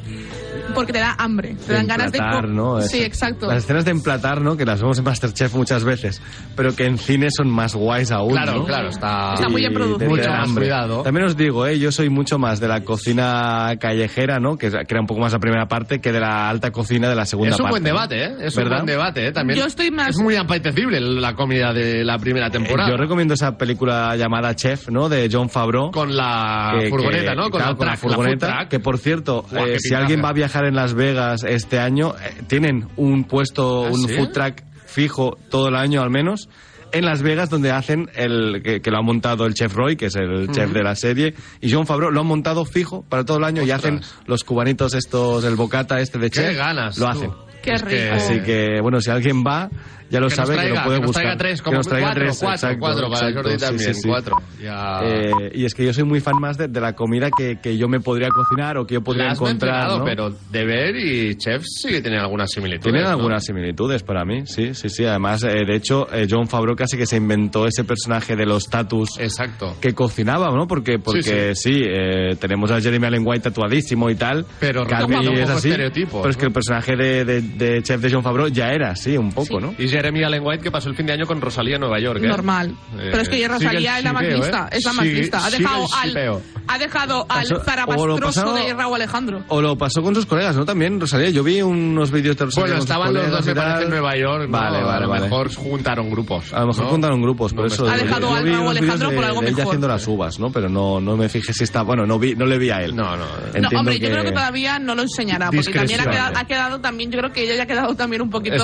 porque 0.76 0.94
te 0.94 1.00
da 1.00 1.16
hambre, 1.18 1.56
te 1.66 1.74
dan 1.74 1.88
ganas 1.88 2.12
de... 2.12 2.18
emplatar, 2.20 2.46
co- 2.46 2.52
¿no? 2.52 2.82
Sí, 2.82 3.02
exacto. 3.02 3.48
Las 3.48 3.58
escenas 3.64 3.86
de 3.86 3.92
emplatar, 3.92 4.42
¿no? 4.42 4.56
Que 4.58 4.66
las 4.66 4.80
vemos 4.82 4.98
en 5.00 5.06
Masterchef 5.06 5.54
muchas 5.56 5.84
veces, 5.84 6.22
pero 6.56 6.76
que 6.76 6.86
en 6.86 6.98
cine 6.98 7.28
son 7.36 7.50
más 7.50 7.74
guays 7.76 8.12
aún, 8.12 8.34
Claro, 8.34 8.60
¿no? 8.60 8.66
claro, 8.66 8.90
está... 8.90 9.34
Está 9.34 9.50
muy 9.50 9.62
bien 9.62 9.74
producido. 9.74 10.10
Mucho 10.10 10.30
más 10.30 10.52
cuidado. 10.52 11.02
También 11.04 11.26
os 11.26 11.36
digo, 11.38 11.66
¿eh? 11.66 11.80
yo 11.80 11.92
soy 11.92 12.10
mucho 12.10 12.38
más 12.38 12.60
de 12.60 12.68
la 12.68 12.82
cocina 12.84 13.76
callejera, 13.80 14.40
¿no? 14.40 14.58
Que, 14.58 14.70
que 14.70 14.78
era 14.90 15.00
un 15.02 15.08
poco 15.08 15.22
más 15.22 15.34
la 15.34 15.40
primera 15.40 15.68
parte, 15.68 16.00
que 16.00 16.12
de 16.12 16.20
la 16.20 16.50
alta 16.50 16.72
cocina 16.72 17.08
de 17.10 17.16
la 17.16 17.26
segunda 17.26 17.54
Es 17.54 17.60
un 17.60 17.64
parte. 17.66 17.72
buen 17.72 17.84
debate, 17.84 18.24
¿eh? 18.26 18.36
Es 18.42 18.56
¿Verdad? 18.56 18.80
un 18.82 18.86
buen 18.86 18.98
debate, 18.98 19.28
¿eh? 19.28 19.32
También 19.32 19.60
Yo 19.60 19.66
estoy 19.66 19.92
más- 19.92 20.10
Es 20.10 20.18
muy 20.20 20.36
apetecible 20.36 21.00
la 21.00 21.34
comida 21.34 21.74
de 21.74 22.04
la 22.04 22.18
primera 22.18 22.48
Eh, 22.48 22.52
temporada. 22.52 22.90
Yo 22.90 22.98
recomiendo 22.98 23.34
esa 23.34 23.58
película 23.58 24.16
llamada 24.16 24.56
Chef, 24.56 24.90
¿no? 24.90 25.10
De 25.10 25.30
John 25.32 25.50
Favreau. 25.50 25.92
Con 25.92 26.16
la 26.16 26.76
que- 26.80 26.90
furgoneta, 26.90 27.32
que- 27.32 27.36
¿no? 27.36 27.44
Con, 27.50 27.52
claro, 27.62 27.72
la, 27.72 27.78
con 27.78 27.86
la 27.88 27.94
track, 27.94 28.00
furgoneta. 28.00 28.58
truck. 28.58 28.70
que 28.70 28.80
por 28.80 28.98
cierto, 28.98 29.46
Buah, 29.52 29.68
eh, 29.68 29.80
si 29.80 29.94
alguien 29.94 30.22
va 30.24 30.30
a 30.30 30.34
viajar 30.34 30.65
en 30.66 30.76
Las 30.76 30.94
Vegas 30.94 31.44
este 31.44 31.80
año, 31.80 32.14
eh, 32.22 32.42
tienen 32.48 32.88
un 32.98 33.24
puesto, 33.26 33.86
¿Ah, 33.86 33.90
un 33.92 34.08
sí? 34.08 34.16
food 34.16 34.32
truck 34.32 34.62
fijo 34.86 35.38
todo 35.50 35.70
el 35.70 35.76
año 35.76 36.02
al 36.02 36.10
menos. 36.10 36.50
En 36.92 37.04
Las 37.04 37.22
Vegas, 37.22 37.50
donde 37.50 37.72
hacen 37.72 38.10
el 38.16 38.62
que, 38.64 38.82
que 38.82 38.90
lo 38.92 39.00
ha 39.00 39.02
montado 39.02 39.46
el 39.46 39.54
chef 39.54 39.74
Roy, 39.74 39.98
que 39.98 40.06
es 40.06 40.16
el 40.16 40.50
chef 40.52 40.72
de 40.72 40.82
la 40.84 40.96
serie, 40.96 41.34
y 41.60 41.70
John 41.72 41.86
Favreau 41.86 42.10
lo 42.12 42.22
han 42.22 42.28
montado 42.28 42.64
fijo 42.64 43.04
para 43.10 43.26
todo 43.26 43.38
el 43.40 43.44
año 43.44 43.64
y 43.64 43.72
Ostras. 43.72 43.80
hacen 43.80 44.02
los 44.28 44.44
cubanitos 44.46 44.94
estos, 44.94 45.44
el 45.44 45.56
bocata 45.56 46.00
este 46.00 46.20
de 46.20 46.30
Qué 46.30 46.40
chef. 46.40 46.56
ganas, 46.58 46.98
Lo 46.98 47.06
tú. 47.08 47.12
hacen. 47.12 47.32
Qué 47.62 47.74
Es 47.74 47.84
que- 47.84 47.90
rico. 48.04 48.16
Así 48.16 48.40
que, 48.42 48.80
bueno, 48.82 49.02
si 49.02 49.10
alguien 49.10 49.44
va, 49.46 49.70
ya 50.10 50.20
lo 50.20 50.28
que 50.30 50.36
sabe, 50.36 50.54
traiga, 50.56 50.70
que 50.74 50.78
lo 50.80 50.84
puede 50.86 50.98
que 50.98 51.02
nos 51.02 51.08
buscar. 51.08 51.24
traiga 51.24 51.38
tres, 51.38 51.60
Que 51.60 51.64
como 51.66 51.78
nos 51.78 51.88
traiga 51.88 52.08
cuatro, 52.08 52.24
tres, 52.24 52.38
cuatro, 52.40 52.54
exacto, 52.56 52.80
cuatro, 52.80 53.10
para 53.10 53.30
exacto, 53.30 53.42
Jordi 53.42 53.60
sí, 53.60 53.66
también, 53.66 53.94
sí, 53.94 54.02
sí. 54.02 54.08
cuatro. 54.08 54.36
Ya... 54.62 55.00
Eh, 55.04 55.52
y 55.56 55.66
es 55.66 55.74
que 55.74 55.86
yo 55.86 55.94
soy 55.94 56.04
muy 56.04 56.20
fan 56.20 56.36
más 56.40 56.58
de, 56.58 56.68
de 56.68 56.82
la 56.82 56.94
comida 56.94 57.30
que, 57.36 57.60
que 57.62 57.78
yo 57.78 57.88
me 57.88 58.00
podría 58.00 58.30
cocinar 58.30 58.78
o 58.78 58.86
que 58.86 58.96
yo 58.96 59.02
podría 59.02 59.32
has 59.32 59.40
encontrar. 59.40 59.90
¿no? 60.00 60.06
pero 60.06 60.30
de 60.30 60.66
ver 60.66 60.96
y 60.96 61.36
chefs 61.36 61.82
sí 61.82 61.90
que 61.90 62.02
tienen 62.02 62.20
algunas 62.20 62.52
similitudes. 62.52 62.84
Tienen 62.84 63.04
¿no? 63.04 63.10
algunas 63.10 63.44
similitudes 63.44 64.04
para 64.04 64.24
mí, 64.26 64.46
sí, 64.46 64.74
sí, 64.74 64.90
sí. 64.90 65.06
Además, 65.06 65.44
eh, 65.44 65.66
de 65.66 65.76
hecho, 65.76 66.08
eh, 66.14 66.28
John 66.30 66.48
Favreau 66.48 66.76
casi 66.76 66.98
que 66.98 67.06
se 67.06 67.18
inventó 67.18 67.66
ese 67.66 67.84
personaje 67.84 68.36
de 68.36 68.46
los 68.46 68.66
tatus 68.70 69.10
Exacto. 69.20 69.76
que 69.82 69.94
cocinaba, 69.94 70.50
¿no? 70.52 70.68
Porque, 70.68 71.00
porque 71.00 71.56
sí, 71.56 71.82
eh, 71.84 72.36
tenemos 72.40 72.72
a 72.72 72.80
Jeremy 72.80 73.08
Allen 73.08 73.24
White 73.26 73.50
tatuadísimo 73.50 74.10
y 74.10 74.16
tal. 74.16 74.46
Pero 74.60 74.86
que 74.86 74.94
es 75.42 75.50
así. 75.50 75.70
Pero 75.72 76.30
es 76.30 76.38
que 76.38 76.46
el 76.46 76.52
personaje 76.54 76.96
de, 76.96 77.26
de, 77.26 77.42
de 77.42 77.84
chef 77.84 78.02
de 78.02 78.12
John 78.12 78.24
Favreau 78.24 78.48
ya 78.50 78.70
era 78.72 78.92
así, 78.92 79.18
un 79.18 79.32
poco, 79.32 79.60
¿no? 79.60 79.74
Y 79.78 79.88
Jeremy 79.96 80.24
Allen 80.24 80.44
White 80.46 80.64
que 80.64 80.72
pasó 80.72 80.90
el 80.90 80.96
fin 80.96 81.06
de 81.06 81.14
año 81.14 81.26
con 81.26 81.40
Rosalía 81.42 81.76
en 81.76 81.82
Nueva 81.82 82.00
York. 82.00 82.20
¿eh? 82.24 82.28
Normal. 82.28 82.70
Eh, 82.72 83.10
Pero 83.12 83.22
es 83.22 83.30
que 83.30 83.36
sigue 83.36 83.48
Rosalía 83.48 83.94
el 83.94 83.98
es 84.00 84.04
la 84.06 84.14
más 84.14 84.24
shipeo, 84.24 84.38
lista. 84.38 84.70
¿eh? 84.72 84.78
Es 84.78 84.86
la 84.86 84.94
más 84.94 85.06
lista. 85.06 85.46
Ha 85.46 85.50
dejado 85.50 85.88
al, 85.96 86.42
ha 86.68 86.78
dejado 86.78 87.26
al 87.30 87.44
Pasó- 87.44 87.56
o 87.56 87.58
lo 87.58 87.64
zarapastroso 87.64 88.42
pasó- 88.44 88.54
de 88.56 88.74
Raúl 88.74 88.96
Alejandro. 88.96 89.44
O 89.50 89.62
lo 89.62 89.78
pasó 89.78 90.02
con 90.02 90.16
sus 90.16 90.26
colegas, 90.26 90.56
¿no? 90.56 90.66
También, 90.66 91.00
Rosalía. 91.00 91.30
Yo 91.30 91.44
vi 91.44 91.62
unos 91.62 92.12
vídeos 92.12 92.36
de 92.38 92.46
Rosalía 92.46 92.64
Bueno, 92.66 92.76
con 92.76 92.82
sus 92.82 92.90
estaban 92.90 93.14
los 93.14 93.32
dos, 93.32 93.46
me 93.46 93.56
parece, 93.56 93.84
en 93.84 93.90
Nueva 93.90 94.18
York. 94.18 94.44
¿no? 94.50 94.52
Vale, 94.58 94.84
vale, 94.84 94.96
A 94.98 95.00
lo 95.02 95.10
vale. 95.10 95.22
mejor 95.24 95.54
juntaron 95.56 96.10
grupos. 96.10 96.54
A 96.54 96.62
lo 96.62 96.68
mejor 96.68 96.84
¿no? 96.86 96.90
juntaron 96.92 97.22
grupos, 97.22 97.54
por 97.54 97.62
No 97.62 97.68
eso. 97.68 97.88
Ha 97.88 97.98
dejado 97.98 98.30
yo 98.30 98.36
al 98.36 98.52
Raúl 98.52 98.70
Alejandro 98.78 99.10
de- 99.10 99.16
por 99.16 99.26
algo 99.26 99.42
de 99.42 99.48
ella 99.48 99.56
mejor. 99.58 99.72
haciendo 99.72 99.88
las 99.88 100.08
uvas, 100.08 100.40
¿no? 100.40 100.52
Pero 100.52 100.70
no, 100.70 101.00
no 101.00 101.16
me 101.18 101.30
fijé 101.30 101.54
si 101.54 101.64
está. 101.64 101.84
Bueno, 101.84 102.06
no, 102.06 102.18
vi, 102.20 102.36
no 102.36 102.46
le 102.46 102.58
vi 102.58 102.70
a 102.70 102.82
él. 102.82 102.96
No, 102.96 103.16
no. 103.16 103.26
Entiendo 103.48 103.70
no, 103.72 103.80
hombre, 103.80 104.00
yo 104.00 104.10
creo 104.10 104.24
que 104.24 104.32
todavía 104.32 104.80
no 104.80 104.96
lo 104.96 105.02
enseñará, 105.04 105.50
porque 105.52 105.72
también 105.72 106.02
ha 106.02 106.06
quedado, 106.10 106.38
ha 106.38 106.46
quedado 106.46 106.80
también, 106.82 107.12
yo 107.12 107.20
creo 107.20 107.32
que 107.32 107.44
ella 107.44 107.56
ya 107.56 107.64
ha 107.64 107.68
quedado 107.68 107.96
también 107.96 108.22
un 108.22 108.30
poquito 108.30 108.56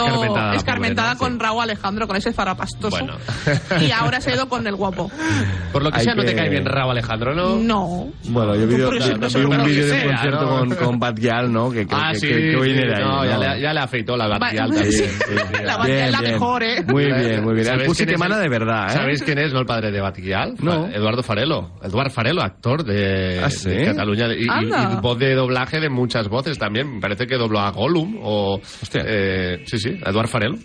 Escarmentada. 0.55 1.15
Con 1.21 1.39
Raúl 1.39 1.63
Alejandro, 1.63 2.07
con 2.07 2.15
ese 2.17 2.33
zarapastoso. 2.33 2.89
Bueno. 2.89 3.17
Y 3.79 3.91
ahora 3.91 4.19
se 4.21 4.31
ha 4.31 4.35
ido 4.35 4.49
con 4.49 4.65
el 4.67 4.75
guapo. 4.75 5.09
Por 5.71 5.83
lo 5.83 5.91
que 5.91 5.99
Hay 5.99 6.03
sea, 6.05 6.15
no 6.15 6.23
te 6.23 6.35
cae 6.35 6.49
bien 6.49 6.65
Raúl 6.65 6.91
Alejandro, 6.91 7.33
¿no? 7.33 7.55
No. 7.57 8.11
Bueno, 8.25 8.55
yo 8.55 8.67
vi, 8.67 8.75
no 8.77 8.87
un 8.89 9.65
vídeo 9.65 9.85
de 9.85 9.93
un 10.01 10.07
concierto 10.09 10.41
¿no? 10.41 10.49
con, 10.49 10.75
con 10.75 10.99
Bad 10.99 11.15
Gyal, 11.15 11.51
¿no? 11.51 11.71
Que, 11.71 11.85
que, 11.85 11.95
Ah, 11.95 12.09
que- 12.13 12.19
sí, 12.19 12.27
que- 12.27 12.51
sí, 12.63 12.69
ahí. 12.95 13.03
no, 13.03 13.25
ya, 13.25 13.37
le, 13.37 13.61
ya 13.61 13.73
le 13.73 13.79
afeitó 13.79 14.17
la 14.17 14.25
sí, 14.51 14.55
también. 14.57 14.91
sí. 14.91 15.03
La 15.63 15.77
Batial 15.77 15.97
es 16.05 16.11
la 16.11 16.21
mejor, 16.21 16.63
¿eh? 16.63 16.83
Muy 16.87 17.05
bien, 17.05 17.43
muy 17.43 17.53
bien. 17.53 17.59
El 17.59 17.65
¿Sabéis 17.65 17.87
pussy 17.87 17.97
quién 17.99 18.07
que 18.09 18.13
es 18.15 18.19
mana 18.19 18.35
el- 18.37 18.41
de 18.43 18.49
verdad, 18.49 18.85
¿eh? 18.87 18.93
¿Sabéis 18.93 19.23
quién 19.23 19.37
es, 19.39 19.53
no, 19.53 19.59
el 19.59 19.65
padre 19.65 19.91
de 19.91 20.01
Batial? 20.01 20.55
No. 20.59 20.87
Eduardo 20.87 21.23
Farelo. 21.23 21.71
Eduardo 21.83 22.09
Farelo, 22.09 22.41
actor 22.41 22.83
de, 22.83 23.41
¿Ah, 23.43 23.49
de 23.63 23.85
Cataluña 23.85 24.27
y 24.33 24.47
voz 25.01 25.17
de 25.19 25.35
doblaje 25.35 25.79
de 25.79 25.89
muchas 25.89 26.27
voces 26.27 26.57
también. 26.57 26.95
Me 26.95 26.99
parece 27.01 27.27
que 27.27 27.35
dobló 27.37 27.59
a 27.59 27.71
Gollum 27.71 28.17
o... 28.21 28.55
Hostia. 28.55 29.03
eh, 29.05 29.63
sí, 29.65 29.77
sí, 29.77 29.89
Eduardo 29.89 30.27
Farelo. 30.27 30.57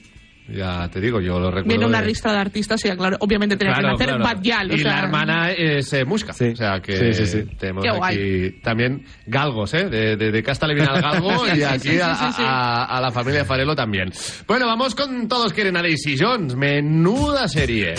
Ya 0.49 0.89
te 0.89 1.01
digo, 1.01 1.21
yo 1.21 1.41
lo 1.41 1.51
recuerdo. 1.51 1.69
Viene 1.69 1.87
una 1.87 2.01
de- 2.01 2.07
lista 2.07 2.33
de 2.33 2.39
artistas 2.39 2.85
y 2.85 2.91
claro, 2.97 3.17
obviamente 3.21 3.57
tenía 3.57 3.75
Claro, 3.75 3.89
que 3.97 4.05
nacer 4.05 4.17
claro. 4.17 4.25
Bad 4.37 4.43
Gyal, 4.43 4.71
o 4.71 4.75
y 4.75 4.79
sea, 4.79 4.93
la 4.93 4.99
hermana 5.01 5.51
es 5.51 5.93
eh, 5.93 6.05
Musca. 6.05 6.33
Sí. 6.33 6.51
O 6.53 6.57
sea 6.57 6.81
que 6.81 7.13
Sí, 7.15 7.25
sí, 7.27 7.27
sí. 7.43 7.49
tenemos 7.59 7.85
Qué 7.85 7.91
guay. 7.91 8.15
aquí 8.15 8.61
también 8.63 9.05
galgos, 9.27 9.75
¿eh? 9.75 9.89
De, 9.89 10.17
de, 10.17 10.31
de 10.31 10.43
casta 10.43 10.67
le 10.67 10.75
viene 10.75 10.89
al 10.91 11.01
galgo 11.03 11.47
y 11.57 11.63
aquí 11.63 11.89
sí, 11.89 11.95
sí, 11.95 12.01
a, 12.01 12.15
sí, 12.15 12.25
sí. 12.37 12.43
a- 12.47 12.85
a 12.85 13.01
la 13.01 13.11
familia 13.11 13.45
Farelo 13.45 13.75
también. 13.75 14.13
Bueno, 14.47 14.67
vamos 14.67 14.95
con 14.95 15.27
Todos 15.29 15.53
quieren 15.53 15.77
a 15.77 15.83
Daisy 15.83 16.17
Jones. 16.19 16.55
Menuda 16.55 17.49
serie. 17.49 17.95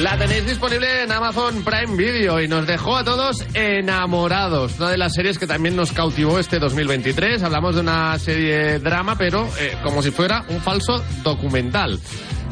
La 0.00 0.16
tenéis 0.16 0.46
disponible 0.46 1.02
en 1.02 1.10
Amazon 1.10 1.64
Prime 1.64 1.96
Video 1.96 2.40
y 2.40 2.46
nos 2.46 2.68
dejó 2.68 2.96
a 2.96 3.02
todos 3.02 3.44
enamorados. 3.52 4.78
Una 4.78 4.90
de 4.90 4.96
las 4.96 5.12
series 5.12 5.40
que 5.40 5.46
también 5.48 5.74
nos 5.74 5.92
cautivó 5.92 6.38
este 6.38 6.60
2023. 6.60 7.42
Hablamos 7.42 7.74
de 7.74 7.80
una 7.80 8.16
serie 8.20 8.78
drama, 8.78 9.16
pero 9.18 9.48
eh, 9.58 9.76
como 9.82 10.00
si 10.00 10.12
fuera 10.12 10.44
un 10.50 10.60
falso 10.60 11.02
documental. 11.24 11.98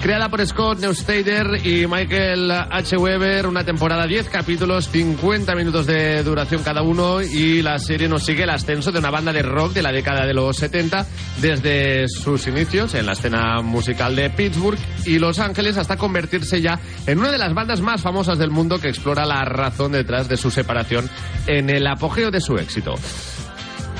Creada 0.00 0.28
por 0.28 0.46
Scott 0.46 0.78
Neustader 0.78 1.66
y 1.66 1.87
Michael 1.87 2.50
H. 2.50 2.96
Weber, 2.96 3.46
una 3.46 3.64
temporada 3.64 4.06
10 4.06 4.28
capítulos, 4.28 4.88
50 4.88 5.54
minutos 5.54 5.87
de 5.87 6.22
duración 6.22 6.62
cada 6.62 6.82
uno 6.82 7.22
y 7.22 7.62
la 7.62 7.78
serie 7.78 8.09
nos 8.09 8.22
sigue 8.22 8.44
el 8.44 8.50
ascenso 8.50 8.92
de 8.92 8.98
una 8.98 9.11
banda 9.11 9.32
de 9.32 9.42
rock 9.42 9.72
de 9.72 9.82
la 9.82 9.90
década 9.90 10.26
de 10.26 10.35
los 10.35 10.56
70 10.59 11.06
desde 11.40 12.09
sus 12.09 12.46
inicios 12.46 12.94
en 12.94 13.06
la 13.06 13.12
escena 13.12 13.62
musical 13.62 14.14
de 14.14 14.30
Pittsburgh 14.30 14.78
y 15.06 15.18
Los 15.18 15.38
Ángeles 15.38 15.76
hasta 15.76 15.96
convertirse 15.96 16.61
ya 16.61 16.78
en 17.06 17.18
una 17.18 17.32
de 17.32 17.38
las 17.38 17.54
bandas 17.54 17.80
más 17.80 18.02
famosas 18.02 18.38
del 18.38 18.50
mundo 18.50 18.78
que 18.78 18.88
explora 18.88 19.24
la 19.24 19.44
razón 19.44 19.92
detrás 19.92 20.28
de 20.28 20.37
su 20.37 20.50
separación 20.50 21.09
en 21.46 21.70
el 21.70 21.87
apogeo 21.87 22.30
de 22.30 22.40
su 22.40 22.56
éxito. 22.59 22.94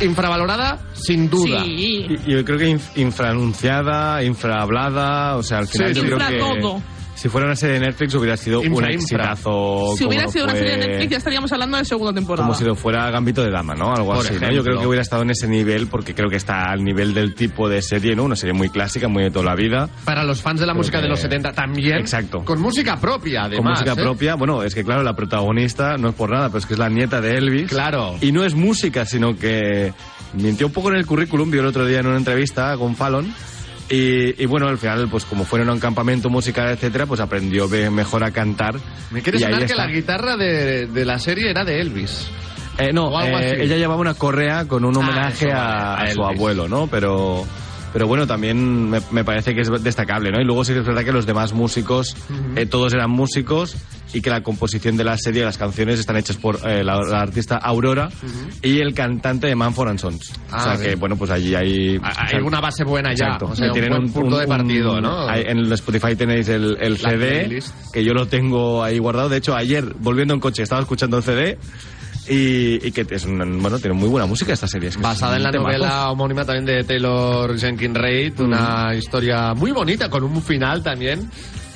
Infravalorada, 0.00 0.78
sin 0.94 1.30
duda. 1.30 1.62
Sí. 1.64 2.06
Y- 2.26 2.30
Yo 2.32 2.44
creo 2.44 2.59
que 2.59 2.68
inf- 2.76 2.96
infranunciada, 2.96 4.22
infrahablada, 4.22 5.37
o 5.37 5.42
sea, 5.42 5.59
al 5.59 5.66
final 5.68 5.94
Sí, 5.94 6.00
yo 6.00 6.02
sí. 6.02 6.06
creo 6.14 6.28
que 6.28 6.38
todo. 6.61 6.82
Si 7.16 7.29
fuera 7.29 7.46
una 7.46 7.57
serie 7.57 7.81
de 7.81 7.87
Netflix 7.87 8.14
hubiera 8.14 8.37
sido 8.37 8.61
un 8.61 8.66
Infra, 8.66 8.92
infra. 8.92 9.33
exitazo. 9.33 9.94
Si 9.96 10.05
hubiera 10.05 10.29
sido 10.29 10.44
una 10.44 10.52
fue- 10.52 10.61
serie 10.61 10.76
de 10.79 10.87
Netflix 10.87 11.11
ya 11.11 11.16
estaríamos 11.16 11.52
hablando 11.52 11.76
de 11.79 11.85
segunda 11.85 12.12
temporada. 12.12 12.46
Como 12.46 12.57
si 12.57 12.64
lo 12.64 12.74
fuera 12.76 13.11
Gambito 13.11 13.42
de 13.42 13.50
Dama, 13.50 13.74
¿no? 13.74 13.92
Algo 13.94 14.14
Por 14.14 14.24
así, 14.26 14.35
¿no? 14.40 14.52
Yo 14.52 14.62
creo 14.62 14.79
que 14.81 14.87
hubiera 14.87 15.02
estado 15.02 15.22
en 15.22 15.31
ese 15.31 15.48
nivel 15.48 15.87
porque 15.88 16.14
creo 16.14 16.29
que 16.31 16.37
está 16.37 16.70
al 16.70 16.85
nivel 16.85 17.14
del 17.14 17.35
tipo 17.35 17.68
de 17.68 17.83
serie, 17.83 18.14
¿no? 18.14 18.24
Una 18.24 18.37
serie 18.37 18.52
muy 18.52 18.68
clásica, 18.68 19.09
muy 19.09 19.22
de 19.24 19.31
toda 19.31 19.46
la 19.46 19.55
vida. 19.57 19.88
Para 20.05 20.22
los 20.24 20.40
fans 20.42 20.61
de 20.61 20.66
la 20.66 20.72
Creo 20.72 20.81
música 20.81 20.98
de 20.98 21.05
que- 21.05 21.09
los 21.09 21.20
70 21.20 21.52
también. 21.52 21.98
Exacto. 21.98 22.44
Con 22.44 22.61
música 22.61 22.96
propia, 23.00 23.44
además. 23.44 23.57
con 23.62 23.70
música 23.72 23.92
¿eh? 23.92 24.05
propia. 24.05 24.35
Bueno, 24.37 24.62
es 24.62 24.74
que 24.74 24.85
claro, 24.85 25.02
la 25.02 25.14
protagonista 25.16 25.96
no 25.96 26.11
es 26.11 26.14
por 26.14 26.31
nada, 26.31 26.48
pero 26.48 26.59
es 26.59 26.66
que 26.66 26.74
es 26.74 26.79
la 26.79 26.88
nieta 26.88 27.20
de 27.20 27.37
Elvis. 27.38 27.68
Claro. 27.70 28.16
Y 28.20 28.33
no 28.33 28.44
es 28.44 28.55
música, 28.55 29.05
sino 29.07 29.37
que 29.37 29.92
mintió 30.35 30.66
un 30.66 30.72
poco 30.72 30.90
en 30.90 30.96
el 30.96 31.07
currículum, 31.07 31.50
vio 31.50 31.62
el 31.62 31.66
otro 31.66 31.87
día 31.87 32.00
en 32.00 32.07
una 32.09 32.16
entrevista 32.18 32.76
con 32.76 32.94
Fallon. 32.94 33.33
Y, 33.88 34.42
y 34.42 34.46
bueno, 34.46 34.66
al 34.66 34.79
final, 34.79 35.09
pues 35.09 35.25
como 35.25 35.44
fueron 35.44 35.68
a 35.68 35.72
un 35.72 35.79
campamento 35.81 36.29
musical, 36.29 36.68
etcétera, 36.70 37.07
pues 37.07 37.20
aprendió 37.20 37.68
mejor 37.68 38.25
a 38.25 38.31
cantar. 38.33 38.75
Me 39.12 39.22
quiere 39.22 39.38
sonar 39.38 39.61
que 39.61 39.66
está. 39.66 39.87
la 39.87 39.92
guitarra 39.92 40.37
de, 40.37 40.87
de 40.88 41.05
la 41.05 41.18
serie 41.18 41.51
era 41.51 41.64
de 41.64 41.81
Elvis. 41.81 42.29
Eh, 42.79 42.92
no, 42.92 43.11
eh, 43.22 43.62
ella 43.62 43.77
llevaba 43.77 44.01
una 44.01 44.14
correa 44.14 44.66
con 44.66 44.85
un 44.85 44.94
Ah, 44.96 44.99
homenaje 44.99 45.46
eso, 45.49 45.57
a, 45.57 45.94
vale, 45.94 46.09
a 46.09 46.11
a 46.11 46.14
su 46.14 46.22
abuelo, 46.25 46.68
¿no? 46.68 46.88
Pero, 46.88 47.46
pero 47.96 48.06
bueno, 48.09 48.26
también 48.26 48.90
me, 48.90 49.00
me 49.11 49.24
parece 49.24 49.54
que 49.54 49.62
es 49.62 49.70
destacable, 49.82 50.30
¿no? 50.30 50.38
Y 50.38 50.44
luego 50.44 50.66
sí 50.66 50.74
que 50.74 50.80
es 50.80 50.85
verdad 50.87 51.02
que 51.02 51.12
los 51.12 51.24
demás 51.24 51.54
músicos, 51.54 52.14
eh, 52.54 52.66
todos 52.66 52.92
eran 52.92 53.09
músicos 53.11 53.74
y 54.12 54.20
que 54.20 54.28
la 54.28 54.42
composición 54.42 54.98
de 54.98 55.04
la 55.04 55.16
serie, 55.16 55.44
las 55.46 55.56
canciones 55.56 55.98
están 55.98 56.18
hechas 56.18 56.37
por 56.37 56.56
eh, 56.68 56.85
la, 56.85 57.00
la 57.00 57.20
artista 57.22 57.56
Aurora 57.56 58.11
y 58.61 58.80
el 58.80 58.92
cantante 58.92 59.46
de 59.46 59.54
Manford 59.56 59.88
and 59.88 59.98
Sons. 59.98 60.35
Ah, 60.50 60.56
o 60.59 60.62
sea 60.62 60.72
bien. 60.76 60.90
que, 60.90 60.96
bueno, 60.96 61.16
pues 61.16 61.30
allí 61.30 61.54
hay... 61.54 61.98
Hay 62.02 62.26
o 62.26 62.28
sea, 62.28 62.44
una 62.44 62.61
base 62.61 62.85
buena 62.85 63.14
ya. 63.14 63.24
Exacto. 63.28 63.46
O 63.46 63.56
sea, 63.56 63.68
un 63.68 63.72
Tienen 63.72 63.90
buen 63.92 64.12
punto 64.12 64.37
de 64.37 64.46
partido, 64.46 65.00
¿no? 65.00 65.26
hay- 65.26 65.44
en 65.46 65.56
el 65.56 65.72
Spotify 65.72 66.14
tenéis 66.14 66.48
el, 66.50 66.76
el 66.78 66.98
CD, 66.98 67.44
playlist. 67.46 67.74
que 67.94 68.04
yo 68.04 68.12
lo 68.12 68.26
tengo 68.28 68.85
ahí 68.85 68.98
guardado. 68.98 69.30
De 69.30 69.38
hecho, 69.38 69.56
ayer, 69.56 69.94
volviendo 70.00 70.35
en 70.35 70.40
coche, 70.40 70.62
estaba 70.62 70.82
escuchando 70.82 71.16
el 71.16 71.22
CD 71.22 71.56
y, 72.28 72.86
y 72.86 72.92
que 72.92 73.06
es 73.10 73.24
una- 73.24 73.44
bueno, 73.44 73.78
tiene 73.78 73.94
muy 73.96 74.08
buena 74.08 74.26
música 74.26 74.52
esta 74.52 74.66
serie. 74.68 74.88
es 74.88 74.96
que 74.96 75.02
Basada 75.02 75.32
es 75.32 75.36
en 75.38 75.42
la 75.44 75.50
temazo. 75.50 75.68
novela 75.68 76.10
homónima 76.10 76.44
también 76.44 76.64
de 76.66 76.84
Taylor 76.84 77.58
Jenkins 77.58 77.94
Reid, 77.96 78.40
una 78.40 78.94
historia 78.94 79.54
muy 79.54 79.72
bonita 79.72 80.08
con 80.10 80.24
un 80.24 80.42
final 80.42 80.82
también 80.82 81.30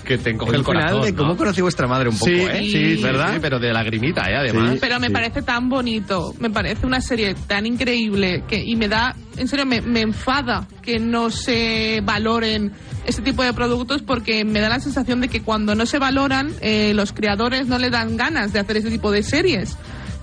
que 0.05 0.19
te 0.19 0.31
encoge 0.31 0.53
el, 0.53 0.61
El 0.61 0.65
final 0.65 0.83
corazón. 0.83 1.03
de 1.05 1.15
cómo 1.15 1.29
¿no? 1.31 1.37
conocí 1.37 1.61
vuestra 1.61 1.87
madre 1.87 2.09
un 2.09 2.19
poco, 2.19 2.31
sí, 2.31 2.41
¿eh? 2.41 2.69
sí, 2.97 3.03
¿verdad? 3.03 3.35
sí, 3.35 3.39
pero 3.41 3.61
de 3.61 3.73
lagrimita, 3.73 4.23
¿eh? 4.29 4.37
Además. 4.39 4.73
Sí. 4.73 4.79
Pero 4.81 4.99
me 4.99 5.07
Sí. 5.09 5.13
parece 5.13 5.43
tan 5.43 5.69
bonito, 5.69 6.35
me 6.41 6.51
parece 6.51 6.85
una 6.87 7.01
serie 7.01 7.35
tan 7.47 7.65
increíble 7.67 8.43
que 8.49 8.61
y 8.65 8.75
me 8.77 8.89
da, 8.89 9.15
en 9.37 9.47
serio, 9.47 9.67
me, 9.67 9.81
me 9.83 10.01
enfada 10.01 10.67
que 10.83 10.99
no 10.99 11.31
se 11.31 12.01
valoren 12.03 12.73
este 13.07 13.23
tipo 13.23 13.45
de 13.45 13.53
productos 13.53 14.03
porque 14.03 14.45
me 14.45 14.59
da 14.61 14.69
la 14.69 14.81
sensación 14.81 15.21
de 15.21 15.29
que 15.29 15.43
cuando 15.43 15.75
no 15.77 15.87
se 15.87 15.99
valoran, 15.99 16.51
eh, 16.61 16.93
los 16.95 17.13
creadores 17.13 17.69
no 17.69 17.79
le 17.79 17.91
dan 17.91 18.17
ganas 18.17 18.53
de 18.53 18.59
hacer 18.59 18.79
este 18.79 18.91
tipo 18.91 19.13
de 19.13 19.23
series. 19.23 19.77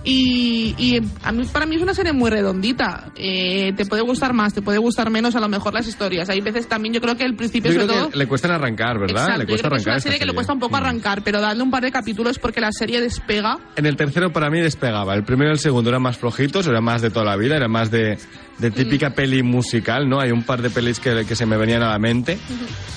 Y, 0.04 0.74
y 0.78 1.00
a 1.24 1.32
mí, 1.32 1.44
para 1.52 1.66
mí 1.66 1.76
es 1.76 1.82
una 1.82 1.92
serie 1.94 2.12
muy 2.12 2.30
redondita. 2.30 3.10
Eh, 3.16 3.72
te 3.76 3.84
puede 3.84 4.02
gustar 4.02 4.32
más, 4.32 4.54
te 4.54 4.62
puede 4.62 4.78
gustar 4.78 5.10
menos, 5.10 5.34
a 5.36 5.40
lo 5.40 5.48
mejor 5.48 5.74
las 5.74 5.86
historias. 5.86 6.28
Hay 6.30 6.40
veces 6.40 6.68
también, 6.68 6.94
yo 6.94 7.00
creo 7.00 7.16
que 7.16 7.24
el 7.24 7.34
principio, 7.36 7.70
Yo 7.72 7.80
sobre 7.80 7.86
creo 7.92 8.00
todo. 8.04 8.10
que 8.12 8.18
le 8.18 8.26
cuestan 8.26 8.52
arrancar, 8.52 8.98
¿verdad? 8.98 9.22
Exacto, 9.24 9.38
le 9.38 9.44
yo 9.44 9.48
cuesta 9.48 9.68
creo 9.68 9.76
que 9.76 9.80
es 9.80 9.86
arrancar 9.86 9.90
una 9.92 9.96
esta 9.98 10.02
serie 10.08 10.18
que 10.18 10.26
le 10.26 10.34
cuesta 10.34 10.52
un 10.52 10.60
poco 10.60 10.72
Mm. 10.72 10.80
arrancar, 10.80 11.22
pero 11.22 11.40
darle 11.40 11.62
un 11.62 11.70
par 11.70 11.82
de 11.82 11.90
capítulos 11.90 12.38
porque 12.38 12.60
la 12.60 12.72
serie 12.72 13.00
despega. 13.00 13.58
En 13.76 13.86
el 13.86 13.96
tercero 13.96 14.32
para 14.32 14.50
mí 14.50 14.60
despegaba. 14.60 15.14
El 15.14 15.24
primero 15.24 15.50
y 15.50 15.52
el 15.54 15.58
segundo 15.58 15.90
eran 15.90 16.02
más 16.02 16.16
flojitos, 16.16 16.66
eran 16.66 16.84
más 16.84 17.02
de 17.02 17.10
toda 17.10 17.24
la 17.24 17.36
vida, 17.36 17.56
era 17.56 17.68
más 17.68 17.90
de, 17.90 18.18
de 18.58 18.70
Mm. 18.70 18.72
típica 18.72 19.10
peli 19.10 19.42
musical, 19.42 20.08
¿no? 20.08 20.20
Hay 20.20 20.30
un 20.30 20.42
par 20.44 20.62
de 20.62 20.70
pelis 20.70 21.00
que, 21.00 21.24
que 21.26 21.34
se 21.36 21.44
me 21.46 21.56
venían 21.56 21.82
a 21.82 21.90
la 21.90 21.98
mente, 21.98 22.38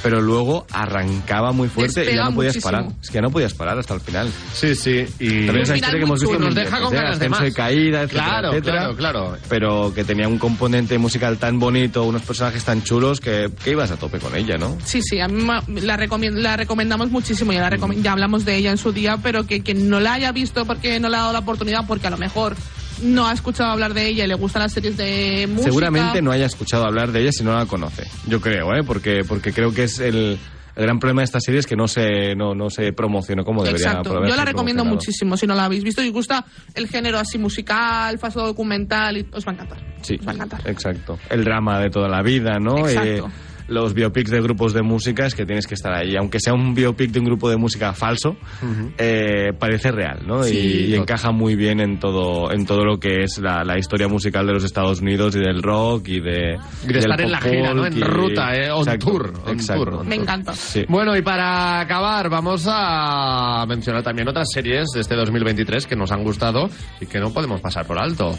pero 0.03 0.21
luego 0.21 0.65
arrancaba 0.71 1.51
muy 1.51 1.67
fuerte 1.67 2.01
y 2.01 2.05
Despega 2.05 2.23
ya 2.23 2.29
no 2.29 2.35
podías 2.35 2.55
muchísimo. 2.55 2.71
parar. 2.71 2.91
Es 3.01 3.07
que 3.09 3.15
ya 3.15 3.21
no 3.21 3.29
podías 3.31 3.53
parar 3.53 3.79
hasta 3.79 3.93
el 3.95 4.01
final. 4.01 4.29
Sí, 4.53 4.75
sí. 4.75 5.05
Y 5.19 5.45
También 5.47 5.61
historia 5.63 5.89
que 5.91 6.03
hemos 6.03 6.19
visto 6.21 6.39
nos 6.39 6.55
deja 6.55 6.79
con 6.97 7.03
ganas 7.03 7.19
de 7.19 7.25
Ascenso 7.25 7.41
más. 7.43 7.49
y 7.51 7.53
caída, 7.53 8.01
etcétera, 8.03 8.23
Claro, 8.25 8.49
etcétera. 8.51 8.77
claro, 8.77 8.95
claro. 8.95 9.37
Pero 9.49 9.93
que 9.93 10.03
tenía 10.03 10.27
un 10.27 10.37
componente 10.37 10.97
musical 10.97 11.37
tan 11.37 11.59
bonito, 11.59 12.03
unos 12.03 12.21
personajes 12.21 12.63
tan 12.63 12.83
chulos 12.83 13.19
que, 13.19 13.49
que 13.63 13.71
ibas 13.71 13.91
a 13.91 13.97
tope 13.97 14.19
con 14.19 14.35
ella, 14.35 14.57
¿no? 14.57 14.77
Sí, 14.83 15.01
sí, 15.01 15.19
a 15.19 15.27
mí 15.27 15.43
la, 15.81 15.97
la 16.31 16.55
recomendamos 16.57 17.09
muchísimo, 17.11 17.51
ya, 17.53 17.61
la 17.61 17.69
recom- 17.71 18.01
ya 18.01 18.11
hablamos 18.11 18.45
de 18.45 18.55
ella 18.57 18.71
en 18.71 18.77
su 18.77 18.91
día, 18.91 19.17
pero 19.21 19.45
que 19.47 19.61
quien 19.61 19.89
no 19.89 19.99
la 19.99 20.13
haya 20.13 20.31
visto 20.31 20.65
porque 20.65 20.99
no 20.99 21.09
le 21.09 21.17
ha 21.17 21.21
dado 21.21 21.33
la 21.33 21.39
oportunidad, 21.39 21.85
porque 21.87 22.07
a 22.07 22.11
lo 22.11 22.17
mejor 22.17 22.55
no 23.01 23.27
ha 23.27 23.33
escuchado 23.33 23.71
hablar 23.71 23.93
de 23.95 24.07
ella 24.07 24.25
y 24.25 24.27
le 24.27 24.35
gustan 24.35 24.61
las 24.61 24.73
series 24.73 24.95
de 24.95 25.47
música. 25.47 25.63
Seguramente 25.69 26.21
no 26.21 26.31
haya 26.31 26.45
escuchado 26.45 26.85
hablar 26.85 27.11
de 27.11 27.21
ella 27.21 27.31
si 27.31 27.43
no 27.43 27.55
la 27.55 27.65
conoce. 27.65 28.07
Yo 28.27 28.39
creo, 28.41 28.73
¿eh? 28.75 28.83
Porque, 28.85 29.23
porque 29.27 29.53
creo 29.53 29.73
que 29.73 29.85
es 29.85 29.99
el, 29.99 30.37
el 30.75 30.83
gran 30.83 30.99
problema 30.99 31.21
de 31.21 31.25
esta 31.25 31.39
serie 31.39 31.59
es 31.59 31.67
que 31.67 31.75
no 31.75 31.87
se, 31.87 32.35
no, 32.35 32.55
no 32.55 32.69
se 32.69 32.93
promocionó 32.93 33.43
como 33.43 33.63
debería 33.63 33.87
Exacto, 33.87 34.25
yo 34.25 34.35
la 34.35 34.45
recomiendo 34.45 34.85
muchísimo 34.85 35.35
si 35.37 35.47
no 35.47 35.55
la 35.55 35.65
habéis 35.65 35.83
visto 35.83 36.01
y 36.01 36.07
os 36.07 36.13
gusta 36.13 36.45
el 36.73 36.87
género 36.87 37.19
así 37.19 37.37
musical, 37.37 38.17
falso 38.19 38.45
documental, 38.45 39.17
y 39.17 39.27
os 39.33 39.45
va 39.45 39.51
a 39.51 39.53
encantar. 39.53 39.79
Sí, 40.01 40.17
Os 40.19 40.27
va 40.27 40.31
a 40.31 40.35
encantar. 40.35 40.61
exacto. 40.69 41.19
El 41.29 41.43
drama 41.43 41.79
de 41.79 41.89
toda 41.89 42.07
la 42.07 42.21
vida, 42.21 42.59
¿no? 42.59 42.87
Exacto. 42.87 43.27
Eh, 43.27 43.50
los 43.71 43.93
biopics 43.93 44.29
de 44.29 44.41
grupos 44.41 44.73
de 44.73 44.81
música 44.81 45.25
es 45.25 45.33
que 45.33 45.45
tienes 45.45 45.65
que 45.65 45.75
estar 45.75 45.93
ahí. 45.93 46.15
Aunque 46.15 46.39
sea 46.39 46.53
un 46.53 46.75
biopic 46.75 47.11
de 47.11 47.19
un 47.19 47.25
grupo 47.25 47.49
de 47.49 47.57
música 47.57 47.93
falso, 47.93 48.35
eh, 48.97 49.53
parece 49.57 49.91
real, 49.91 50.23
¿no? 50.27 50.43
Sí. 50.43 50.87
y, 50.89 50.95
encaja 50.95 51.31
muy 51.31 51.55
bien 51.55 51.79
en 51.79 51.99
todo, 51.99 52.51
en 52.51 52.65
todo 52.65 52.83
lo 52.85 52.99
que 52.99 53.23
es 53.23 53.39
la, 53.39 53.63
la 53.63 53.77
historia 53.77 54.07
musical 54.07 54.45
de 54.45 54.53
los 54.53 54.63
Estados 54.63 55.01
Unidos 55.01 55.35
y 55.35 55.39
del 55.39 55.63
rock 55.63 56.07
y 56.09 56.19
de... 56.19 56.57
Y 56.83 56.87
de 56.87 56.93
del 56.93 56.97
estar 56.97 57.21
en 57.21 57.31
la 57.31 57.41
gira, 57.41 57.73
¿no? 57.73 57.85
En 57.85 57.97
y- 57.97 58.01
ruta, 58.01 58.55
¿eh? 58.55 58.69
On 58.71 58.81
Exacto, 58.81 59.05
tour, 59.11 59.33
on 59.45 59.53
exacto. 59.53 59.83
tour. 59.85 60.05
Me 60.05 60.15
encanta. 60.15 60.53
Sí. 60.53 60.85
Bueno, 60.87 61.15
y 61.15 61.21
para 61.21 61.79
acabar, 61.79 62.29
vamos 62.29 62.65
a 62.67 63.65
mencionar 63.67 64.03
también 64.03 64.27
otras 64.27 64.47
series 64.51 64.87
de 64.93 65.01
este 65.01 65.15
2023 65.15 65.87
que 65.87 65.95
nos 65.95 66.11
han 66.11 66.23
gustado 66.23 66.69
y 66.99 67.05
que 67.05 67.19
no 67.19 67.31
podemos 67.33 67.61
pasar 67.61 67.85
por 67.85 67.97
alto. 67.97 68.37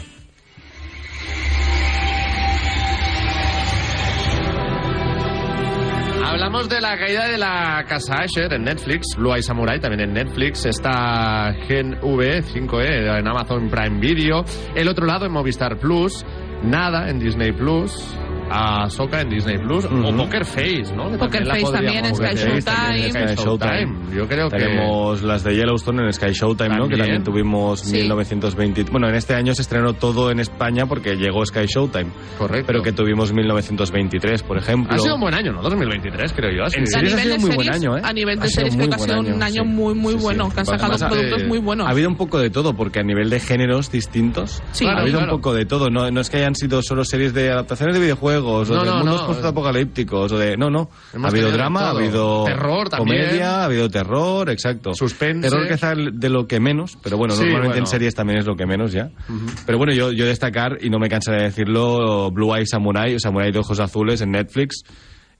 De 6.53 6.79
la 6.79 6.95
caída 6.99 7.27
de 7.27 7.37
la 7.39 7.83
casa 7.89 8.13
Asher 8.21 8.53
en 8.53 8.63
Netflix, 8.63 9.17
Blue 9.17 9.33
Eye 9.33 9.41
Samurai 9.41 9.79
también 9.79 10.01
en 10.01 10.13
Netflix, 10.13 10.67
está 10.67 11.51
Gen 11.67 11.97
V 11.99 12.43
5E 12.43 13.19
en 13.19 13.27
Amazon 13.27 13.69
Prime 13.69 13.99
Video, 13.99 14.45
el 14.75 14.87
otro 14.87 15.07
lado 15.07 15.25
en 15.25 15.31
Movistar 15.31 15.77
Plus, 15.79 16.23
Nada 16.63 17.09
en 17.09 17.19
Disney 17.19 17.51
Plus, 17.53 18.15
Ahsoka 18.49 19.21
en 19.21 19.29
Disney 19.29 19.57
Plus 19.57 19.85
o 19.85 19.89
Ujú. 19.89 20.17
Poker 20.17 20.45
Face, 20.45 20.93
¿no? 20.95 21.09
Que 21.11 21.17
Poker 21.17 21.45
la 21.47 21.55
Face 21.55 21.71
también, 21.71 22.05
podríamos 22.11 22.17
Sky. 22.17 22.35
Showtime. 22.35 23.09
Sky 23.11 23.43
Showtime. 23.43 24.15
Yo 24.15 24.27
creo 24.27 24.49
que 24.49 24.57
Tenemos 24.57 25.21
las 25.23 25.43
de 25.43 25.55
Yellowstone 25.55 26.03
en 26.05 26.13
Sky 26.13 26.31
Showtime, 26.33 26.69
¿no? 26.69 26.87
Que 26.87 26.97
También. 26.97 26.99
también 26.99 27.23
tuvimos 27.23 27.79
Sí. 27.81 27.97
1920. 27.97 28.83
Bueno, 28.91 29.09
en 29.09 29.15
este 29.15 29.33
año 29.35 29.53
se 29.55 29.61
estrenó 29.61 29.93
todo 29.93 30.29
en 30.31 30.39
España 30.39 30.85
porque 30.85 31.15
llegó 31.15 31.45
Sky 31.45 31.65
Showtime. 31.65 32.11
correcto. 32.37 32.67
Pero 32.67 32.81
que 32.83 32.91
tuvimos 32.91 33.33
1923, 33.33 34.43
por 34.43 34.57
ejemplo. 34.57 34.93
ha 34.93 34.97
sido 34.99 35.15
un 35.15 35.21
buen 35.21 35.33
año, 35.33 35.51
¿no? 35.51 35.61
2023 35.61 36.33
creo 36.33 36.51
yo. 36.51 36.63
así. 36.65 36.77
En 36.77 36.83
A 36.83 36.87
series 36.87 37.13
ha 37.13 37.17
sido 37.19 37.37
muy 37.39 37.55
buen 37.55 37.73
año, 37.73 37.97
¿eh? 37.97 38.01
a 38.03 38.13
nivel 38.13 38.39
de 38.39 38.45
Ha 38.45 38.49
series 38.49 38.75
creo 38.75 38.89
que 38.89 38.95
ha 38.95 38.99
sido 38.99 39.19
un 39.19 39.43
año, 39.43 39.63
sí. 39.63 39.67
muy, 39.67 39.93
muy 39.95 40.13
Sí, 40.13 40.19
sí. 40.19 40.23
bueno, 40.23 40.49
que 40.49 40.59
han 40.59 40.65
sacado 40.65 40.93
Además, 40.93 41.11
productos 41.11 41.41
eh, 41.41 41.47
muy 41.47 41.59
buenos. 41.59 41.87
Ha 41.87 41.91
habido 41.91 42.09
un 42.09 42.15
poco 42.17 42.39
de 42.39 42.49
todo, 42.49 42.73
porque 42.75 42.99
a 42.99 43.03
nivel 43.03 43.29
de 43.29 43.39
géneros 43.39 43.91
distintos 43.91 44.61
Sí. 44.71 44.85
ha 44.85 44.91
habido 44.99 45.19
claro. 45.19 45.33
un 45.35 45.39
poco 45.41 45.53
de 45.53 45.65
todo. 45.65 45.89
No, 45.89 46.09
no 46.11 46.21
es 46.21 46.29
que 46.29 46.37
hayan 46.37 46.55
sido 46.55 46.81
solo 46.81 47.03
series 47.05 47.33
de 47.33 47.51
adaptaciones 47.51 47.95
de 47.95 48.01
videojuegos 48.01 48.32
No, 48.41 48.47
o 48.47 48.65
de 48.65 48.75
no, 48.85 48.97
mundos 48.97 49.21
no. 49.21 49.27
postapocalípticos 49.27 50.31
o 50.31 50.37
de. 50.37 50.57
No, 50.57 50.69
no. 50.69 50.89
Hemos 51.13 51.25
ha 51.25 51.29
habido 51.29 51.51
drama, 51.51 51.87
ha 51.87 51.89
habido. 51.91 52.43
Terror 52.45 52.89
también. 52.89 53.25
Comedia, 53.25 53.61
ha 53.61 53.65
habido 53.65 53.89
terror, 53.89 54.49
exacto. 54.49 54.93
Suspense. 54.93 55.49
Terror 55.49 55.67
quizá 55.67 55.93
de 55.95 56.29
lo 56.29 56.47
que 56.47 56.59
menos, 56.59 56.97
pero 57.03 57.17
bueno, 57.17 57.33
Sí, 57.33 57.41
normalmente 57.41 57.69
bueno. 57.73 57.85
en 57.85 57.87
series 57.87 58.15
también 58.15 58.39
es 58.39 58.45
lo 58.45 58.55
que 58.55 58.65
menos 58.65 58.91
ya. 58.91 59.09
Pero 59.65 59.77
bueno, 59.77 59.93
yo, 59.93 60.11
yo 60.11 60.25
destacar, 60.25 60.77
y 60.81 60.89
no 60.89 60.99
me 60.99 61.09
cansaré 61.09 61.37
de 61.37 61.43
decirlo, 61.45 62.31
Blue 62.31 62.55
Eye 62.55 62.65
Samurai, 62.65 63.15
o 63.15 63.19
Samurai 63.19 63.51
de 63.51 63.59
Ojos 63.59 63.79
Azules 63.79 64.21
en 64.21 64.31
Netflix. 64.31 64.83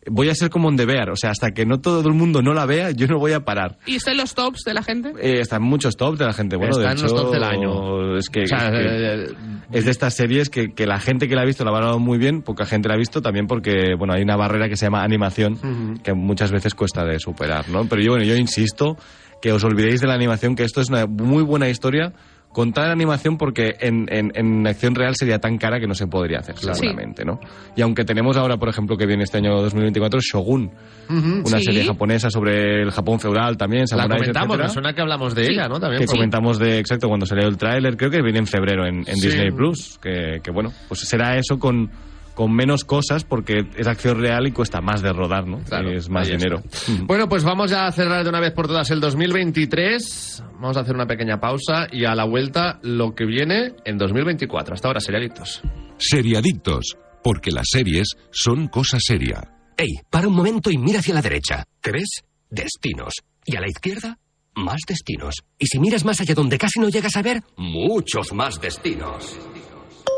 Voy 0.05 0.27
a 0.27 0.35
ser 0.35 0.49
como 0.49 0.67
un 0.67 0.75
deber, 0.75 1.09
o 1.11 1.15
sea, 1.15 1.29
hasta 1.31 1.51
que 1.51 1.65
no 1.65 1.79
todo 1.79 2.05
el 2.09 2.13
mundo 2.13 2.41
no 2.41 2.53
la 2.53 2.65
vea, 2.65 2.91
yo 2.91 3.07
no 3.07 3.19
voy 3.19 3.31
a 3.31 3.45
parar. 3.45 3.77
¿Y 3.85 3.95
está 3.95 4.11
en 4.11 4.17
los 4.17 4.33
tops 4.35 4.63
de 4.65 4.73
la 4.73 4.83
gente? 4.83 5.13
Eh, 5.17 5.39
están 5.39 5.63
muchos 5.63 5.95
tops 5.95 6.19
de 6.19 6.25
la 6.25 6.33
gente. 6.33 6.57
Bueno, 6.57 6.71
Está 6.71 6.89
de 6.89 6.95
en 6.95 7.01
los 7.03 7.11
hecho, 7.13 7.21
tops 7.21 7.31
del 7.31 7.43
año. 7.45 8.17
Es 8.17 8.27
que, 8.29 8.43
O 8.43 8.47
sea, 8.47 8.67
es, 8.67 8.71
que 8.71 9.23
eh, 9.31 9.35
es 9.71 9.85
de 9.85 9.91
estas 9.91 10.13
series 10.15 10.49
que, 10.49 10.73
que 10.73 10.85
la 10.85 10.99
gente 10.99 11.27
que 11.27 11.35
la 11.35 11.41
ha 11.41 11.45
visto 11.45 11.63
la 11.63 11.69
ha 11.71 11.73
valorado 11.73 11.99
muy 11.99 12.17
bien, 12.17 12.41
poca 12.41 12.65
gente 12.65 12.87
la 12.87 12.95
ha 12.95 12.97
visto 12.97 13.21
también 13.21 13.47
porque 13.47 13.95
bueno 13.97 14.13
hay 14.13 14.21
una 14.21 14.35
barrera 14.35 14.69
que 14.69 14.75
se 14.75 14.85
llama 14.85 15.03
animación 15.03 15.99
que 16.03 16.13
muchas 16.13 16.51
veces 16.51 16.73
cuesta 16.75 17.03
de 17.05 17.19
superar, 17.19 17.69
¿no? 17.69 17.87
Pero 17.87 18.01
yo 18.01 18.11
bueno 18.11 18.25
yo 18.25 18.35
insisto 18.35 18.97
que 19.41 19.51
os 19.51 19.63
olvidéis 19.63 20.01
de 20.01 20.07
la 20.07 20.13
animación 20.13 20.55
que 20.55 20.63
esto 20.63 20.81
es 20.81 20.89
una 20.89 21.05
muy 21.05 21.43
buena 21.43 21.69
historia 21.69 22.13
contada 22.53 22.87
en 22.87 22.93
animación 22.93 23.37
porque 23.37 23.75
en, 23.81 24.05
en, 24.09 24.31
en 24.35 24.65
acción 24.65 24.95
real 24.95 25.15
sería 25.15 25.39
tan 25.39 25.57
cara 25.57 25.79
que 25.79 25.87
no 25.87 25.93
se 25.95 26.07
podría 26.07 26.39
hacer 26.39 26.55
Claro. 26.55 26.75
seguramente, 26.75 27.25
¿no? 27.25 27.39
Y 27.75 27.81
aunque 27.81 28.05
tenemos 28.05 28.37
ahora, 28.37 28.55
por 28.57 28.69
ejemplo, 28.69 28.95
que 28.95 29.05
viene 29.05 29.23
este 29.23 29.39
año 29.39 29.59
2024 29.61 30.19
Shogun, 30.21 30.71
ujú. 31.09 31.41
una 31.45 31.57
Sí. 31.57 31.65
serie 31.65 31.83
japonesa 31.85 32.29
sobre 32.29 32.81
el 32.83 32.91
Japón 32.91 33.19
feudal 33.19 33.57
también, 33.57 33.85
La 33.95 34.07
comentamos, 34.07 34.57
me 34.57 34.69
suena 34.69 34.93
que 34.93 35.01
hablamos 35.01 35.35
de 35.35 35.45
Sí. 35.45 35.51
ella, 35.53 35.67
¿no? 35.67 35.79
También 35.79 35.99
que 36.01 36.05
por- 36.05 36.15
comentamos 36.15 36.59
de 36.59 36.79
exacto 36.79 37.07
cuando 37.09 37.25
salió 37.25 37.47
el 37.47 37.57
tráiler, 37.57 37.97
creo 37.97 38.09
que 38.11 38.21
viene 38.21 38.39
en 38.39 38.47
febrero 38.47 38.85
en, 38.85 38.99
en 38.99 39.17
Sí. 39.17 39.27
Disney 39.27 39.51
Plus, 39.51 39.97
que, 40.01 40.39
que 40.43 40.51
bueno, 40.51 40.71
pues 40.87 41.01
será 41.01 41.35
eso 41.37 41.57
con, 41.59 41.89
con 42.33 42.51
menos 42.53 42.83
cosas 42.83 43.23
porque 43.23 43.67
es 43.77 43.87
acción 43.87 44.19
real 44.19 44.47
y 44.47 44.51
cuesta 44.51 44.81
más 44.81 45.01
de 45.01 45.13
rodar, 45.13 45.47
¿no? 45.47 45.59
Claro, 45.63 45.91
es 45.91 46.09
más 46.09 46.27
dinero. 46.27 46.61
está. 46.65 46.91
Bueno, 47.05 47.27
pues 47.29 47.43
vamos 47.43 47.71
ya 47.71 47.85
a 47.85 47.91
cerrar 47.91 48.23
de 48.23 48.29
una 48.29 48.39
vez 48.39 48.51
por 48.53 48.67
todas 48.67 48.89
el 48.91 48.99
2023. 48.99 50.43
Vamos 50.59 50.77
a 50.77 50.81
hacer 50.81 50.95
una 50.95 51.05
pequeña 51.05 51.39
pausa 51.39 51.87
y 51.91 52.05
a 52.05 52.15
la 52.15 52.25
vuelta 52.25 52.79
lo 52.81 53.13
que 53.13 53.25
viene 53.25 53.73
en 53.85 53.97
2024. 53.97 54.73
Hasta 54.73 54.87
ahora, 54.87 54.99
seriadictos. 54.99 55.61
Seriadictos, 55.97 56.97
porque 57.23 57.51
las 57.51 57.67
series 57.69 58.09
son 58.31 58.67
cosa 58.67 58.97
seria. 58.99 59.41
Ey, 59.77 59.89
para 60.09 60.27
un 60.27 60.35
momento 60.35 60.69
y 60.71 60.77
mira 60.77 60.99
hacia 60.99 61.13
la 61.13 61.21
derecha. 61.21 61.65
¿Qué 61.81 61.91
ves? 61.91 62.23
Destinos. 62.49 63.13
Y 63.45 63.55
a 63.55 63.61
la 63.61 63.67
izquierda, 63.67 64.17
más 64.55 64.81
destinos. 64.87 65.35
Y 65.57 65.65
si 65.67 65.79
miras 65.79 66.05
más 66.05 66.21
allá 66.21 66.33
donde 66.35 66.57
casi 66.57 66.79
no 66.79 66.89
llegas 66.89 67.15
a 67.17 67.21
ver, 67.21 67.41
muchos 67.57 68.31
más 68.33 68.61
destinos. 68.61 69.37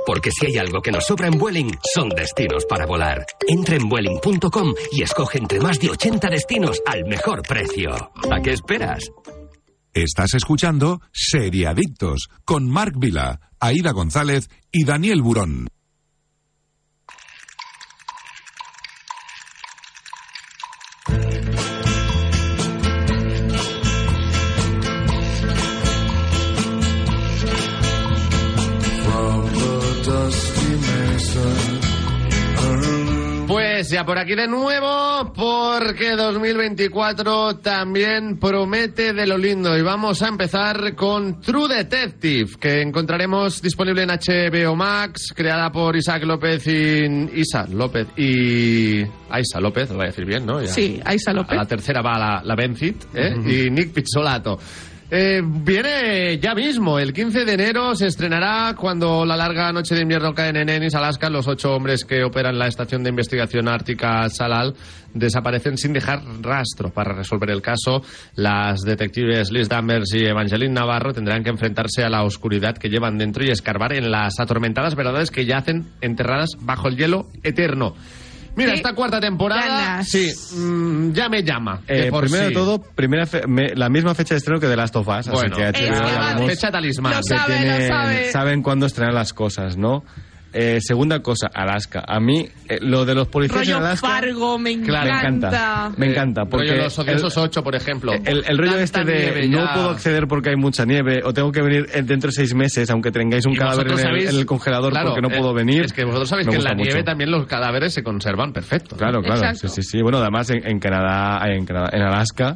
Porque 0.06 0.32
si 0.32 0.48
hay 0.48 0.58
algo 0.58 0.82
que 0.82 0.92
nos 0.92 1.06
sobra 1.06 1.28
en 1.28 1.38
Vueling, 1.38 1.72
son 1.94 2.10
destinos 2.10 2.66
para 2.66 2.86
volar. 2.86 3.26
Entra 3.48 3.76
en 3.76 3.90
Vueling.com 3.90 4.74
y 4.92 5.04
escoge 5.04 5.40
entre 5.40 5.60
más 5.60 5.80
de 5.80 5.90
80 5.90 6.30
destinos 6.30 6.82
al 6.86 7.06
mejor 7.06 7.42
precio. 7.42 7.92
¿A 8.32 8.42
qué 8.42 8.52
esperas? 8.52 9.12
Estás 9.94 10.34
escuchando 10.34 11.00
Seriadictos 11.14 12.28
con 12.44 12.70
Marc 12.70 12.96
Vila, 12.98 13.40
Aida 13.60 13.92
González 13.92 14.50
y 14.72 14.84
Daniel 14.84 15.22
Burón. 15.22 15.68
Iglesias 33.86 34.04
por 34.06 34.18
aquí 34.18 34.34
de 34.34 34.48
nuevo 34.48 35.32
porque 35.36 36.16
2024 36.16 37.58
también 37.58 38.40
promete 38.40 39.14
de 39.14 39.28
lo 39.28 39.38
lindo 39.38 39.78
y 39.78 39.84
vamos 39.84 40.24
a 40.24 40.28
empezar 40.28 40.96
con 40.96 41.40
True 41.40 41.68
Detective 41.68 42.58
que 42.60 42.82
encontraremos 42.82 43.62
disponible 43.62 44.02
en 44.02 44.10
HBO 44.10 44.76
Max 44.76 45.32
creada 45.36 45.72
por 45.72 45.96
Isaac 45.96 46.24
López 46.24 46.66
y 46.66 47.40
Isa 47.40 47.68
López 47.68 48.08
y 48.18 49.04
Aisa 49.30 49.60
López, 49.60 49.90
lo 49.92 49.98
voy 49.98 50.06
a 50.06 50.08
decir 50.08 50.26
bien, 50.26 50.48
¿no? 50.48 50.64
Ya. 50.64 50.68
Sí, 50.68 51.00
Aisa 51.06 51.32
López. 51.32 51.52
A 51.52 51.56
la 51.56 51.66
tercera 51.66 52.02
va 52.02 52.18
la, 52.18 52.42
la 52.44 52.56
Benzit 52.56 53.04
¿eh? 53.14 53.36
y 53.46 53.70
Nick 53.70 53.94
Pizzolato. 53.94 54.58
Eh, 55.12 55.40
viene 55.44 56.40
ya 56.40 56.56
mismo, 56.56 56.98
el 56.98 57.14
15 57.14 57.46
de 57.46 57.54
enero 57.54 57.94
se 57.94 58.08
estrenará 58.08 58.74
cuando 58.76 59.24
la 59.24 59.38
larga 59.38 59.72
noche 59.72 59.94
de 59.94 60.02
invierno 60.02 60.34
cae 60.34 60.50
en 60.50 60.68
Ennis, 60.68 60.96
Alaska. 60.96 61.30
Los 61.30 61.48
ocho 61.48 61.76
hombres 61.76 62.04
que 62.06 62.24
operan 62.24 62.58
la 62.58 62.66
estación 62.66 63.04
de 63.04 63.12
investigación 63.12 63.68
ártica 63.68 64.28
Salal 64.30 64.74
desaparecen 65.14 65.78
sin 65.78 65.94
dejar 65.94 66.24
rastro. 66.42 66.90
Para 66.90 67.14
resolver 67.14 67.52
el 67.52 67.62
caso, 67.62 68.02
las 68.34 68.82
detectives 68.82 69.52
Liz 69.52 69.70
Danvers 69.70 70.12
y 70.16 70.26
Evangeline 70.26 70.74
Navarro 70.74 71.14
tendrán 71.14 71.44
que 71.44 71.52
enfrentarse 71.52 72.04
a 72.04 72.10
la 72.10 72.24
oscuridad 72.24 72.76
que 72.76 72.90
llevan 72.90 73.20
dentro 73.20 73.46
y 73.46 73.52
escarbar 73.52 73.94
en 73.94 74.10
las 74.10 74.40
atormentadas 74.40 74.96
verdades 74.96 75.30
que 75.30 75.46
yacen 75.46 75.86
enterradas 76.02 76.50
bajo 76.60 76.88
el 76.88 76.98
hielo 76.98 77.28
eterno. 77.44 77.94
Mira, 78.56 78.74
esta 78.74 78.94
cuarta 78.94 79.20
temporada, 79.20 79.68
ganas. 79.68 80.08
sí, 80.10 80.32
mm, 80.56 81.12
ya 81.14 81.30
me 81.30 81.44
llama. 81.44 81.82
de 81.88 82.08
Eh, 82.08 82.10
por 82.10 82.22
primero 82.22 82.44
sí. 82.44 82.50
de 82.50 82.54
todo, 82.56 82.80
primera 82.82 83.26
fe- 83.26 83.48
me- 83.48 83.76
la 83.76 83.90
misma 83.90 84.16
fecha 84.16 84.34
de 84.36 84.38
estreno 84.40 84.60
que 84.60 84.68
The 84.68 84.76
Last 84.76 84.96
of 84.96 85.08
Us. 85.08 85.28
Bueno, 85.28 85.56
así 85.56 85.62
que 85.74 85.86
Es 85.86 86.00
HBO 86.00 86.40
que 86.40 86.48
fecha 86.56 86.72
talismán. 86.72 87.14
Lo 87.14 87.20
que 87.20 87.24
sabe, 87.38 87.54
lo 87.54 87.62
tienen- 87.62 87.88
sabe. 87.90 88.32
saben 88.32 88.62
cuándo 88.62 88.86
estrenar 88.86 89.14
las 89.14 89.34
cosas, 89.34 89.76
¿no? 89.78 90.04
Eh, 90.58 90.78
segunda 90.80 91.20
cosa, 91.22 91.48
Alaska. 91.54 92.06
A 92.08 92.18
mí, 92.22 92.48
eh, 92.70 92.78
lo 92.80 93.04
de 93.04 93.14
los 93.14 93.28
policías 93.28 93.68
en 93.68 93.74
Rollo 93.74 93.86
Alaska... 93.88 94.08
Fargo, 94.08 94.58
me 94.58 94.80
Claro. 94.82 95.12
Me 95.12 95.18
encanta. 95.18 95.48
encanta, 95.50 95.92
me 95.98 96.06
encanta, 96.12 96.46
porque 96.46 96.70
Rollo 96.70 96.84
los 96.84 96.98
odiosos 97.00 97.36
el- 97.36 97.44
8, 97.44 97.62
por 97.64 97.76
ejemplo. 97.76 98.14
El, 98.24 98.46
el 98.48 98.58
rollo 98.58 98.78
este 98.80 99.04
de 99.04 99.14
nieve 99.20 99.48
no 99.50 99.68
puedo 99.74 99.90
acceder 99.90 100.28
porque 100.28 100.52
hay 100.52 100.56
mucha 100.56 100.86
nieve 100.86 101.20
o 101.26 101.34
tengo 101.34 101.52
que 101.52 101.62
venir 101.62 101.88
en- 101.94 102.06
dentro 102.06 102.30
de 102.30 102.32
seis 102.36 102.54
meses 102.56 102.90
aunque 102.90 103.12
tengáis 103.12 103.46
un 103.46 103.52
Y 103.52 103.58
cadáver 103.58 103.88
en 103.88 103.94
el, 103.94 104.00
sabéis- 104.00 104.30
en 104.30 104.36
el 104.38 104.46
congelador 104.46 104.92
Claro, 104.92 105.10
porque 105.10 105.22
no 105.28 105.36
eh, 105.36 105.38
puedo 105.38 105.54
venir. 105.54 105.82
Es 105.84 105.92
que 105.92 106.06
vosotros 106.06 106.30
sabéis 106.30 106.48
me 106.48 106.54
que 106.54 106.58
en 106.60 106.64
la 106.64 106.74
nieve 106.74 106.94
mucho. 107.00 107.04
también 107.04 107.32
los 107.32 107.46
cadáveres 107.48 107.94
se 107.94 108.02
conservan 108.02 108.54
perfecto. 108.54 108.96
Claro, 108.96 109.22
claro, 109.22 109.42
Exacto. 109.42 109.68
sí, 109.68 109.82
sí, 109.84 109.90
sí. 109.98 110.02
Bueno, 110.02 110.20
además 110.20 110.50
en, 110.52 110.66
en 110.66 110.80
Canadá, 110.80 111.42
en, 111.52 111.66
Canadá- 111.66 111.90
en 111.92 112.02
Alaska, 112.02 112.56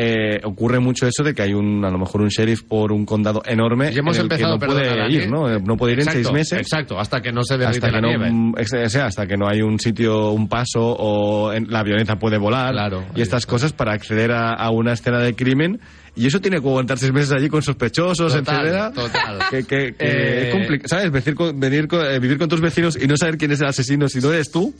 eh, 0.00 0.40
ocurre 0.44 0.78
mucho 0.78 1.06
eso 1.08 1.24
de 1.24 1.34
que 1.34 1.42
hay 1.42 1.54
un, 1.54 1.84
a 1.84 1.90
lo 1.90 1.98
mejor 1.98 2.20
un 2.22 2.28
sheriff 2.28 2.62
por 2.62 2.92
un 2.92 3.04
condado 3.04 3.42
enorme 3.44 3.90
Y 3.92 3.98
hemos 3.98 4.14
en 4.16 4.20
el 4.20 4.24
empezado, 4.26 4.58
que 4.58 4.66
no 4.66 4.72
puede 4.72 4.96
Dani. 4.96 5.14
ir, 5.14 5.28
¿no? 5.28 5.50
Eh, 5.52 5.60
No 5.60 5.76
puede 5.76 5.94
ir 5.94 5.98
Exacto, 5.98 6.18
en 6.20 6.24
seis 6.24 6.32
meses. 6.34 6.60
Exacto, 6.60 7.00
hasta 7.00 7.20
que 7.20 7.32
no 7.32 7.42
se 7.42 7.58
derrite 7.58 7.78
Hasta 7.78 7.88
que, 7.88 7.92
la 7.94 8.00
no, 8.00 8.08
nieve. 8.08 8.30
mm, 8.30 8.54
ex- 8.58 8.72
o 8.72 8.88
sea, 8.88 9.06
hasta 9.06 9.26
que 9.26 9.36
no 9.36 9.48
hay 9.48 9.60
un 9.60 9.80
sitio, 9.80 10.30
un 10.30 10.48
paso 10.48 10.80
o 10.80 11.52
en- 11.52 11.68
la 11.70 11.82
violencia 11.82 12.16
puede 12.16 12.38
volar 12.38 12.72
Claro, 12.72 13.04
y 13.14 13.20
estas 13.22 13.44
cosas 13.44 13.72
para 13.72 13.92
acceder 13.92 14.30
a, 14.30 14.54
a 14.54 14.70
una 14.70 14.92
escena 14.92 15.18
de 15.18 15.34
crimen 15.34 15.80
y 16.14 16.26
eso 16.26 16.40
tiene 16.40 16.60
que 16.60 16.66
aguantar 16.66 16.98
seis 16.98 17.12
meses 17.12 17.32
allí 17.32 17.48
con 17.48 17.62
sospechosos, 17.62 18.32
Total, 18.32 18.56
etcétera. 18.66 18.92
total. 18.92 19.38
Que, 19.50 19.64
que- 19.64 19.94
que 19.94 19.96
Eh, 19.98 20.48
es 20.48 20.54
compli- 20.54 20.86
¿Sabes? 20.86 21.10
Venir 21.10 21.34
con, 21.34 21.58
venir 21.58 21.88
con- 21.88 22.04
eh, 22.06 22.18
vivir 22.20 22.38
con 22.38 22.48
tus 22.48 22.60
vecinos 22.60 22.96
y 23.00 23.06
no 23.06 23.16
saber 23.16 23.36
quién 23.38 23.50
es 23.52 23.60
el 23.60 23.66
asesino 23.66 24.08
si 24.08 24.20
no 24.20 24.32
eres 24.32 24.50
tú 24.50 24.74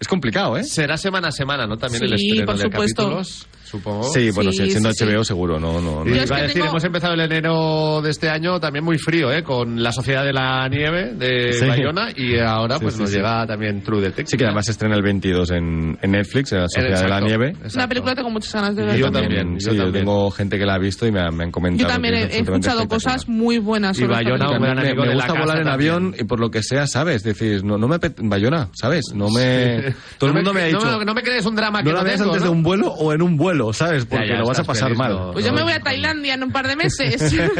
es 0.00 0.08
complicado, 0.08 0.56
¿eh? 0.56 0.64
Será 0.64 0.96
semana 0.96 1.28
a 1.28 1.32
semana, 1.32 1.66
¿no? 1.66 1.76
También 1.76 2.02
el 2.04 2.18
Sí, 2.18 2.28
estreno 2.30 2.46
por 2.46 2.56
de 2.56 2.62
supuesto. 2.64 3.02
capítulos, 3.02 3.46
supongo. 3.72 4.04
Sí, 4.04 4.30
bueno, 4.30 4.52
Sí, 4.52 4.70
siendo 4.70 4.92
sí, 4.92 5.04
HBO 5.04 5.24
sí. 5.24 5.28
seguro, 5.28 5.58
no, 5.58 5.80
no. 5.80 6.04
no. 6.04 6.10
Y 6.10 6.14
Yo 6.14 6.22
es 6.22 6.26
iba 6.28 6.36
a 6.36 6.42
decir, 6.42 6.54
tengo- 6.60 6.68
hemos 6.70 6.84
empezado 6.84 7.14
el 7.14 7.20
enero 7.20 8.00
de 8.02 8.10
este 8.10 8.28
año 8.30 8.60
también 8.60 8.84
muy 8.84 8.98
frío, 8.98 9.32
¿eh? 9.32 9.42
Con 9.42 9.82
La 9.82 9.90
Sociedad 9.92 10.24
de 10.24 10.32
la 10.32 10.68
Nieve 10.68 11.14
de 11.14 11.52
Sí. 11.54 11.66
Bayona 11.66 12.08
y 12.14 12.38
ahora 12.38 12.76
Sí, 12.76 12.82
pues 12.82 12.94
sí, 12.94 13.00
nos 13.00 13.10
sí. 13.10 13.16
llega 13.16 13.46
también 13.46 13.82
True 13.82 14.00
Detective. 14.00 14.26
Sí, 14.28 14.36
que 14.36 14.44
además 14.44 14.66
se 14.66 14.72
estrena 14.72 14.94
el 14.94 15.02
22 15.02 15.50
en, 15.50 15.98
en 16.00 16.10
Netflix, 16.12 16.52
en 16.52 16.60
la 16.60 16.68
Sociedad 16.68 16.86
de 16.88 17.08
la 17.08 17.16
Exacto, 17.18 17.26
Nieve. 17.26 17.48
exacto. 17.48 17.78
Una 17.78 17.88
película 17.88 18.12
que 18.12 18.16
tengo 18.16 18.30
muchas 18.30 18.54
ganas 18.54 18.76
de 18.76 18.82
Y 18.82 18.86
ver. 18.86 18.96
yo 18.96 19.10
también. 19.10 19.36
también, 19.40 19.60
sí, 19.60 19.66
yo 19.68 19.72
yo 19.74 19.82
también. 19.84 20.04
tengo 20.04 20.30
gente 20.30 20.58
que 20.58 20.66
la 20.66 20.74
ha 20.74 20.78
visto 20.78 21.06
y 21.06 21.12
me, 21.12 21.20
han- 21.20 21.34
me 21.34 21.44
han 21.44 21.50
comentado. 21.50 21.88
Yo 21.88 21.92
también 21.92 22.14
he, 22.14 22.22
es 22.24 22.34
he 22.36 22.38
escuchado 22.40 22.86
cosas 22.88 23.28
muy 23.28 23.58
buenas 23.58 23.96
Y 23.98 24.02
sobre 24.02 24.14
esta 24.18 24.24
Bayona, 24.30 24.50
un 24.50 24.62
gran 24.62 24.76
me, 24.76 24.82
amigo 24.82 25.02
me 25.02 25.08
de 25.08 25.14
la 25.14 25.24
gusta 25.26 25.40
volar 25.40 25.60
en 25.60 25.68
avión 25.68 26.14
y 26.18 26.24
por 26.24 26.40
lo 26.40 26.50
que 26.50 26.62
sea, 26.62 26.86
¿sabes? 26.86 27.16
Es 27.16 27.22
decir, 27.24 27.64
no, 27.64 27.78
no 27.78 27.88
me 27.88 27.98
Bayona, 28.18 28.68
¿sabes? 28.72 29.06
No 29.14 29.30
me... 29.30 29.94
Todo 30.18 30.30
el 30.30 30.34
No 30.34 30.40
mundo 30.40 30.52
me, 30.54 30.62
ha 30.62 30.66
dicho... 30.66 30.98
me- 30.98 31.04
No 31.04 31.14
me 31.14 31.22
crees 31.22 31.46
un 31.46 31.54
drama 31.56 31.82
que 31.82 31.90
no 31.92 31.98
antes 31.98 32.42
de 32.42 32.48
un 32.48 32.62
vuelo 32.62 32.88
o 32.92 33.12
en 33.12 33.22
un 33.22 33.36
vuelo, 33.36 33.61
¿sabes? 33.72 34.06
Porque 34.06 34.28
ya, 34.28 34.36
lo 34.38 34.46
vas 34.46 34.58
a 34.60 34.64
pasar 34.64 34.88
feliz, 34.88 34.98
mal. 34.98 35.12
no. 35.12 35.30
Pues 35.32 35.44
yo 35.44 35.52
me 35.52 35.62
voy 35.62 35.72
a 35.72 35.80
Tailandia 35.80 36.34
en 36.34 36.42
un 36.44 36.50
par 36.52 36.66
de 36.66 36.76
meses. 36.76 37.34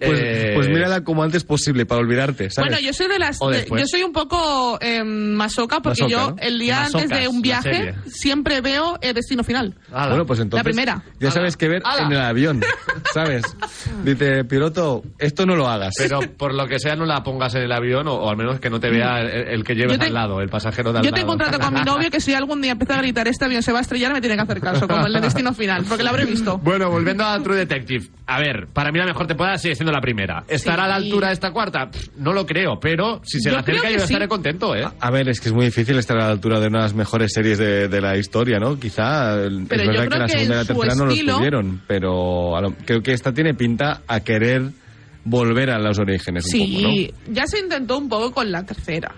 Pues, 0.00 0.18
Eh, 0.20 0.52
pues 0.56 0.68
mírala 0.68 1.04
como 1.04 1.22
antes 1.22 1.44
posible 1.44 1.86
para 1.86 2.00
olvidarte, 2.00 2.50
¿sabes? 2.50 2.70
Bueno, 2.72 2.84
yo 2.84 2.92
soy 2.92 3.06
de 3.06 3.20
las. 3.20 3.38
De- 3.38 3.66
yo 3.78 3.86
soy 3.86 4.02
un 4.02 4.12
poco 4.12 4.76
eh, 4.80 5.04
masoca 5.04 5.80
porque 5.80 6.02
Masoca, 6.02 6.10
yo 6.24 6.30
¿no? 6.32 6.36
el 6.40 6.58
día 6.58 6.80
Masocas, 6.80 7.02
antes 7.04 7.20
de 7.20 7.28
un 7.28 7.40
viaje 7.40 7.94
siempre 8.08 8.60
veo 8.62 8.98
el 9.00 9.14
destino 9.14 9.44
final. 9.44 9.76
Ala. 9.92 10.08
Bueno, 10.08 10.26
pues 10.26 10.40
entonces 10.40 10.60
La 10.60 10.64
primera. 10.64 11.04
ya 11.20 11.28
Ala. 11.28 11.30
sabes 11.30 11.56
qué 11.56 11.68
ver 11.68 11.82
Ala. 11.84 12.02
en 12.06 12.12
el 12.12 12.20
avión, 12.20 12.60
¿sabes? 13.14 13.44
Dice, 14.02 14.44
piloto, 14.44 15.04
esto 15.20 15.46
no 15.46 15.54
lo 15.54 15.68
hagas. 15.68 15.94
Pero 15.96 16.18
por 16.36 16.52
lo 16.52 16.66
que 16.66 16.80
sea 16.80 16.96
no 16.96 17.06
la 17.06 17.22
pongas 17.22 17.54
en 17.54 17.62
el 17.62 17.70
avión 17.72 18.08
o, 18.08 18.14
o 18.14 18.28
al 18.28 18.36
menos 18.36 18.58
que 18.58 18.70
no 18.70 18.80
te 18.80 18.90
vea 18.90 19.20
el, 19.20 19.28
el 19.28 19.62
que 19.64 19.74
lleves 19.76 19.92
Yo 19.92 19.98
te- 20.00 20.06
al 20.06 20.14
lado, 20.14 20.40
el 20.40 20.48
pasajero 20.48 20.92
de 20.92 20.98
al 20.98 21.04
Yo 21.04 21.10
lado. 21.12 21.20
tengo 21.20 21.32
un 21.32 21.38
trato 21.38 21.60
con 21.60 21.74
mi 21.74 21.82
novio 21.82 22.10
que 22.10 22.20
si 22.20 22.34
algún 22.34 22.60
día 22.60 22.72
empieza 22.72 22.94
a 22.94 22.98
gritar 23.02 23.28
este 23.28 23.44
avión 23.44 23.62
se 23.62 23.70
va 23.70 23.78
a 23.78 23.82
estrellar 23.82 24.12
me 24.12 24.20
tiene 24.20 24.34
que 24.34 24.42
hacer 24.42 24.60
caso, 24.60 24.79
como 24.88 25.06
el 25.06 25.12
de 25.12 25.20
destino 25.20 25.52
final, 25.54 25.84
porque 25.88 26.02
lo 26.04 26.10
habré 26.10 26.24
visto. 26.24 26.58
Bueno, 26.58 26.90
volviendo 26.90 27.24
a 27.24 27.38
True 27.42 27.56
Detective. 27.56 28.06
A 28.26 28.38
ver, 28.38 28.68
para 28.72 28.92
mí 28.92 28.98
la 28.98 29.06
mejor 29.06 29.26
temporada 29.26 29.58
sigue 29.58 29.74
siendo 29.74 29.92
la 29.92 30.00
primera. 30.00 30.44
¿Estará 30.48 30.84
a 30.84 30.88
la 30.88 30.98
Sí. 31.00 31.04
altura 31.06 31.28
de 31.28 31.32
esta 31.34 31.50
cuarta? 31.52 31.90
Pff, 31.90 32.16
no 32.18 32.32
lo 32.32 32.46
creo, 32.46 32.78
pero 32.80 33.20
si 33.24 33.40
se 33.40 33.50
Yo 33.50 33.56
le 33.56 33.60
acerca 33.60 33.90
yo 33.90 33.98
sí. 33.98 34.04
estaré 34.04 34.28
contento, 34.28 34.74
¿eh? 34.76 34.86
A 35.00 35.10
ver, 35.10 35.28
es 35.28 35.40
que 35.40 35.48
es 35.48 35.54
muy 35.54 35.64
difícil 35.66 35.98
estar 35.98 36.16
a 36.16 36.26
la 36.26 36.30
altura 36.30 36.60
de 36.60 36.68
una 36.68 36.78
de 36.78 36.84
las 36.84 36.94
mejores 36.94 37.32
series 37.32 37.58
de, 37.58 37.88
de 37.88 38.00
la 38.00 38.16
historia, 38.16 38.58
¿no? 38.58 38.78
Quizá 38.78 39.34
Pero 39.68 39.82
es 39.82 39.88
verdad 39.88 40.08
que 40.08 40.18
la 40.18 40.28
segunda 40.28 40.54
y 40.54 40.58
la 40.58 40.64
tercera 40.64 40.94
no 40.94 41.04
lo 41.06 41.12
estuvieron, 41.12 41.82
pero 41.86 42.56
a 42.56 42.60
lo- 42.60 42.74
creo 42.86 43.02
que 43.02 43.12
esta 43.12 43.32
tiene 43.32 43.54
pinta 43.54 44.02
a 44.06 44.20
querer 44.20 44.62
volver 45.24 45.70
a 45.70 45.78
los 45.78 45.98
orígenes 45.98 46.46
un 46.46 46.60
poco, 46.60 46.82
¿no? 46.82 46.90
Sí, 46.90 47.12
ya 47.30 47.46
se 47.46 47.58
intentó 47.58 47.98
un 47.98 48.08
poco 48.08 48.32
con 48.32 48.50
la 48.50 48.64
tercera. 48.64 49.12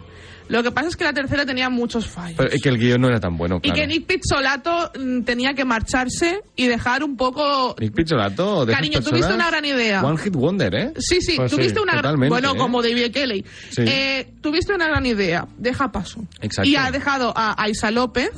Lo 0.52 0.62
que 0.62 0.70
pasa 0.70 0.88
es 0.88 0.96
que 0.96 1.04
la 1.04 1.12
tercera 1.12 1.46
tenía 1.46 1.70
muchos 1.70 2.06
fallos. 2.06 2.36
Pero 2.36 2.50
que 2.62 2.68
el 2.68 2.78
guion 2.78 3.00
no 3.00 3.08
era 3.08 3.18
tan 3.20 3.36
bueno, 3.36 3.56
Y 3.62 3.70
claro. 3.70 3.80
que 3.80 3.86
Nick 3.86 4.06
Pizzolato 4.06 4.92
mm, 4.98 5.22
tenía 5.22 5.54
que 5.54 5.64
marcharse 5.64 6.42
y 6.56 6.66
dejar 6.66 7.02
un 7.02 7.16
poco... 7.16 7.74
Nick 7.80 7.94
Pizzolato, 7.94 8.66
de 8.66 8.74
Cariño, 8.74 9.00
tuviste 9.00 9.32
una 9.32 9.48
gran 9.48 9.64
idea. 9.64 10.02
One 10.02 10.18
Hit 10.18 10.34
Wonder, 10.34 10.74
¿eh? 10.74 10.92
Sí, 10.98 11.20
sí, 11.20 11.36
Pues 11.36 11.50
sí, 11.50 11.56
tuviste 11.56 11.80
una 11.80 11.96
gran... 11.96 12.18
Bueno, 12.28 12.52
¿eh? 12.54 12.58
como 12.58 12.82
David 12.82 13.12
Kelly. 13.12 13.44
Sí. 13.70 13.82
Eh, 13.86 14.32
tuviste 14.42 14.74
una 14.74 14.88
gran 14.88 15.06
idea, 15.06 15.48
deja 15.56 15.90
paso. 15.90 16.24
Exacto. 16.40 16.68
Y 16.68 16.76
ha 16.76 16.90
dejado 16.90 17.32
a 17.34 17.60
Aisa 17.62 17.90
López 17.90 18.30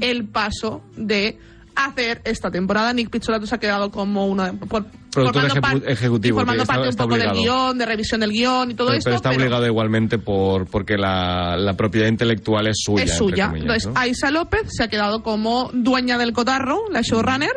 el 0.00 0.26
paso 0.26 0.82
de 0.96 1.38
hacer 1.74 2.20
esta 2.24 2.50
temporada. 2.50 2.92
Nick 2.92 3.10
Pizzolato 3.10 3.46
se 3.46 3.54
ha 3.54 3.58
quedado 3.58 3.90
como 3.90 4.26
uno 4.26 4.44
de... 4.44 4.52
por- 4.54 4.86
Productor 5.12 5.50
formando 5.50 5.86
ejecutivo, 5.88 6.38
formando 6.38 6.62
está- 6.62 6.74
parte 6.74 6.88
está 6.88 7.04
un 7.04 7.08
poco 7.10 7.18
del 7.20 7.28
obligado. 7.32 7.42
guion, 7.66 7.78
de 7.78 7.84
revisión 7.84 8.20
del 8.20 8.30
guion 8.32 8.70
y 8.70 8.74
todo 8.74 8.86
pero, 8.88 8.98
esto. 8.98 9.08
pero 9.08 9.16
está 9.16 9.28
pero- 9.28 9.42
obligado 9.42 9.66
igualmente 9.66 10.16
por 10.18 10.66
porque 10.66 10.96
la, 10.96 11.54
la 11.58 11.74
propiedad 11.74 12.08
intelectual 12.08 12.66
es 12.68 12.78
suya. 12.82 13.04
es 13.04 13.14
suya. 13.18 13.48
comillas, 13.48 13.62
Entonces, 13.62 13.86
¿no? 13.92 14.00
Aisa 14.00 14.30
López 14.30 14.62
se 14.70 14.84
ha 14.84 14.88
quedado 14.88 15.22
como 15.22 15.68
dueña 15.74 16.16
del 16.16 16.32
cotarro, 16.32 16.84
la 16.90 17.02
showrunner. 17.02 17.52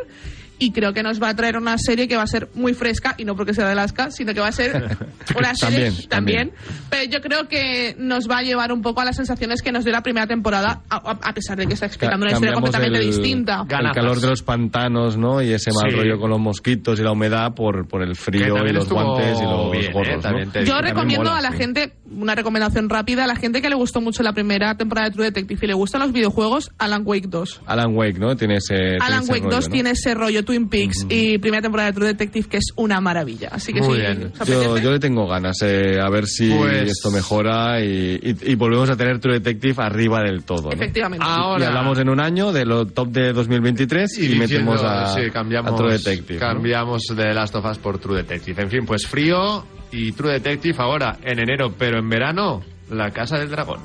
Y 0.58 0.72
creo 0.72 0.92
que 0.94 1.02
nos 1.02 1.22
va 1.22 1.28
a 1.30 1.36
traer 1.36 1.56
una 1.56 1.76
serie 1.78 2.08
que 2.08 2.16
va 2.16 2.22
a 2.22 2.26
ser 2.26 2.48
muy 2.54 2.72
fresca, 2.74 3.14
y 3.18 3.24
no 3.24 3.36
porque 3.36 3.52
sea 3.52 3.66
de 3.66 3.72
Alaska, 3.72 4.10
sino 4.10 4.32
que 4.32 4.40
va 4.40 4.48
a 4.48 4.52
ser 4.52 4.96
una 5.36 5.54
serie 5.54 5.90
También, 6.08 6.08
también. 6.08 6.52
Pero 6.88 7.10
yo 7.10 7.20
creo 7.20 7.48
que 7.48 7.94
nos 7.98 8.28
va 8.30 8.38
a 8.38 8.42
llevar 8.42 8.72
un 8.72 8.80
poco 8.82 9.00
a 9.00 9.04
las 9.04 9.16
sensaciones 9.16 9.60
que 9.62 9.70
nos 9.72 9.84
dio 9.84 9.92
la 9.92 10.02
primera 10.02 10.26
temporada, 10.26 10.82
a, 10.88 11.34
pesar 11.34 11.58
de 11.58 11.66
que 11.66 11.74
está 11.74 11.86
explicando 11.86 12.24
una 12.24 12.32
historia 12.32 12.54
completamente 12.54 12.98
el- 12.98 13.06
distinta. 13.06 13.64
El 13.68 13.92
calor 13.92 14.20
de 14.20 14.28
los 14.28 14.42
pantanos, 14.42 15.16
¿no? 15.16 15.42
Y 15.42 15.52
ese 15.52 15.70
mal 15.72 15.90
Sí. 15.90 15.96
rollo 15.96 16.18
con 16.18 16.30
los 16.30 16.40
mosquitos 16.40 16.98
y 16.98 17.02
la 17.02 17.12
humedad 17.12 17.54
por, 17.54 17.86
por 17.86 18.02
el 18.02 18.16
frío 18.16 18.46
y 18.66 18.72
los 18.72 18.88
guantes 18.88 19.38
y 19.40 19.44
los 19.44 19.70
bien, 19.70 19.84
¿eh? 19.84 19.90
gorros. 19.92 20.24
Yo 20.64 20.80
recomiendo 20.80 21.30
mola, 21.30 21.38
a 21.38 21.42
la 21.42 21.50
sí. 21.52 21.58
gente, 21.58 21.92
una 22.10 22.34
recomendación 22.34 22.88
rápida, 22.88 23.24
a 23.24 23.26
la 23.26 23.36
gente 23.36 23.60
que 23.60 23.68
le 23.68 23.76
gustó 23.76 24.00
mucho 24.00 24.22
la 24.22 24.32
primera 24.32 24.74
temporada 24.76 25.08
de 25.08 25.12
True 25.14 25.24
Detective 25.26 25.60
y 25.62 25.66
le 25.68 25.74
gustan 25.74 26.00
los 26.00 26.12
videojuegos, 26.12 26.70
Alan 26.78 27.02
Wake 27.04 27.28
2. 27.28 27.60
Alan 27.66 27.94
Wake, 27.94 28.18
¿no? 28.18 28.36
Tiene 28.36 28.56
ese. 28.56 28.74
tiene 28.74 28.96
Alan 29.00 29.22
ese 29.22 29.32
Wake 29.32 29.44
rollo, 29.44 29.56
2 29.56 29.68
¿no? 29.68 29.72
tiene 29.72 29.90
ese 29.90 30.14
rollo 30.14 30.44
Twin 30.46 30.68
Peaks 30.70 31.04
y 31.10 31.36
primera 31.36 31.60
temporada 31.60 31.90
de 31.90 31.94
True 31.94 32.06
Detective 32.08 32.48
que 32.48 32.56
es 32.56 32.72
una 32.76 33.00
maravilla. 33.02 33.50
Así 33.52 33.72
que 33.74 33.80
Muy 33.82 33.96
sí, 33.96 34.00
bien. 34.00 34.32
¿os 34.40 34.48
Yo, 34.82 34.90
le 34.90 34.98
tengo 34.98 35.26
ganas, 35.28 35.58
eh, 35.60 36.00
a 36.00 36.08
ver 36.08 36.26
si 36.26 36.48
Pues- 36.50 36.90
esto 36.92 37.10
mejora 37.10 37.82
y, 37.84 38.18
y- 38.22 38.52
y 38.52 38.54
volvemos 38.54 38.88
a 38.88 38.96
tener 38.96 39.18
True 39.18 39.34
Detective 39.40 39.74
arriba 39.82 40.22
del 40.22 40.44
todo. 40.44 40.70
¿no? 40.70 40.72
Efectivamente. 40.74 41.26
Ahora- 41.28 41.64
Y 41.64 41.66
hablamos 41.68 41.98
en 41.98 42.08
un 42.08 42.20
año 42.20 42.52
de 42.52 42.64
lo 42.64 42.86
top 42.86 43.08
de 43.08 43.34
2023 43.34 44.16
y, 44.16 44.20
diciendo, 44.28 44.46
metemos 44.72 44.82
a, 44.82 45.14
sí, 45.14 45.30
cambiamos, 45.30 45.72
a 45.72 45.76
True 45.76 45.92
Detective. 45.98 46.38
¿no? 46.40 46.46
Cambiamos 46.46 47.02
de 47.14 47.34
Last 47.34 47.54
of 47.56 47.64
Us 47.66 47.78
por 47.78 47.98
True 47.98 48.16
Detective. 48.18 48.62
En 48.62 48.70
fin, 48.70 48.86
pues 48.86 49.06
frío 49.06 49.64
y 49.92 50.12
True 50.12 50.32
Detective 50.34 50.76
ahora 50.78 51.18
en 51.22 51.40
enero, 51.40 51.74
pero 51.76 51.98
en 51.98 52.08
verano, 52.08 52.62
La 52.90 53.10
Casa 53.10 53.36
del 53.38 53.50
Dragón. 53.50 53.80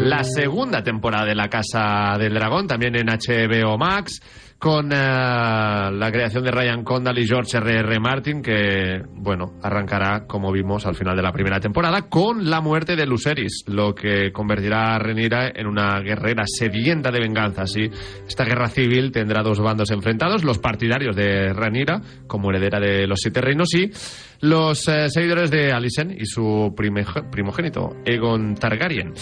La 0.00 0.24
segunda 0.24 0.82
temporada 0.82 1.26
de 1.26 1.34
La 1.34 1.48
Casa 1.48 2.16
del 2.18 2.34
Dragón, 2.34 2.66
también 2.66 2.96
en 2.96 3.06
HBO 3.06 3.76
Max, 3.76 4.20
con 4.58 4.92
eh, 4.92 4.96
la 4.96 6.10
creación 6.12 6.44
de 6.44 6.50
Ryan 6.50 6.84
Condal 6.84 7.18
y 7.18 7.26
George 7.26 7.56
R.R. 7.56 8.00
Martin, 8.00 8.42
que, 8.42 9.02
bueno, 9.14 9.54
arrancará, 9.62 10.26
como 10.26 10.52
vimos 10.52 10.84
al 10.86 10.94
final 10.94 11.16
de 11.16 11.22
la 11.22 11.32
primera 11.32 11.60
temporada, 11.60 12.02
con 12.08 12.48
la 12.48 12.60
muerte 12.60 12.96
de 12.96 13.06
Luceris, 13.06 13.64
lo 13.68 13.94
que 13.94 14.32
convertirá 14.32 14.94
a 14.94 14.98
Renira 14.98 15.50
en 15.54 15.66
una 15.66 16.00
guerrera 16.00 16.44
sedienta 16.46 17.10
de 17.10 17.20
venganza. 17.20 17.62
Así, 17.62 17.88
esta 18.26 18.44
guerra 18.44 18.68
civil 18.68 19.12
tendrá 19.12 19.42
dos 19.42 19.60
bandos 19.60 19.90
enfrentados, 19.90 20.44
los 20.44 20.58
partidarios 20.58 21.16
de 21.16 21.52
Renira, 21.52 22.00
como 22.26 22.50
heredera 22.50 22.80
de 22.80 23.06
los 23.06 23.20
Siete 23.20 23.40
Reinos, 23.40 23.72
y 23.74 23.90
los 24.40 24.88
eh, 24.88 25.08
seguidores 25.08 25.50
de 25.50 25.72
Alicent 25.72 26.12
y 26.18 26.26
su 26.26 26.74
primogénito, 26.76 27.96
Egon 28.04 28.54
Targaryen. 28.54 29.14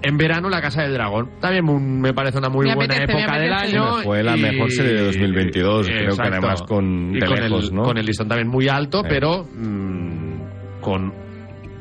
En 0.00 0.16
verano, 0.16 0.48
La 0.48 0.60
Casa 0.60 0.82
del 0.82 0.92
Dragón. 0.94 1.28
También 1.40 1.68
un- 1.68 2.00
me 2.00 2.14
parece 2.14 2.38
una 2.38 2.48
muy 2.48 2.66
Me 2.68 2.74
buena 2.76 2.94
apetece, 2.94 3.18
época 3.18 3.38
del 3.38 3.52
año. 3.52 3.94
Fue 4.04 4.22
la 4.22 4.36
y- 4.36 4.40
mejor 4.42 4.70
serie 4.70 4.92
de 4.92 5.02
2022, 5.04 5.86
creo 5.88 6.16
que 6.16 6.22
además 6.22 6.62
con- 6.62 7.12
de 7.12 7.26
con 7.26 7.40
lejos, 7.40 7.68
el, 7.70 7.74
¿no? 7.74 7.82
Con 7.82 7.98
el 7.98 8.06
listón 8.06 8.28
también 8.28 8.48
muy 8.48 8.68
alto, 8.68 9.00
Eh. 9.00 9.06
pero 9.08 9.44
mm, 9.44 10.80
con 10.80 11.12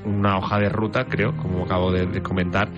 una 0.05 0.37
hoja 0.37 0.57
de 0.59 0.69
ruta, 0.69 1.05
creo, 1.05 1.35
como 1.37 1.65
acabo 1.65 1.91
de, 1.91 2.07
de 2.07 2.21
comentar, 2.23 2.69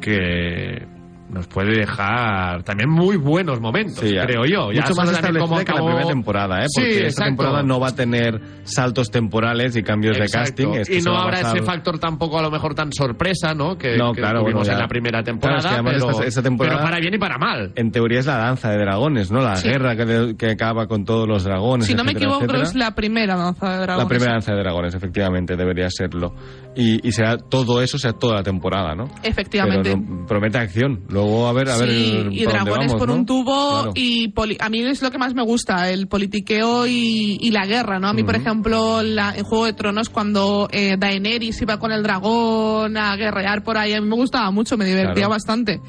que 0.00 0.86
nos 1.32 1.46
puede 1.46 1.78
dejar 1.78 2.62
también 2.64 2.90
muy 2.90 3.16
buenos 3.16 3.60
momentos, 3.60 3.98
Sí, 4.00 4.14
creo 4.24 4.44
yo. 4.44 4.72
Ya 4.72 4.82
Mucho 4.82 4.94
más 4.94 5.08
solo 5.08 5.12
también 5.12 5.14
establecida 5.16 5.40
cómo 5.40 5.56
que 5.58 5.64
la 5.64 5.70
acabó- 5.72 5.86
primera 5.86 6.06
temporada, 6.08 6.58
¿eh? 6.60 6.66
Sí, 6.68 6.80
Porque 6.80 6.90
esta 6.94 7.06
exacto. 7.06 7.24
temporada 7.28 7.62
no 7.62 7.80
va 7.80 7.88
a 7.88 7.94
tener 7.94 8.40
saltos 8.64 9.10
temporales 9.10 9.76
y 9.76 9.82
cambios 9.82 10.16
de 10.16 10.24
Exacto. 10.24 10.70
casting. 10.70 10.80
esto 10.80 10.92
y 10.94 11.02
no 11.02 11.16
habrá 11.18 11.42
basar- 11.42 11.56
ese 11.56 11.64
factor 11.66 11.98
tampoco 11.98 12.38
a 12.38 12.42
lo 12.42 12.50
mejor 12.50 12.74
tan 12.74 12.92
sorpresa, 12.92 13.54
¿no? 13.54 13.76
Que, 13.78 13.96
No, 13.96 14.12
que 14.12 14.20
claro, 14.20 14.40
tuvimos 14.40 14.60
bueno, 14.60 14.66
ya. 14.66 14.72
en 14.74 14.78
la 14.80 14.88
primera 14.88 15.22
temporada. 15.22 15.60
Claro, 15.60 15.76
es 15.76 15.82
que 15.94 15.98
pero, 16.00 16.10
esta- 16.10 16.24
esta 16.26 16.42
temporada- 16.42 16.76
pero 16.78 16.88
para 16.90 17.00
bien 17.00 17.14
y 17.14 17.18
para 17.18 17.38
mal. 17.38 17.72
En 17.76 17.90
teoría 17.92 18.20
es 18.20 18.26
la 18.26 18.36
danza 18.38 18.70
de 18.70 18.78
dragones, 18.78 19.30
¿no? 19.30 19.40
La 19.40 19.56
Sí. 19.56 19.68
guerra 19.68 19.96
que, 19.96 20.04
de- 20.04 20.36
que 20.36 20.50
acaba 20.50 20.86
con 20.86 21.04
todos 21.04 21.26
los 21.28 21.44
dragones. 21.44 21.86
Si 21.86 21.94
no 21.94 22.04
me 22.04 22.10
etcétera, 22.12 22.26
equivoco, 22.32 22.44
etcétera. 22.44 22.68
es 22.68 22.74
la 22.74 22.94
primera 22.94 23.36
danza 23.36 23.70
de 23.70 23.78
dragones. 23.82 24.02
La 24.04 24.08
primera 24.08 24.32
danza 24.32 24.52
de 24.52 24.58
dragones, 24.58 24.94
efectivamente, 24.94 25.56
debería 25.56 25.88
serlo. 25.90 26.34
Y, 26.76 27.06
y 27.06 27.10
será 27.12 27.36
todo 27.36 27.82
eso, 27.82 27.98
sea 27.98 28.12
toda 28.12 28.36
la 28.36 28.42
temporada, 28.44 28.94
¿no? 28.94 29.04
Efectivamente. 29.24 29.90
Pero 29.96 30.26
promete 30.26 30.58
acción. 30.58 31.04
Luego, 31.08 31.48
a 31.48 31.52
ver, 31.52 31.68
a 31.68 31.76
ver. 31.76 31.88
Y 32.30 32.44
por 32.44 32.52
dragones 32.52 32.86
vamos, 32.92 32.94
por 33.00 33.08
¿no? 33.08 33.14
un 33.16 33.26
tubo 33.26 33.70
Claro. 33.82 33.92
y 33.96 34.28
poli- 34.28 34.56
a 34.60 34.68
mí 34.68 34.80
es 34.82 35.02
lo 35.02 35.10
que 35.10 35.18
más 35.18 35.34
me 35.34 35.42
gusta, 35.42 35.90
el 35.90 36.06
politiqueo 36.06 36.86
y, 36.86 37.38
y 37.40 37.50
la 37.50 37.66
guerra, 37.66 37.98
¿no? 37.98 38.06
A 38.08 38.12
mí, 38.12 38.22
por 38.22 38.36
ejemplo, 38.36 39.02
la, 39.02 39.34
en 39.36 39.42
Juego 39.42 39.66
de 39.66 39.72
Tronos 39.72 40.08
cuando 40.10 40.68
eh, 40.70 40.94
Daenerys 40.96 41.60
iba 41.60 41.78
con 41.80 41.90
el 41.90 42.04
dragón 42.04 42.96
a 42.96 43.16
guerrear 43.16 43.64
por 43.64 43.76
ahí, 43.76 43.92
a 43.92 44.00
mí 44.00 44.06
me 44.08 44.14
gustaba 44.16 44.50
mucho, 44.52 44.76
me 44.76 44.84
divertía 44.84 45.14
Claro. 45.14 45.30
bastante. 45.30 45.80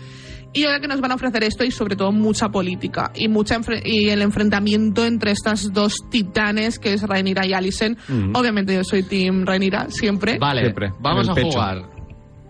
Y 0.54 0.66
ahora 0.66 0.80
que 0.82 0.88
nos 0.88 0.99
van 0.99 1.12
a 1.12 1.16
ofrecer 1.16 1.43
esto 1.45 1.64
y 1.64 1.72
sobre 1.72 1.95
todo 1.95 2.12
mucha 2.12 2.49
política 2.49 3.12
y 3.16 3.30
mucha 3.30 3.58
y 3.86 4.10
el 4.10 4.22
enfrentamiento 4.22 5.06
entre 5.06 5.32
estas 5.32 5.72
dos 5.72 5.95
titanes 6.10 6.78
que 6.78 6.93
es 6.93 7.04
Rhaenyra 7.04 7.45
y 7.47 7.54
Alicent. 7.54 7.97
Ujú. 8.10 8.32
Obviamente 8.38 8.74
yo 8.76 8.84
soy 8.84 9.04
team 9.04 9.45
Rhaenyra 9.45 9.89
siempre. 9.89 10.38
Vale, 10.38 10.62
Siempre, 10.64 10.91
vamos 10.99 11.30
a 11.30 11.34
pecho. 11.34 11.52
jugar. 11.52 11.89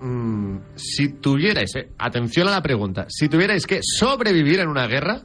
Mm, 0.01 0.57
si 0.75 1.09
tuvierais, 1.19 1.75
eh, 1.75 1.89
atención 1.99 2.47
a 2.47 2.51
la 2.51 2.61
pregunta, 2.63 3.05
si 3.07 3.29
tuvierais 3.29 3.67
que 3.67 3.81
sobrevivir 3.83 4.59
en 4.61 4.67
una 4.69 4.87
guerra, 4.87 5.21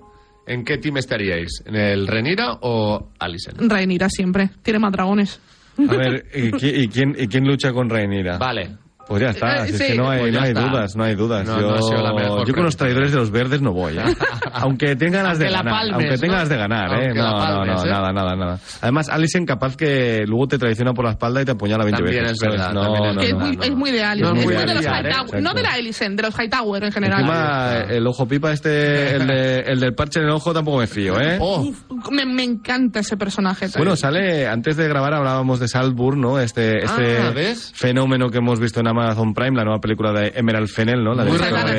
¿en 0.47 0.62
qué 0.64 0.77
team 0.77 0.99
estaríais? 0.99 1.62
¿En 1.64 1.77
el 1.77 2.07
Renira 2.07 2.59
o 2.61 3.11
Alicent? 3.18 3.59
Rhaenyra 3.59 4.11
siempre, 4.11 4.51
tiene 4.62 4.79
más 4.81 4.93
dragones. 4.93 5.41
A 5.79 5.97
ver, 5.97 6.27
¿y, 6.35 6.51
qui- 6.53 6.74
y 6.85 6.89
quién, 6.89 7.16
¿y 7.18 7.27
quién 7.27 7.47
lucha 7.47 7.72
con 7.72 7.89
Rhaenyra? 7.89 8.37
Vale. 8.37 8.77
Pues 9.07 9.23
ya 9.23 9.29
está, 9.31 9.67
Eh, 9.67 9.71
es 9.71 9.79
que 9.81 9.95
no 9.95 10.11
hay, 10.11 10.21
Pues 10.21 10.33
no 10.35 10.41
hay 10.41 10.53
dudas, 10.53 10.97
no 10.97 11.05
hay 11.05 11.15
dudas. 11.15 11.47
No, 11.47 11.61
yo 11.61 11.67
no 11.69 11.75
ha 11.75 11.83
sido 11.83 12.03
la 12.03 12.13
mejor 12.13 12.47
yo 12.47 12.55
con 12.55 12.65
los 12.65 12.77
traidores 12.77 13.13
de 13.13 13.19
los 13.19 13.31
verdes 13.31 13.61
no 13.63 13.73
voy, 13.73 13.97
¿eh? 13.99 14.03
aunque 14.53 14.97
tengan 14.97 15.25
las 15.25 15.39
de 15.39 15.49
ganar, 15.51 15.65
palmes, 15.73 15.93
aunque 15.95 16.19
tengan 16.19 16.31
¿no? 16.37 16.41
las 16.43 16.49
de 16.49 16.57
ganar, 16.57 17.03
¿eh? 17.03 17.15
No, 17.15 17.31
no, 17.31 17.65
no, 17.65 17.85
¿eh? 17.85 17.89
nada, 17.91 18.13
nada, 18.13 18.35
nada. 18.37 18.59
Además, 18.81 19.09
Alison 19.09 19.47
capaz 19.47 19.77
que 19.77 20.25
luego 20.27 20.49
te 20.49 20.59
traiciona 20.59 20.93
por 20.93 21.05
la 21.05 21.13
espalda 21.13 21.43
y 21.43 21.45
te 21.45 21.53
apuñala 21.53 21.85
20 21.85 22.03
También 22.03 22.23
veces. 22.25 22.39
es 22.43 22.49
verdad, 22.49 22.73
no, 22.73 22.83
también 22.83 23.05
es 23.05 23.15
no, 23.15 23.21
que 23.21 23.27
es, 23.27 23.33
no. 23.33 23.39
muy, 23.41 23.57
no. 23.57 23.63
es 23.63 23.71
muy 23.77 23.91
de 23.93 24.05
Alice. 24.05 24.29
No 24.29 24.37
es 24.37 24.45
muy 24.45 24.55
de 24.57 24.75
los 24.75 24.85
¿eh? 24.85 24.89
Hightower. 24.89 25.43
No 25.43 25.55
de 25.55 25.63
la 25.63 25.69
Alicent, 25.71 26.17
de 26.17 26.23
los 26.23 26.35
Hightower 26.39 26.85
en 26.85 26.93
general. 26.93 27.21
Encima, 27.21 27.81
el 27.95 28.07
ojo 28.07 28.27
pipa 28.27 28.53
este, 28.53 29.15
el, 29.17 29.27
de- 29.27 29.61
el 29.61 29.81
del 29.81 29.95
parche 29.95 30.19
en 30.21 30.27
el 30.27 30.33
ojo 30.33 30.53
tampoco 30.53 30.79
me 30.79 30.87
fío, 30.87 31.21
¿eh? 31.21 31.39
Oh, 31.41 31.61
Uf, 31.61 32.11
me, 32.11 32.27
me 32.27 32.43
encanta 32.43 33.01
ese 33.01 33.17
personaje. 33.17 33.67
Bueno, 33.77 33.95
sale, 33.97 34.47
antes 34.49 34.77
de 34.77 34.89
grabar 34.89 35.15
hablábamos 35.15 35.61
de 35.61 35.69
Saltburn, 35.69 36.21
¿no? 36.21 36.41
Este, 36.41 36.85
este 36.85 37.19
Ah, 37.19 37.33
fenómeno 37.75 38.29
que 38.31 38.39
hemos 38.39 38.59
visto 38.61 38.81
en 38.81 38.89
Amazon 39.03 39.34
Prime, 39.34 39.57
la 39.57 39.64
nueva 39.64 39.80
película 39.80 40.12
de 40.12 40.32
Emerald 40.36 40.68
Fennell, 40.68 41.03
¿no? 41.03 41.14
La 41.14 41.24
de 41.24 41.30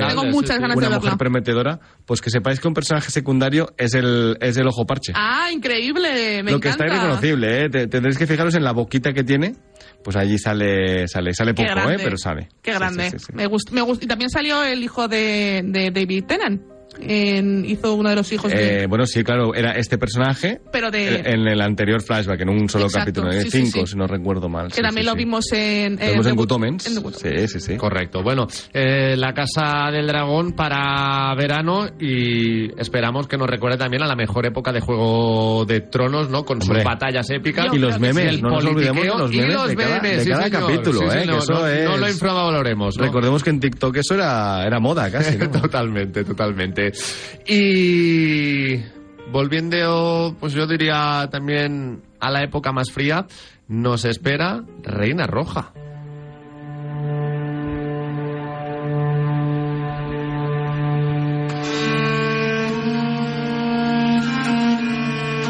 tengo 0.08 0.26
muchas 0.26 0.60
ganas 0.60 0.78
una 0.78 0.90
de 0.90 0.96
mujer 0.96 1.14
prometedora, 1.18 1.80
pues 2.06 2.22
que 2.22 2.30
sepáis 2.30 2.60
que 2.60 2.68
un 2.68 2.74
personaje 2.74 3.12
secundario 3.12 3.74
es 3.78 3.94
el, 3.94 4.38
es 4.42 4.58
el 4.58 4.68
ojo 4.68 4.86
parche. 4.86 5.14
Ah, 5.16 5.50
increíble, 5.52 6.44
me 6.44 6.52
Lo 6.52 6.60
que 6.60 6.70
está 6.70 6.86
irreconocible, 6.86 7.66
¿eh? 7.66 7.70
Te- 7.70 7.88
tendréis 7.88 8.18
que 8.18 8.28
fijaros 8.28 8.56
en 8.56 8.64
la 8.64 8.72
boquita 8.74 9.14
que 9.14 9.24
tiene, 9.24 9.56
pues 10.04 10.16
allí 10.16 10.38
sale, 10.38 11.08
sale, 11.08 11.34
sale 11.34 11.54
Qué 11.54 11.64
poco, 11.64 11.76
grande, 11.76 11.96
¿eh? 11.96 12.00
Pero 12.04 12.18
sale. 12.18 12.50
Qué 12.62 12.74
grande. 12.74 13.10
sí, 13.12 13.20
sí, 13.20 13.26
sí. 13.28 13.34
Me 13.36 13.46
gusta, 13.48 13.72
me 13.74 13.82
gusta. 13.82 14.06
Y 14.06 14.08
también 14.08 14.30
salió 14.30 14.64
el 14.64 14.84
hijo 14.84 15.08
de, 15.08 15.62
de 15.66 15.92
David 15.92 16.26
Tennant. 16.26 16.62
En- 17.00 17.66
hizo 17.66 17.94
uno 17.96 18.10
de 18.10 18.16
los 18.16 18.32
hijos 18.32 18.52
de... 18.52 18.84
Eh, 18.84 18.88
bueno, 18.88 19.06
sí, 19.06 19.24
claro, 19.24 19.54
era 19.56 19.72
este 19.72 19.98
personaje 19.98 20.60
pero 20.72 20.92
de... 20.92 21.18
en 21.26 21.48
el 21.48 21.62
anterior 21.62 22.02
flashback, 22.02 22.42
en 22.42 22.50
un 22.50 22.70
solo 22.70 22.86
Exacto, 22.86 23.22
capítulo, 23.22 23.32
en 23.34 23.44
sí, 23.44 23.52
sí, 23.52 23.66
cinco, 23.66 23.86
sí. 23.86 23.94
si 23.94 23.98
no 23.98 24.08
recuerdo 24.08 24.50
mal. 24.50 24.68
que 24.70 24.76
sí, 24.76 24.82
también 24.82 25.04
sí, 25.04 25.06
lo 25.06 25.12
sí. 25.14 25.18
vimos 25.18 25.46
en... 25.54 25.96
Lo 25.96 26.06
vimos 26.12 26.26
The 26.26 26.30
en 26.32 26.36
Good- 26.36 26.48
Good 26.48 26.52
Omens. 26.52 26.88
en 26.88 26.96
The 26.96 27.00
Good 27.02 27.14
Sí, 27.16 27.48
sí, 27.48 27.60
sí. 27.60 27.78
correcto. 27.78 28.24
Bueno, 28.24 28.48
eh, 28.74 29.16
la 29.18 29.34
Casa 29.34 29.90
del 29.92 30.08
Dragón 30.08 30.54
para 30.54 31.34
verano 31.36 31.88
y 32.00 32.80
esperamos 32.80 33.28
que 33.28 33.38
nos 33.38 33.48
recuerde 33.50 33.78
también 33.78 34.04
a 34.04 34.08
la 34.08 34.16
mejor 34.16 34.46
época 34.46 34.72
de 34.72 34.80
Juego 34.80 35.66
de 35.66 35.82
Tronos, 35.82 36.30
¿no? 36.30 36.44
Con 36.46 36.62
Hombre. 36.62 36.80
sus 36.80 36.84
batallas 36.84 37.30
épicas. 37.30 37.68
Yo 37.68 37.76
Y 37.76 37.80
los 37.80 37.96
sí, 37.96 38.00
memes, 38.02 38.26
el 38.28 38.42
no 38.42 38.50
nos 38.50 38.66
olvidemos 38.66 39.04
de 39.04 39.08
los 39.10 39.34
y 39.34 39.38
memes 39.38 39.54
los 39.56 39.68
de 39.70 39.76
cada, 39.76 40.02
memes, 40.02 40.18
de 40.18 40.24
sí, 40.24 40.30
cada 40.30 40.50
capítulo, 40.50 41.00
Sí, 41.00 41.06
¿eh? 41.06 41.10
sí, 41.12 41.20
que 41.20 41.26
no, 41.28 41.38
eso 41.40 41.54
no, 41.54 41.68
es... 41.68 41.84
no 41.90 41.98
lo 41.98 42.10
infravaloremos, 42.10 42.98
¿no? 42.98 43.04
Recordemos 43.06 43.44
que 43.44 43.50
en 43.50 43.60
TikTok 43.60 43.98
eso 43.98 44.14
era, 44.16 44.64
era 44.66 44.80
moda 44.80 45.10
casi, 45.12 45.38
¿no? 45.38 45.50
totalmente, 45.62 46.24
Y 47.48 48.78
volviendo, 49.32 50.36
pues 50.40 50.54
yo 50.54 50.68
diría 50.68 51.28
también 51.32 52.02
a 52.20 52.32
la 52.32 52.44
época 52.44 52.72
más 52.72 52.92
fría, 52.92 53.26
nos 53.68 54.06
espera 54.06 54.64
Reina 54.84 55.28
Roja. 55.28 55.74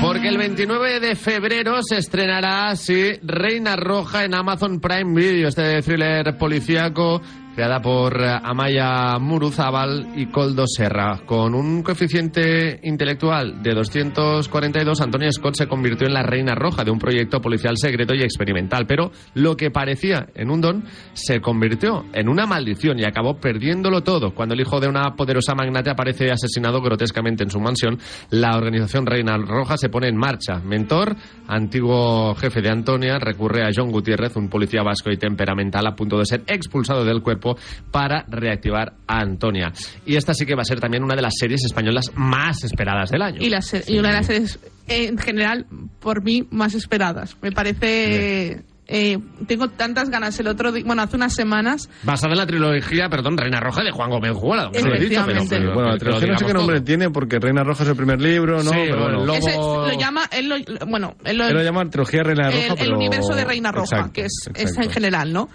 Porque 0.02 0.30
el 0.30 0.38
29 0.38 1.00
de 1.00 1.16
febrero 1.16 1.82
se 1.84 1.98
estrenará 1.98 2.70
así 2.70 3.20
Reina 3.24 3.76
Roja 3.76 4.24
en 4.26 4.36
Amazon 4.36 4.80
Prime 4.80 5.14
Video, 5.14 5.50
este 5.50 5.82
thriller 5.82 6.38
policíaco 6.38 7.22
creada 7.58 7.82
por 7.82 8.22
eh, 8.22 8.39
Amaya 8.43 9.18
Muruzábal 9.20 10.10
y 10.16 10.28
Coldo 10.28 10.66
Serra. 10.68 11.22
Con 11.26 11.55
un 11.55 11.82
coeficiente 11.82 12.80
intelectual 12.84 13.64
de 13.64 13.74
242, 13.74 15.01
Antonia 15.01 15.32
Scott 15.32 15.55
se 15.55 15.66
convirtió 15.66 16.05
en 16.05 16.14
la 16.14 16.22
Reina 16.22 16.53
Roja 16.53 16.84
de 16.84 16.91
un 16.91 16.99
proyecto 16.99 17.41
policial 17.41 17.76
secreto 17.76 18.14
y 18.14 18.22
experimental, 18.22 18.86
pero 18.86 19.10
lo 19.34 19.58
que 19.58 19.72
parecía 19.72 20.28
en 20.36 20.51
un 20.51 20.62
don 20.62 20.84
se 21.14 21.41
convirtió 21.41 22.05
en 22.14 22.30
una 22.30 22.45
maldición 22.45 22.99
y 22.99 23.05
acabó 23.05 23.39
perdiéndolo 23.39 24.03
todo. 24.03 24.36
Cuando 24.36 24.53
el 24.53 24.62
hijo 24.62 24.80
de 24.80 24.88
una 24.88 25.16
poderosa 25.16 25.55
magnate 25.55 25.89
aparece 25.89 26.30
asesinado 26.30 26.80
grotescamente 26.80 27.43
en 27.43 27.49
su 27.49 27.60
mansión, 27.60 27.97
la 28.30 28.55
organización 28.55 29.08
Reina 29.08 29.36
Roja 29.36 29.78
se 29.78 29.89
pone 29.89 30.10
en 30.10 30.16
marcha. 30.16 30.60
Mentor, 30.60 31.16
antiguo 31.47 32.36
jefe 32.36 32.62
de 32.62 32.70
Antonia, 32.70 33.18
recurre 33.18 33.64
a 33.64 33.72
John 33.76 33.89
Gutiérrez, 33.89 34.36
un 34.36 34.47
policía 34.47 34.84
vasco 34.84 35.10
y 35.10 35.18
temperamental 35.18 35.88
a 35.88 35.95
punto 35.95 36.20
de 36.20 36.26
ser 36.28 36.43
expulsado 36.45 37.03
del 37.03 37.24
cuerpo 37.24 37.47
para 37.91 38.26
reactivar 38.28 38.93
a 39.08 39.20
Antonia. 39.20 39.72
Y 40.06 40.16
esta 40.16 40.34
sí 40.34 40.45
que 40.45 40.56
va 40.56 40.62
a 40.62 40.66
ser 40.66 40.80
también 40.80 41.04
una 41.04 41.16
de 41.16 41.22
las 41.22 41.34
series 41.39 41.64
españolas 41.66 42.12
más 42.16 42.64
esperadas 42.64 43.10
del 43.12 43.22
año. 43.22 43.38
Y, 43.41 43.50
la 43.50 43.62
se- 43.62 43.84
y 43.88 43.98
una 44.00 44.10
de 44.10 44.14
las 44.16 44.26
series, 44.26 44.60
en 44.88 45.18
general, 45.18 45.66
por 46.00 46.24
mí, 46.24 46.48
más 46.52 46.74
esperadas. 46.74 47.36
Me 47.41 47.52
parece... 47.52 48.64
eh, 48.89 49.18
tengo 49.48 49.68
tantas 49.70 50.10
ganas. 50.10 50.39
El 50.39 50.48
otro 50.48 50.72
día, 50.72 50.84
bueno, 50.86 51.02
hace 51.02 51.18
unas 51.18 51.34
semanas, 51.34 51.89
Basada 52.04 52.32
en 52.34 52.38
la 52.39 52.48
trilogía, 52.48 53.10
perdón, 53.10 53.38
Reina 53.38 53.60
Roja 53.60 53.84
de 53.84 53.91
Juan 53.91 54.10
Gómez 54.10 54.32
Juela, 54.34 54.64
aunque 54.64 54.82
no 54.82 54.88
lo 54.89 54.95
he 54.95 55.00
dicho, 55.00 55.22
pero, 55.26 55.41
Efectivamente. 55.41 55.58
pero- 55.60 55.74
bueno, 55.74 55.91
la 55.91 55.98
trilogía 55.98 56.28
no 56.32 56.38
sé 56.38 56.45
qué 56.45 56.54
nombre 56.54 56.76
todo. 56.78 56.86
tiene 56.86 57.10
porque 57.10 57.38
Reina 57.39 57.64
Roja 57.64 57.84
es 57.84 57.89
el 57.89 57.95
primer 57.98 58.22
libro, 58.22 58.64
¿no? 58.64 58.70
Sí, 58.72 58.78
pero 58.86 59.02
bueno, 59.02 59.26
lo- 59.26 59.34
ese 59.34 59.52
Lobo- 59.58 59.88
lo 59.88 60.00
llama, 60.00 60.22
él 60.32 60.48
lo, 60.50 60.56
bueno, 60.88 61.16
él 61.26 61.38
lo, 61.38 61.48
él 61.48 61.54
lo 61.54 61.64
llama 61.64 61.89
trilogía 61.89 62.24
Reina 62.24 62.45
Roja, 62.50 62.58
el, 62.66 62.72
el 62.72 62.78
pero... 62.78 62.95
universo 62.98 63.36
de 63.36 63.43
Reina 63.45 63.72
Roja, 63.74 63.95
Exacto, 63.98 64.14
que 64.14 64.22
es, 64.22 64.50
es 64.54 64.62
exacto. 64.62 64.82
en 64.84 64.89
general, 64.91 65.34
¿no? 65.34 65.50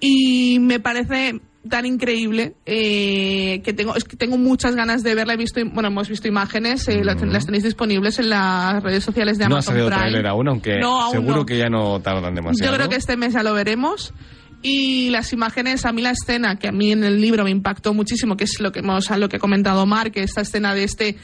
Y 0.00 0.58
me 0.60 0.80
parece 0.80 1.40
tan 1.68 1.84
increíble 1.84 2.54
eh, 2.64 3.60
que 3.64 3.72
tengo 3.72 3.96
es 3.96 4.04
que 4.04 4.16
tengo 4.16 4.38
muchas 4.38 4.76
ganas 4.76 5.02
de 5.02 5.16
verla 5.16 5.34
he 5.34 5.36
visto 5.36 5.60
bueno 5.72 5.88
hemos 5.88 6.08
visto 6.08 6.28
imágenes 6.28 6.86
eh, 6.86 7.02
las, 7.02 7.20
las 7.22 7.46
tenéis 7.46 7.64
disponibles 7.64 8.20
en 8.20 8.30
las 8.30 8.80
redes 8.84 9.02
sociales 9.02 9.36
de 9.36 9.48
No 9.48 9.56
ha 9.56 9.58
Amazon 9.58 9.74
salido 9.74 9.90
Prime 9.90 10.28
aún, 10.28 10.46
aunque 10.46 10.78
No, 10.78 11.00
aún 11.02 11.12
seguro 11.12 11.36
no. 11.38 11.46
que 11.46 11.58
ya 11.58 11.68
no 11.68 12.00
tardan 12.00 12.36
demasiado. 12.36 12.70
yo 12.70 12.76
creo 12.76 12.88
que 12.88 12.94
este 12.94 13.16
mes 13.16 13.32
ya 13.32 13.42
lo 13.42 13.52
veremos 13.52 14.14
Y 14.62 15.10
las 15.10 15.32
imágenes, 15.32 15.84
a 15.86 15.92
mí 15.92 16.02
la 16.02 16.10
escena 16.12 16.56
que 16.56 16.68
a 16.68 16.72
mí 16.72 16.92
en 16.92 17.02
el 17.02 17.20
libro 17.20 17.42
me 17.42 17.50
impactó 17.50 17.92
muchísimo, 17.94 18.36
que 18.36 18.44
es 18.44 18.60
lo 18.60 18.70
que, 18.70 18.80
hemos, 18.80 19.10
lo 19.10 19.28
que 19.28 19.36
ha 19.36 19.40
comentado 19.40 19.84
Mark, 19.86 20.12
que 20.12 20.22
esta 20.22 20.42
escena 20.42 20.72
de 20.72 20.84
este 20.84 21.16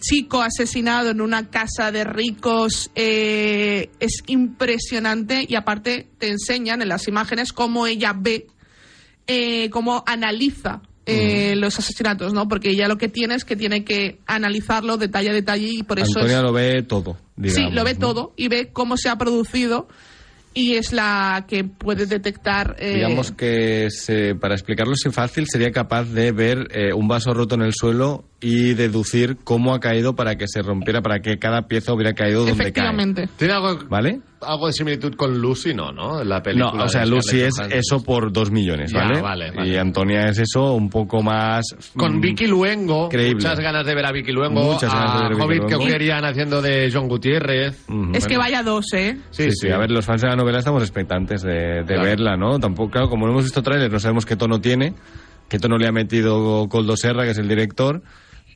chico 0.00 0.42
asesinado 0.42 1.10
en 1.10 1.20
una 1.20 1.50
casa 1.50 1.90
de 1.92 2.04
ricos 2.04 2.90
eh, 2.94 3.90
es 4.00 4.22
impresionante 4.26 5.44
y 5.48 5.54
aparte 5.54 6.06
te 6.18 6.28
enseñan 6.28 6.82
en 6.82 6.88
las 6.88 7.08
imágenes 7.08 7.52
cómo 7.52 7.86
ella 7.86 8.14
ve, 8.16 8.46
eh, 9.26 9.70
cómo 9.70 10.02
analiza 10.06 10.82
eh, 11.06 11.54
los 11.56 11.78
asesinatos, 11.78 12.34
¿no? 12.34 12.48
Porque 12.48 12.70
ella 12.70 12.86
lo 12.86 12.98
que 12.98 13.08
tiene 13.08 13.34
es 13.34 13.44
que 13.46 13.56
tiene 13.56 13.82
que 13.84 14.18
analizarlo 14.26 14.98
detalle 14.98 15.30
a 15.30 15.32
detalle 15.32 15.66
y 15.68 15.82
por 15.82 15.98
eso 15.98 16.12
Antonia 16.18 16.36
es... 16.38 16.42
lo 16.42 16.52
ve 16.52 16.82
todo. 16.82 17.16
Digamos, 17.36 17.70
sí, 17.70 17.74
lo 17.74 17.82
ve 17.84 17.94
¿no? 17.94 17.98
todo 18.00 18.32
y 18.36 18.48
ve 18.48 18.68
cómo 18.72 18.96
se 18.98 19.08
ha 19.08 19.16
producido 19.16 19.88
y 20.52 20.74
es 20.74 20.92
la 20.92 21.46
que 21.48 21.64
puede 21.64 22.04
detectar... 22.06 22.76
eh, 22.78 22.96
Digamos 22.96 23.30
que 23.32 23.88
se- 23.90 24.34
para 24.34 24.54
explicarlo 24.54 24.92
así 24.94 25.08
fácil 25.10 25.46
sería 25.46 25.70
capaz 25.70 26.04
de 26.04 26.32
ver 26.32 26.68
eh, 26.72 26.92
un 26.92 27.08
vaso 27.08 27.32
roto 27.32 27.54
en 27.54 27.62
el 27.62 27.72
suelo 27.74 28.24
y 28.40 28.74
deducir 28.74 29.36
cómo 29.42 29.74
ha 29.74 29.80
caído 29.80 30.14
para 30.14 30.36
que 30.36 30.46
se 30.46 30.62
rompiera, 30.62 31.02
para 31.02 31.18
que 31.20 31.38
cada 31.40 31.62
pieza 31.66 31.92
hubiera 31.92 32.12
caído 32.14 32.40
donde 32.44 32.52
cae. 32.52 32.62
efectivamente. 32.68 33.28
¿Tiene 33.36 33.54
algo, 33.54 33.80
¿Vale? 33.88 34.20
algo 34.40 34.68
de 34.68 34.72
similitud 34.74 35.14
con 35.16 35.40
Lucy? 35.40 35.74
No, 35.74 35.90
¿no? 35.90 36.22
La 36.22 36.40
película. 36.40 36.72
No, 36.72 36.84
o 36.84 36.88
sea, 36.88 37.04
Lucy 37.04 37.40
es 37.40 37.54
eso 37.70 38.04
por 38.04 38.30
dos 38.32 38.52
millones, 38.52 38.92
Ya, 38.92 39.00
¿vale? 39.00 39.20
vale, 39.20 39.50
vale. 39.50 39.68
Y 39.68 39.76
Antonia 39.76 40.28
es 40.28 40.38
eso 40.38 40.74
un 40.74 40.88
poco 40.88 41.20
más... 41.20 41.64
Con 41.96 42.18
mm, 42.18 42.20
Vicky 42.20 42.46
Luengo. 42.46 43.08
creíble. 43.08 43.34
Muchas 43.34 43.58
ganas 43.58 43.84
de 43.84 43.94
ver 43.96 44.06
a 44.06 44.12
Vicky 44.12 44.30
Luengo. 44.30 44.62
Muchas 44.74 44.92
ganas 44.94 45.14
de 45.14 45.18
ver 45.18 45.24
a 45.24 45.26
a 45.26 45.30
Vicky 45.30 45.42
Hobbit 45.42 45.68
que 45.68 45.74
Luengo. 45.74 45.92
querían 45.92 46.24
haciendo 46.24 46.62
de 46.62 46.90
John 46.94 47.08
Gutiérrez. 47.08 47.84
Es 48.14 48.26
que 48.28 48.36
vaya 48.36 48.62
dos, 48.62 48.86
¿eh? 48.92 49.18
Sí, 49.30 49.50
sí, 49.50 49.68
a 49.70 49.78
ver, 49.78 49.90
los 49.90 50.06
fans 50.06 50.22
de 50.22 50.28
la 50.28 50.36
novela 50.36 50.60
estamos 50.60 50.82
expectantes 50.84 51.42
de, 51.42 51.82
de 51.82 51.84
Claro. 51.84 52.02
verla, 52.04 52.36
¿no? 52.36 52.60
Tampoco, 52.60 52.92
claro, 52.92 53.08
como 53.08 53.26
no 53.26 53.32
hemos 53.32 53.42
visto 53.42 53.62
tráiler, 53.62 53.90
no 53.90 53.98
sabemos 53.98 54.24
qué 54.24 54.36
tono 54.36 54.60
tiene, 54.60 54.94
qué 55.48 55.58
tono 55.58 55.76
le 55.78 55.88
ha 55.88 55.92
metido 55.92 56.68
Coldo 56.68 56.96
Serra, 56.96 57.24
que 57.24 57.30
es 57.30 57.38
el 57.38 57.48
director, 57.48 58.02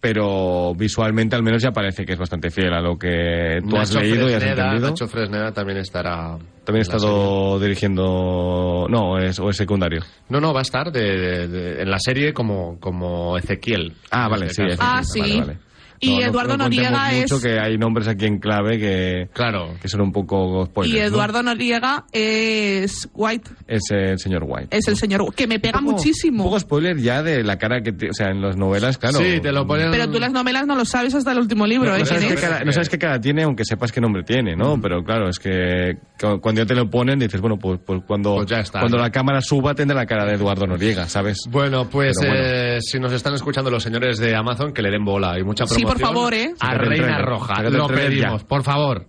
pero 0.03 0.75
visualmente 0.75 1.37
al 1.37 1.45
menos 1.45 1.63
ya 1.63 1.71
parece 1.71 2.05
que 2.05 2.15
es 2.15 2.19
bastante 2.19 2.51
fiel 2.51 2.75
a 2.75 2.81
lo 2.81 2.99
que 2.99 3.61
tú 3.71 3.77
has 3.77 3.95
Nacho 3.95 4.01
leído 4.05 4.29
y 4.29 4.33
has 4.35 4.43
entendido. 4.43 4.89
Nacho 4.91 5.07
Fresneda 5.07 5.53
también 5.53 5.79
estará. 5.79 6.37
También 6.65 6.81
ha 6.81 6.97
estado 6.97 7.61
dirigiendo... 7.61 8.87
No, 8.91 9.17
es, 9.19 9.39
o 9.39 9.49
es 9.49 9.57
secundario. 9.57 10.01
No, 10.29 10.41
no, 10.41 10.53
va 10.53 10.59
a 10.59 10.63
estar 10.63 10.91
de- 10.91 11.17
de- 11.17 11.49
de- 11.49 11.83
en 11.83 11.89
la 11.91 11.99
serie 12.01 12.33
como, 12.35 12.81
como 12.81 13.39
Ezequiel. 13.39 13.93
Ah, 14.11 14.27
vale, 14.29 14.47
este 14.47 14.71
sí. 14.73 14.77
Ah, 14.81 15.03
sí. 15.05 15.21
vale, 15.21 15.37
vale. 15.39 15.59
Y 16.05 16.11
No, 16.11 16.21
no- 16.21 16.27
Eduardo 16.27 16.57
no 16.57 16.65
contemos 16.65 16.91
Noriega 16.91 17.21
mucho 17.23 17.37
es- 17.37 17.43
que 17.43 17.59
hay 17.61 17.79
nombres 17.79 18.09
aquí 18.09 18.27
en 18.27 18.39
clave 18.41 18.77
que, 18.79 19.29
Claro. 19.33 19.75
que 19.81 19.87
son 19.89 20.01
un 20.01 20.11
poco 20.11 20.67
spoilers, 20.67 20.97
Y 20.97 20.99
¿no? 21.01 21.07
Eduardo 21.07 21.43
Noriega 21.45 22.07
es 22.13 23.09
White, 23.15 23.51
Es 23.69 23.83
el 23.91 24.19
señor 24.19 24.43
White. 24.45 24.77
es 24.77 24.89
el 24.89 24.97
señor 24.97 25.33
que 25.33 25.47
me 25.47 25.61
pega 25.61 25.79
Un 25.79 25.85
poco- 25.85 25.97
muchísimo. 25.99 26.43
Un 26.43 26.49
poco 26.51 26.59
spoiler 26.61 26.97
ya 26.99 27.23
de 27.23 27.45
la 27.45 27.57
cara 27.57 27.83
que... 27.83 27.93
te- 27.93 28.11
o 28.11 28.15
sea, 28.15 28.31
en 28.31 28.43
las 28.43 28.57
novelas, 28.57 28.99
claro... 28.99 29.19
Sí, 29.19 29.39
te 29.41 29.53
lo 29.53 29.65
ponen. 29.65 29.93
Pero 29.93 30.11
tú 30.11 30.19
las 30.19 30.33
novelas 30.33 30.67
no 30.67 30.75
lo 30.75 30.85
sabes 30.85 31.15
hasta 31.15 31.31
el 31.31 31.39
último 31.39 31.69
libro, 31.69 31.91
No, 31.91 31.97
¿eh? 31.97 32.01
no 32.01 32.05
sabes 32.07 32.25
¿Quién 32.25 32.35
qué 32.35 32.41
cara, 32.41 32.65
no 32.65 32.73
sabes 32.73 32.89
qué 32.89 32.99
cara 32.99 33.21
tiene, 33.21 33.45
aunque 33.45 33.65
sepas 33.65 33.93
qué 33.93 34.01
nombre 34.01 34.25
tiene, 34.25 34.57
¿no? 34.57 34.81
Pero 34.81 35.05
claro, 35.05 35.29
es 35.29 35.39
que 35.39 35.99
cu- 36.21 36.41
cuando 36.41 36.63
ya 36.63 36.67
te 36.67 36.75
lo 36.75 36.91
ponen, 36.91 37.21
dices, 37.21 37.41
bueno, 37.41 37.57
pues, 37.59 37.79
pues 37.87 38.01
cuando, 38.09 38.35
Pues 38.37 38.49
ya 38.49 38.59
está, 38.59 38.81
cuando 38.81 38.97
¿no? 38.97 39.05
la 39.05 39.11
cámara 39.11 39.41
suba, 39.41 39.73
tendrá 39.75 39.97
la 39.97 40.07
cara 40.07 40.25
de 40.27 40.35
Eduardo 40.35 40.67
Noriega, 40.67 41.09
¿sabes? 41.09 41.39
Bueno, 41.49 41.89
pues 41.89 42.17
bueno. 42.19 42.35
eh, 42.37 42.79
si 42.81 42.99
nos 42.99 43.13
están 43.13 43.35
escuchando 43.35 43.71
los 43.71 43.85
señores 43.85 44.19
de 44.19 44.35
Amazon, 44.35 44.73
que 44.73 44.83
le 44.83 44.91
den 44.91 45.05
bola 45.05 45.39
y 45.39 45.45
mucha 45.45 45.65
Sí, 45.67 45.75
promoción. 45.77 45.92
Por 45.93 46.01
favor, 46.01 46.35
¿eh? 46.35 46.55
A 46.61 46.75
Reina 46.75 47.19
Roja. 47.19 47.63
Lo 47.63 47.89
pedimos, 47.89 48.45
por 48.45 48.63
favor. 48.63 49.07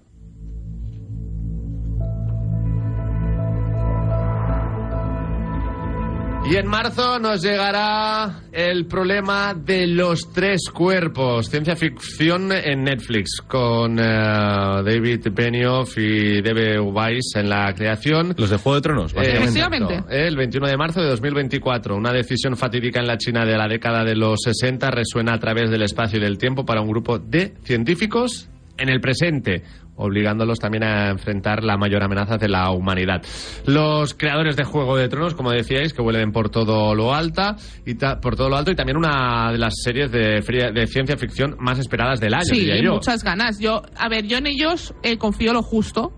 Y 6.46 6.58
en 6.58 6.68
marzo 6.68 7.20
nos 7.20 7.42
llegará 7.42 8.42
el 8.52 8.86
problema 8.86 9.54
de 9.54 9.88
los 9.88 10.32
tres 10.34 10.70
cuerpos, 10.74 11.48
ciencia 11.48 11.76
ficción 11.78 12.52
en 12.52 12.84
Netflix, 12.84 13.42
con 13.48 13.98
eh, 13.98 14.04
David 14.04 15.28
Benioff 15.32 15.98
y 15.98 16.42
Debe 16.42 16.80
Weiss 16.82 17.36
en 17.38 17.50
la 17.50 17.74
creación. 17.74 18.36
Los 18.38 18.50
de 18.50 18.58
Juego 18.58 18.76
de 18.76 18.82
Tronos, 18.82 19.14
Eh, 19.14 19.16
básicamente. 19.16 19.44
Efectivamente. 19.46 19.94
exacto. 19.96 20.14
El 20.16 20.36
21 20.36 20.68
de 20.68 20.78
marzo 20.78 21.02
de 21.02 21.08
2024, 21.08 21.96
una 21.96 22.12
decisión 22.12 22.58
fatídica 22.58 23.00
en 23.00 23.08
la 23.08 23.18
China 23.18 23.46
de 23.46 23.58
la 23.58 23.68
década 23.70 24.04
de 24.04 24.16
los 24.16 24.42
60 24.44 24.92
resuena 24.92 25.34
a 25.36 25.40
través 25.40 25.72
del 25.72 25.82
espacio 25.82 26.20
y 26.20 26.22
del 26.22 26.38
tiempo 26.38 26.66
para 26.66 26.82
un 26.82 26.90
grupo 26.90 27.20
de 27.20 27.54
científicos 27.64 28.50
en 28.78 28.90
el 28.90 29.00
presente, 29.00 29.64
obligándolos 29.96 30.60
también 30.60 30.84
a 30.84 31.10
enfrentar 31.10 31.64
la 31.64 31.78
mayor 31.78 32.04
amenaza 32.04 32.38
de 32.38 32.48
la 32.50 32.72
humanidad. 32.72 33.22
Los 33.66 34.14
creadores 34.14 34.56
de 34.56 34.64
Juego 34.64 34.98
de 34.98 35.08
Tronos, 35.08 35.34
como 35.36 35.52
decíais, 35.52 35.94
que 35.94 36.02
vuelven 36.02 36.32
por 36.32 36.50
todo 36.50 36.96
lo 36.96 37.14
alta 37.14 37.56
y 37.86 37.96
ta- 37.96 38.20
por 38.20 38.36
todo 38.36 38.50
lo 38.50 38.58
alto 38.58 38.72
y 38.72 38.76
también 38.76 38.98
una 38.98 39.52
de 39.52 39.58
las 39.58 39.74
series 39.84 40.12
de, 40.12 40.42
ciencia 40.88 41.18
ficción 41.18 41.56
más 41.60 41.80
esperadas 41.80 42.20
del 42.20 42.34
año, 42.34 42.44
Sí, 42.46 42.68
yo. 42.84 42.94
muchas 42.94 43.24
ganas. 43.24 43.60
Yo, 43.60 43.82
a 43.98 44.10
ver, 44.10 44.26
yo 44.26 44.38
en 44.38 44.48
ellos 44.48 44.94
eh, 45.04 45.18
confío 45.18 45.54
lo 45.54 45.62
justo, 45.62 46.14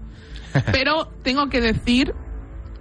pero 0.71 1.11
tengo 1.23 1.47
que 1.49 1.61
decir 1.61 2.13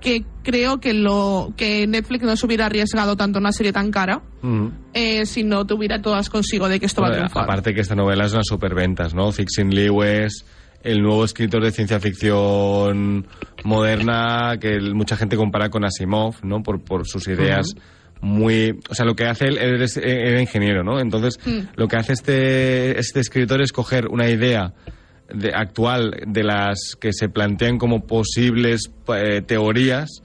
que 0.00 0.22
creo 0.42 0.80
que 0.80 0.92
lo 0.92 1.54
que 1.56 1.86
Netflix 1.86 2.22
no 2.24 2.36
se 2.36 2.44
hubiera 2.44 2.66
arriesgado 2.66 3.16
tanto 3.16 3.38
una 3.38 3.52
serie 3.52 3.72
tan 3.72 3.90
cara 3.90 4.20
Ujú. 4.42 4.70
eh, 4.92 5.24
si 5.24 5.42
no 5.44 5.66
tuviera 5.66 6.02
todas 6.02 6.28
consigo 6.28 6.68
de 6.68 6.78
que 6.78 6.84
esto 6.86 7.00
va 7.00 7.08
a 7.08 7.12
triunfar. 7.12 7.44
aparte 7.44 7.72
que 7.72 7.80
esta 7.80 7.94
novela 7.94 8.26
es 8.26 8.34
una 8.34 8.42
superventas, 8.44 9.14
¿no? 9.14 9.32
Fixin 9.32 9.74
Lewis, 9.74 10.44
el 10.84 11.02
nuevo 11.02 11.24
escritor 11.24 11.64
de 11.64 11.72
ciencia 11.72 11.98
ficción 11.98 13.26
moderna 13.64 14.56
que 14.60 14.78
mucha 14.92 15.16
gente 15.16 15.36
compara 15.36 15.70
con 15.70 15.84
Asimov, 15.84 16.36
¿no? 16.44 16.62
Por, 16.62 16.82
por 16.84 17.06
sus 17.06 17.26
ideas 17.28 17.74
muy... 18.20 18.78
O 18.88 18.94
sea, 18.94 19.04
lo 19.04 19.14
que 19.16 19.24
hace 19.26 19.46
él, 19.46 19.58
él 19.58 19.82
es- 19.82 19.96
era 19.96 20.40
ingeniero, 20.40 20.82
¿no? 20.84 21.00
Entonces, 21.00 21.38
Mm. 21.44 21.68
lo 21.76 21.88
que 21.88 21.96
hace 21.96 22.12
este, 22.12 22.98
este 22.98 23.20
escritor 23.20 23.60
es 23.62 23.72
coger 23.72 24.08
una 24.08 24.28
idea 24.30 24.72
de, 25.32 25.52
actual 25.54 26.14
de 26.26 26.44
las 26.44 26.96
que 27.00 27.12
se 27.12 27.28
plantean 27.28 27.78
como 27.78 28.06
posibles 28.06 28.90
eh, 29.14 29.40
teorías 29.42 30.22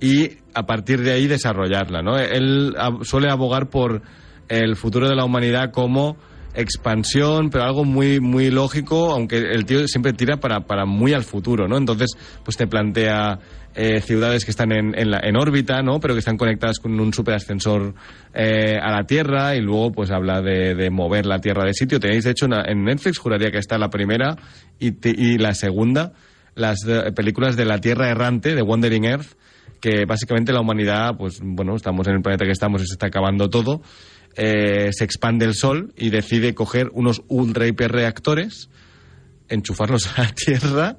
y 0.00 0.38
a 0.54 0.64
partir 0.66 1.02
de 1.02 1.12
ahí 1.12 1.26
desarrollarla, 1.26 2.02
¿no? 2.02 2.18
Él 2.18 2.74
ab- 2.76 3.04
suele 3.04 3.30
abogar 3.30 3.68
por 3.68 4.02
el 4.48 4.76
futuro 4.76 5.08
de 5.08 5.14
la 5.16 5.24
humanidad 5.24 5.70
como 5.70 6.16
expansión, 6.60 7.50
pero 7.50 7.64
algo 7.64 7.84
muy 7.84 8.20
muy 8.20 8.50
lógico, 8.50 9.12
aunque 9.12 9.38
el 9.38 9.64
tío 9.64 9.86
siempre 9.88 10.12
tira 10.12 10.36
para, 10.38 10.60
para 10.60 10.84
muy 10.84 11.12
al 11.12 11.22
futuro, 11.24 11.68
¿no? 11.68 11.76
Entonces, 11.76 12.10
pues 12.44 12.56
te 12.56 12.66
plantea 12.66 13.38
eh, 13.74 14.00
ciudades 14.00 14.44
que 14.44 14.50
están 14.50 14.72
en, 14.72 14.98
en, 14.98 15.10
la- 15.10 15.20
en 15.22 15.36
órbita, 15.36 15.82
¿no? 15.82 16.00
Pero 16.00 16.14
que 16.14 16.18
están 16.20 16.36
conectadas 16.36 16.78
con 16.78 16.98
un 16.98 17.12
superascensor 17.12 17.94
eh, 18.34 18.76
a 18.82 18.90
la 18.90 19.04
Tierra 19.04 19.54
y 19.54 19.60
luego 19.60 19.92
pues 19.92 20.10
habla 20.10 20.40
de, 20.42 20.74
de 20.74 20.90
mover 20.90 21.26
la 21.26 21.38
Tierra 21.40 21.64
de 21.64 21.74
sitio. 21.74 22.00
Tenéis, 22.00 22.24
de 22.24 22.32
hecho, 22.32 22.46
en, 22.46 22.54
en 22.54 22.84
Netflix, 22.84 23.18
juraría 23.18 23.50
que 23.50 23.58
está 23.58 23.78
la 23.78 23.88
primera 23.90 24.36
y, 24.80 24.92
y 25.08 25.38
la 25.38 25.54
segunda, 25.54 26.12
las 26.54 26.78
eh, 26.88 27.12
películas 27.14 27.56
de 27.56 27.64
la 27.66 27.78
Tierra 27.80 28.08
errante, 28.08 28.54
de 28.54 28.62
Wandering 28.62 29.04
Earth, 29.04 29.36
que 29.80 30.06
básicamente 30.06 30.52
la 30.52 30.60
humanidad, 30.60 31.12
pues 31.16 31.38
bueno, 31.40 31.76
estamos 31.76 32.04
en 32.08 32.14
el 32.16 32.20
planeta 32.22 32.44
que 32.44 32.50
estamos 32.50 32.82
y 32.82 32.86
se 32.86 32.94
está 32.94 33.06
acabando 33.06 33.48
todo, 33.48 33.80
eh, 34.36 34.90
se 34.92 35.04
expande 35.04 35.44
el 35.44 35.54
Sol 35.54 35.92
y 35.96 36.10
decide 36.10 36.54
coger 36.54 36.90
unos 36.92 37.22
ultra 37.28 37.66
hiperreactores, 37.66 38.68
enchufarlos 39.48 40.06
a 40.18 40.22
la 40.22 40.28
Tierra 40.34 40.96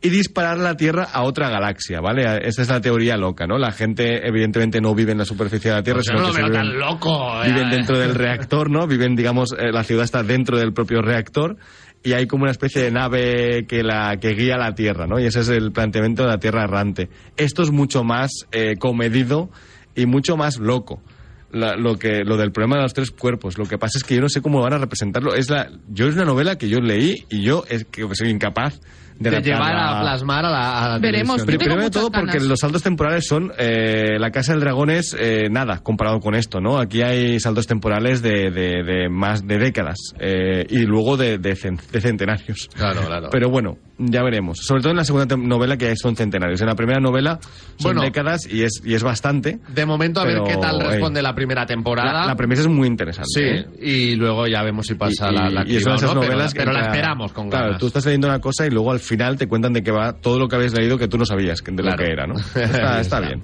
y 0.00 0.10
disparar 0.10 0.58
la 0.58 0.76
Tierra 0.76 1.04
a 1.12 1.22
otra 1.24 1.48
galaxia, 1.50 2.00
¿vale? 2.00 2.22
Esa 2.46 2.62
es 2.62 2.68
la 2.68 2.80
teoría 2.80 3.16
loca, 3.16 3.46
¿no? 3.48 3.58
La 3.58 3.72
gente 3.72 4.26
evidentemente 4.28 4.80
no 4.80 4.94
vive 4.94 5.10
en 5.12 5.18
la 5.18 5.24
superficie 5.24 5.70
de 5.70 5.76
la 5.76 5.82
Tierra, 5.82 5.98
Pues 5.98 6.06
sino 6.06 6.20
no 6.20 6.28
lo 6.28 6.32
que 6.34 6.40
veo 6.42 6.50
viven- 6.50 6.60
tan 6.70 6.78
loco. 6.78 7.42
eh. 7.42 7.48
viven 7.52 7.70
dentro 7.70 7.98
del 7.98 8.14
reactor, 8.14 8.70
¿no? 8.70 8.86
Viven, 8.86 9.16
digamos, 9.16 9.52
eh, 9.58 9.72
la 9.72 9.82
ciudad 9.82 10.04
está 10.04 10.22
dentro 10.22 10.56
del 10.56 10.72
propio 10.72 11.02
reactor 11.02 11.56
y 12.04 12.12
hay 12.12 12.28
como 12.28 12.44
una 12.44 12.52
especie 12.52 12.80
de 12.80 12.92
nave 12.92 13.66
que 13.66 13.82
la 13.82 14.18
que 14.20 14.34
guía 14.34 14.56
la 14.56 14.72
Tierra, 14.76 15.08
¿no? 15.08 15.18
Y 15.18 15.24
ese 15.24 15.40
es 15.40 15.48
el 15.48 15.72
planteamiento 15.72 16.22
de 16.22 16.28
la 16.28 16.38
Tierra 16.38 16.62
errante. 16.62 17.08
Esto 17.36 17.64
es 17.64 17.72
mucho 17.72 18.04
más 18.04 18.30
eh, 18.52 18.76
comedido 18.78 19.50
y 19.96 20.06
mucho 20.06 20.36
más 20.36 20.58
loco. 20.58 21.02
La- 21.50 21.76
lo 21.76 21.96
que 21.98 22.24
lo 22.24 22.36
del 22.36 22.52
problema 22.52 22.76
de 22.76 22.82
los 22.82 22.92
tres 22.94 23.10
cuerpos. 23.10 23.56
Lo 23.58 23.64
que 23.64 23.78
pasa 23.78 23.96
es 23.98 24.04
que 24.04 24.14
yo 24.16 24.20
no 24.20 24.28
sé 24.28 24.42
cómo 24.42 24.60
van 24.60 24.74
a 24.74 24.78
representarlo. 24.78 25.34
Es 25.34 25.48
la 25.48 25.68
yo 25.88 26.06
es 26.08 26.14
una 26.14 26.24
novela 26.26 26.56
que 26.58 26.68
yo 26.68 26.78
leí 26.80 27.24
y 27.30 27.42
yo 27.42 27.64
es 27.68 27.84
que 27.86 28.06
soy 28.14 28.28
incapaz 28.28 28.80
de, 29.18 29.30
de 29.30 29.40
llevar 29.40 29.74
a 29.74 30.00
plasmar 30.02 30.44
a 30.44 30.50
la, 30.50 30.84
a 30.84 30.88
la 30.90 30.98
Veremos. 30.98 31.42
Primero 31.44 31.76
de 31.76 31.90
todo 31.90 32.10
porque 32.10 32.32
ganas. 32.32 32.44
los 32.44 32.60
saltos 32.60 32.82
temporales 32.82 33.26
son 33.26 33.50
eh, 33.58 34.16
la 34.18 34.30
casa 34.30 34.52
del 34.52 34.60
dragón 34.60 34.90
es 34.90 35.16
eh, 35.18 35.48
nada 35.50 35.78
comparado 35.82 36.20
con 36.20 36.34
esto, 36.34 36.60
¿no? 36.60 36.78
Aquí 36.78 37.00
hay 37.02 37.40
saltos 37.40 37.66
temporales 37.66 38.20
de, 38.22 38.50
de- 38.50 38.82
de 38.84 39.08
más 39.08 39.46
de 39.46 39.58
décadas 39.58 39.96
eh, 40.20 40.66
y 40.68 40.80
luego 40.80 41.16
de, 41.16 41.38
de 41.38 41.54
cen- 41.56 41.80
de 41.90 42.00
centenarios. 42.00 42.68
Claro, 42.76 43.00
claro. 43.06 43.28
Pero 43.32 43.48
bueno, 43.50 43.78
ya 43.98 44.22
veremos. 44.22 44.58
Sobre 44.62 44.80
todo 44.82 44.90
en 44.92 44.96
la 44.98 45.04
segunda 45.04 45.36
novela, 45.36 45.76
que 45.76 45.94
son 45.96 46.14
centenarios. 46.16 46.60
En 46.60 46.66
la 46.68 46.74
primera 46.74 47.00
novela 47.00 47.38
son 47.76 47.94
Bueno. 47.94 48.02
décadas 48.02 48.46
y 48.50 48.62
es, 48.62 48.80
y 48.84 48.94
es 48.94 49.02
bastante. 49.02 49.58
De 49.68 49.84
momento, 49.86 50.20
a 50.20 50.24
Pero, 50.24 50.44
ver 50.44 50.54
qué 50.54 50.60
tal 50.60 50.80
ey. 50.80 50.88
responde 50.88 51.20
la 51.22 51.34
primera 51.34 51.66
temporada. 51.66 52.20
La, 52.20 52.26
la 52.26 52.36
premisa 52.36 52.62
es 52.62 52.68
muy 52.68 52.86
interesante. 52.86 53.28
Sí, 53.34 53.42
¿eh? 53.42 53.66
y 53.80 54.14
luego 54.16 54.46
ya 54.46 54.62
vemos 54.62 54.86
si 54.86 54.94
pasa 54.94 55.30
y, 55.30 55.34
la, 55.34 55.50
la 55.50 55.64
y- 55.68 55.76
o 55.76 55.78
esas 55.78 56.02
no, 56.02 56.08
pero- 56.10 56.14
novelas 56.22 56.52
pero, 56.54 56.64
que 56.66 56.72
la 56.72 56.78
entra- 56.80 56.92
esperamos 56.92 57.32
con 57.32 57.50
Claro, 57.50 57.64
ganas. 57.66 57.80
tú 57.80 57.86
estás 57.88 58.04
leyendo 58.06 58.28
una 58.28 58.40
cosa 58.40 58.66
y 58.66 58.70
luego 58.70 58.92
al 58.92 59.00
final 59.00 59.36
te 59.36 59.46
cuentan 59.48 59.72
de 59.72 59.82
qué 59.82 59.90
va 59.90 60.12
todo 60.14 60.38
lo 60.38 60.48
que 60.48 60.56
habías 60.56 60.72
leído 60.74 60.96
que 60.98 61.08
tú 61.08 61.18
no 61.18 61.24
sabías 61.26 61.60
que- 61.62 61.72
de 61.72 61.82
Claro. 61.82 61.96
lo 61.98 62.04
que 62.04 62.12
era, 62.12 62.26
¿no? 62.26 62.34
Está, 62.54 63.00
está 63.00 63.20
bien. 63.20 63.42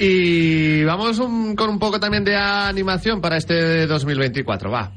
Y 0.00 0.84
vamos 0.84 1.18
un- 1.18 1.56
con 1.56 1.70
un 1.70 1.78
poco 1.78 1.98
también 1.98 2.24
de 2.24 2.36
animación 2.36 3.20
para 3.20 3.36
este 3.36 3.86
2024, 3.86 4.70
va. 4.70 4.92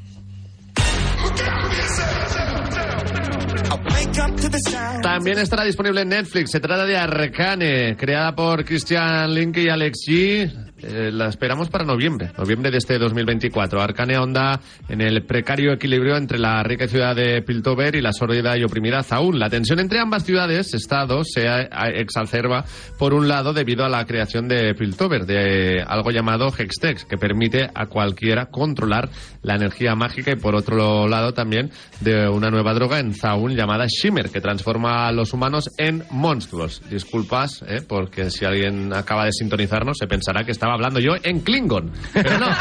También 5.02 5.40
estará 5.40 5.64
disponible 5.64 6.02
en 6.02 6.10
Netflix. 6.10 6.52
Se 6.52 6.60
trata 6.60 6.86
de 6.86 6.98
Arcane, 6.98 7.96
creada 7.98 8.36
por 8.36 8.64
Christian 8.66 9.34
Link 9.34 9.58
y 9.58 9.70
Alex 9.70 10.00
G. 10.08 10.71
Eh, 10.84 11.12
la 11.12 11.28
esperamos 11.28 11.70
para 11.70 11.86
noviembre, 11.86 12.32
noviembre 12.38 12.72
de 12.72 12.78
este 12.78 12.98
2024. 12.98 13.82
Arcane 13.82 14.18
onda 14.18 14.60
en 14.90 15.02
el 15.02 15.24
precario 15.24 15.74
equilibrio 15.74 16.18
entre 16.18 16.40
la 16.40 16.64
rica 16.64 16.88
ciudad 16.88 17.16
de 17.16 17.42
Piltover 17.42 17.96
y 17.96 18.02
la 18.02 18.14
sórdida 18.14 18.58
y 18.58 18.64
oprimida 18.64 19.04
Zaun. 19.04 19.40
La 19.40 19.50
tensión 19.50 19.80
entre 19.80 20.00
ambas 20.00 20.24
ciudades, 20.24 20.74
estados, 20.74 21.28
se 21.34 21.48
exacerba 21.96 22.66
por 22.98 23.14
un 23.14 23.28
lado 23.28 23.54
debido 23.54 23.86
a 23.86 23.90
la 23.90 24.06
creación 24.06 24.48
de 24.48 24.74
Piltover, 24.74 25.26
de 25.26 25.84
algo 25.86 26.12
llamado 26.12 26.48
Hextex, 26.48 27.06
que 27.06 27.18
permite 27.18 27.70
a 27.74 27.86
cualquiera 27.86 28.48
controlar 28.48 29.10
la 29.44 29.56
energía 29.56 29.96
mágica 29.96 30.32
y 30.32 30.36
por 30.36 30.56
otro 30.56 31.08
lado 31.08 31.34
también 31.34 31.72
de 32.00 32.28
una 32.28 32.50
nueva 32.50 32.74
droga 32.74 33.00
en 33.00 33.14
Zaun 33.14 33.56
llamada 33.56 33.86
Shimmer, 33.88 34.30
que 34.30 34.42
transforma 34.42 35.08
a 35.08 35.12
los 35.12 35.34
humanos 35.34 35.70
en 35.78 36.04
monstruos. 36.10 36.82
Disculpas, 36.90 37.64
¿eh? 37.68 37.82
porque 37.88 38.30
si 38.32 38.46
alguien 38.46 38.94
acaba 38.94 39.26
de 39.26 39.32
sintonizarnos 39.32 39.98
se 39.98 40.08
pensará 40.08 40.44
que 40.44 40.52
estaba 40.52 40.71
hablando 40.74 41.00
yo 41.00 41.14
en 41.24 41.40
Klingon, 41.42 41.92
pero 42.14 42.38
no. 42.40 42.48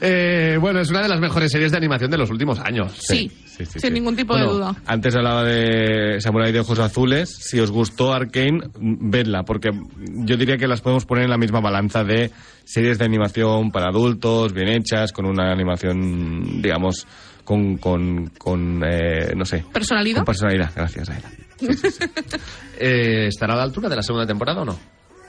Eh, 0.00 0.58
bueno, 0.60 0.80
es 0.80 0.90
una 0.90 1.02
de 1.02 1.08
las 1.08 1.20
mejores 1.20 1.50
series 1.50 1.70
de 1.72 1.78
animación 1.78 2.10
de 2.10 2.18
los 2.18 2.30
últimos 2.30 2.58
años. 2.60 2.92
Sí, 2.98 3.30
sí, 3.46 3.64
sí, 3.64 3.80
sin 3.80 3.80
sí. 3.80 3.90
ningún 3.90 4.14
tipo 4.16 4.34
Bueno, 4.34 4.48
de 4.48 4.52
duda. 4.54 4.76
Antes 4.86 5.14
hablaba 5.16 5.44
de 5.44 6.20
Samurai 6.20 6.52
de 6.52 6.60
Ojos 6.60 6.78
Azules. 6.78 7.30
Si 7.30 7.58
os 7.58 7.70
gustó 7.70 8.12
Arkane, 8.12 8.60
vedla, 8.78 9.42
porque 9.44 9.70
yo 9.98 10.36
diría 10.36 10.56
que 10.56 10.66
las 10.66 10.80
podemos 10.80 11.06
poner 11.06 11.24
en 11.24 11.30
la 11.30 11.38
misma 11.38 11.60
balanza 11.60 12.04
de 12.04 12.30
series 12.64 12.98
de 12.98 13.04
animación 13.04 13.70
para 13.70 13.88
adultos, 13.88 14.52
bien 14.52 14.68
hechas, 14.68 15.12
con 15.12 15.26
una 15.26 15.52
animación, 15.52 16.60
digamos, 16.62 17.06
con, 17.44 17.78
con, 17.78 18.26
con 18.38 18.82
eh, 18.84 19.32
no 19.36 19.44
sé. 19.44 19.64
¿Personalidad? 19.72 20.18
Con 20.18 20.24
personalidad, 20.26 20.70
gracias, 20.74 21.08
Aida. 21.10 21.30
Eh, 22.78 23.28
¿Estará 23.28 23.54
a 23.54 23.56
la 23.56 23.62
altura 23.62 23.88
de 23.88 23.96
la 23.96 24.02
segunda 24.02 24.26
temporada 24.26 24.60
o 24.60 24.64
no? 24.66 24.78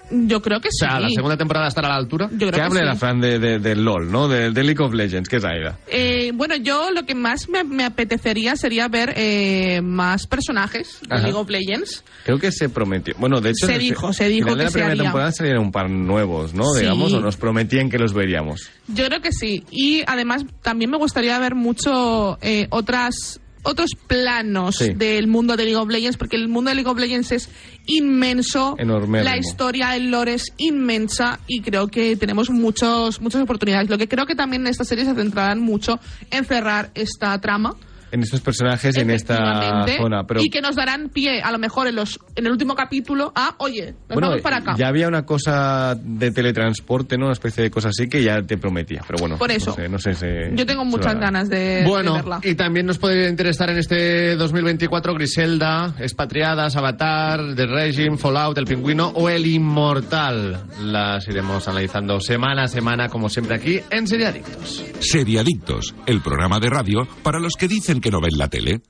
Yo 0.09 0.41
creo 0.41 0.59
que 0.61 0.69
O 0.69 0.71
sí. 0.71 0.85
sea, 0.85 0.99
¿la 0.99 1.09
segunda 1.09 1.35
temporada 1.37 1.67
estará 1.67 1.87
a 1.89 1.91
la 1.91 1.97
altura? 1.97 2.27
Yo 2.31 2.37
creo 2.37 2.51
Que 2.51 2.55
que 2.57 2.61
hable 2.61 2.79
sí. 2.79 2.85
la 2.85 2.95
Fran 2.95 3.19
de, 3.19 3.39
de, 3.39 3.59
de 3.59 3.75
LOL, 3.75 4.11
¿no? 4.11 4.27
De, 4.27 4.51
de 4.51 4.63
League 4.63 4.81
of 4.83 4.93
Legends, 4.93 5.27
que 5.27 5.35
es 5.37 5.43
Aida. 5.45 5.77
Eh, 5.87 6.31
bueno, 6.33 6.55
yo 6.55 6.91
lo 6.91 7.03
que 7.05 7.15
más 7.15 7.49
me, 7.49 7.63
me 7.63 7.83
apetecería 7.85 8.55
sería 8.55 8.87
ver 8.87 9.13
eh, 9.17 9.81
más 9.83 10.27
personajes 10.27 10.99
de 11.07 11.13
Ajá. 11.15 11.23
League 11.23 11.37
of 11.37 11.49
Legends. 11.49 12.03
Creo 12.23 12.39
que 12.39 12.51
se 12.51 12.69
prometió. 12.69 13.15
Bueno, 13.17 13.41
de 13.41 13.49
hecho, 13.51 13.67
Se 13.67 13.77
dijo, 13.77 14.13
se 14.13 14.29
dijo 14.29 14.45
final 14.49 14.57
de 14.57 14.59
que 14.59 14.63
la 14.65 14.69
se 14.69 14.73
primera 14.73 14.91
haría. 14.91 15.03
temporada 15.03 15.31
salieron 15.31 15.65
un 15.65 15.71
par 15.71 15.89
nuevos, 15.89 16.53
¿no? 16.53 16.65
Sí. 16.73 16.81
Digamos, 16.81 17.13
o 17.13 17.19
nos 17.19 17.37
prometían 17.37 17.89
que 17.89 17.97
los 17.97 18.13
veríamos. 18.13 18.69
Yo 18.87 19.05
creo 19.07 19.21
que 19.21 19.31
sí. 19.31 19.65
Y 19.71 20.03
además 20.07 20.45
también 20.61 20.89
me 20.91 20.97
gustaría 20.97 21.37
ver 21.39 21.55
mucho 21.55 22.37
eh, 22.41 22.67
otras 22.69 23.39
otros 23.67 23.91
planos 24.07 24.77
Sí. 24.77 24.93
del 24.93 25.27
mundo 25.27 25.55
de 25.55 25.63
League 25.65 25.77
of 25.77 25.89
Legends, 25.89 26.17
porque 26.17 26.35
el 26.35 26.47
mundo 26.47 26.69
de 26.69 26.75
League 26.75 26.89
of 26.89 26.97
Legends 26.97 27.31
es 27.31 27.49
inmenso, 27.85 28.75
la 29.23 29.37
historia, 29.37 29.95
el 29.95 30.11
lore 30.11 30.33
es 30.35 30.45
inmensa 30.57 31.39
y 31.47 31.61
creo 31.61 31.87
que 31.87 32.15
tenemos 32.15 32.49
muchos, 32.49 33.21
muchas 33.21 33.41
oportunidades. 33.41 33.89
Lo 33.89 33.97
que 33.97 34.07
creo 34.07 34.25
que 34.25 34.35
también 34.35 34.61
en 34.63 34.67
esta 34.67 34.83
serie 34.85 35.05
se 35.05 35.13
centrarán 35.15 35.59
mucho 35.59 35.99
en 36.31 36.45
cerrar 36.45 36.91
esta 36.95 37.39
trama. 37.39 37.75
En 38.11 38.23
estos 38.23 38.41
personajes 38.41 38.95
y 38.97 39.01
en 39.01 39.11
esta 39.11 39.85
zona. 39.97 40.23
Pero 40.27 40.41
y 40.41 40.49
que 40.49 40.61
nos 40.61 40.75
darán 40.75 41.09
pie, 41.09 41.41
a 41.41 41.51
lo 41.51 41.59
mejor 41.59 41.87
en, 41.87 41.95
los, 41.95 42.19
en 42.35 42.45
el 42.45 42.51
último 42.51 42.75
capítulo, 42.75 43.31
a, 43.35 43.55
oye, 43.59 43.93
nos 44.07 44.15
bueno, 44.15 44.27
vamos 44.29 44.41
para 44.41 44.57
acá. 44.57 44.75
ya 44.77 44.87
había 44.87 45.07
una 45.07 45.25
cosa 45.25 45.95
de 46.01 46.31
teletransporte, 46.31 47.17
¿no? 47.17 47.25
Una 47.25 47.33
especie 47.33 47.63
de 47.63 47.71
cosa 47.71 47.89
así 47.89 48.07
que 48.07 48.23
ya 48.23 48.41
te 48.41 48.57
prometía. 48.57 49.03
Pero 49.07 49.19
bueno, 49.19 49.37
Por 49.37 49.51
eso. 49.51 49.71
no 49.71 49.75
sé, 49.75 49.89
no 49.89 49.99
sé 49.99 50.13
si- 50.13 50.55
Yo 50.55 50.65
tengo 50.65 50.85
muchas 50.85 51.15
ganas 51.19 51.49
de, 51.49 51.57
de 51.81 51.85
Bueno, 51.85 52.13
verla. 52.13 52.39
y 52.43 52.55
también 52.55 52.85
nos 52.85 52.97
puede 52.97 53.29
interesar 53.29 53.69
en 53.69 53.77
este 53.77 54.35
2024 54.35 55.13
Griselda, 55.13 55.93
Expatriadas, 55.99 56.75
Avatar, 56.75 57.55
The 57.55 57.65
Regime, 57.65 58.17
Fallout, 58.17 58.57
El 58.57 58.65
Pingüino 58.65 59.07
o 59.15 59.29
El 59.29 59.45
Inmortal. 59.45 60.61
Las 60.81 61.27
iremos 61.27 61.67
analizando 61.67 62.19
semana 62.19 62.63
a 62.63 62.67
semana, 62.67 63.09
como 63.09 63.29
siempre 63.29 63.55
aquí 63.55 63.79
en 63.91 64.07
Seriadictos. 64.07 64.83
Seriadictos, 64.99 65.95
el 66.05 66.21
programa 66.21 66.59
de 66.59 66.69
radio 66.69 67.07
para 67.23 67.39
los 67.39 67.53
que 67.53 67.67
dicen 67.67 67.96
que 68.01 68.11
no 68.11 68.19
ven 68.21 68.37
la 68.37 68.47
tele. 68.47 68.81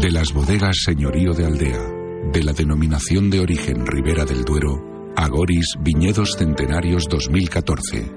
De 0.00 0.10
las 0.10 0.32
bodegas 0.32 0.76
Señorío 0.84 1.32
de 1.32 1.46
Aldea, 1.46 1.82
de 2.32 2.44
la 2.44 2.52
denominación 2.52 3.30
de 3.30 3.40
origen 3.40 3.86
Ribera 3.86 4.24
del 4.24 4.44
Duero, 4.44 5.12
Agoris 5.16 5.74
Viñedos 5.80 6.36
Centenarios 6.36 7.08
2014. 7.08 8.12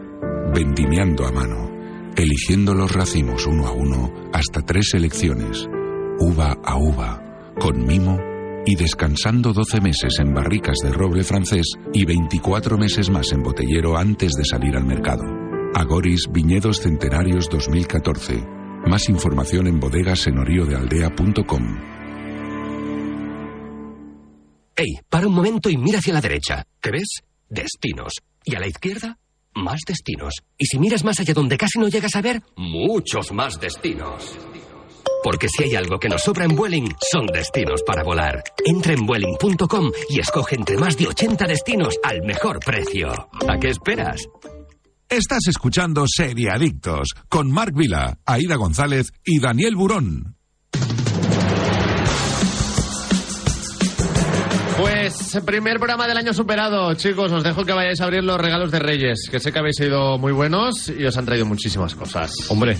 Vendimiando 0.53 1.25
a 1.25 1.31
mano, 1.31 1.71
eligiendo 2.15 2.73
los 2.73 2.91
racimos 2.91 3.47
uno 3.47 3.67
a 3.67 3.71
uno 3.71 4.11
hasta 4.33 4.61
tres 4.61 4.89
selecciones, 4.91 5.67
uva 6.19 6.57
a 6.63 6.77
uva, 6.77 7.23
con 7.59 7.85
mimo 7.85 8.19
y 8.65 8.75
descansando 8.75 9.53
12 9.53 9.81
meses 9.81 10.19
en 10.19 10.33
barricas 10.33 10.77
de 10.83 10.91
roble 10.91 11.23
francés 11.23 11.65
y 11.93 12.05
24 12.05 12.77
meses 12.77 13.09
más 13.09 13.31
en 13.31 13.41
botellero 13.41 13.97
antes 13.97 14.33
de 14.33 14.45
salir 14.45 14.75
al 14.75 14.85
mercado. 14.85 15.38
Agoris 15.75 16.27
Viñedos 16.31 16.81
Centenarios 16.81 17.47
2014. 17.49 18.43
Más 18.87 19.07
información 19.09 19.67
en 19.67 19.79
bodegasenorioddealdea.com. 19.79 21.63
Ey, 24.75 24.99
para 25.09 25.27
un 25.27 25.33
momento 25.33 25.69
y 25.69 25.77
mira 25.77 25.99
hacia 25.99 26.13
la 26.13 26.21
derecha. 26.21 26.65
¿Qué 26.81 26.91
ves? 26.91 27.21
Destinos. 27.49 28.13
Y 28.43 28.55
a 28.55 28.59
la 28.59 28.67
izquierda, 28.67 29.17
más 29.53 29.81
destinos. 29.85 30.35
Y 30.57 30.65
si 30.65 30.79
miras 30.79 31.03
más 31.03 31.19
allá 31.19 31.33
donde 31.33 31.57
casi 31.57 31.77
no 31.79 31.87
llegas 31.87 32.15
a 32.15 32.21
ver, 32.21 32.41
muchos 32.55 33.31
más 33.31 33.59
destinos. 33.59 34.37
Porque 35.23 35.49
si 35.49 35.63
hay 35.63 35.75
algo 35.75 35.99
que 35.99 36.09
nos 36.09 36.23
sobra 36.23 36.45
en 36.45 36.55
Vueling, 36.55 36.95
son 37.11 37.27
destinos 37.27 37.83
para 37.83 38.03
volar. 38.03 38.41
Entra 38.65 38.93
en 38.93 39.05
Vueling.com 39.05 39.91
y 40.09 40.19
escoge 40.19 40.55
entre 40.55 40.77
más 40.77 40.97
de 40.97 41.07
80 41.07 41.45
destinos 41.45 41.99
al 42.03 42.21
mejor 42.23 42.59
precio. 42.59 43.29
¿A 43.47 43.57
qué 43.59 43.67
esperas? 43.69 44.27
Estás 45.09 45.47
escuchando 45.47 46.05
Seriadictos 46.07 47.15
con 47.29 47.49
Marc 47.49 47.73
Vila, 47.73 48.19
Aida 48.27 48.57
González 48.57 49.11
y 49.25 49.39
Daniel 49.39 49.75
Burón. 49.75 50.35
Pues 54.77 55.39
primer 55.43 55.77
programa 55.77 56.07
del 56.07 56.17
año 56.17 56.31
superado, 56.31 56.93
chicos. 56.93 57.31
Os 57.31 57.43
dejo 57.43 57.65
que 57.65 57.73
vayáis 57.73 57.99
a 58.01 58.03
abrir 58.03 58.23
los 58.23 58.39
regalos 58.39 58.69
de 58.69 58.77
Reyes, 58.77 59.27
que 59.31 59.39
sé 59.39 59.51
que 59.51 59.57
habéis 59.57 59.77
sido 59.77 60.19
muy 60.19 60.31
buenos 60.31 60.89
y 60.89 61.03
os 61.03 61.17
han 61.17 61.25
traído 61.25 61.47
muchísimas 61.47 61.95
cosas. 61.95 62.31
Hombre, 62.49 62.77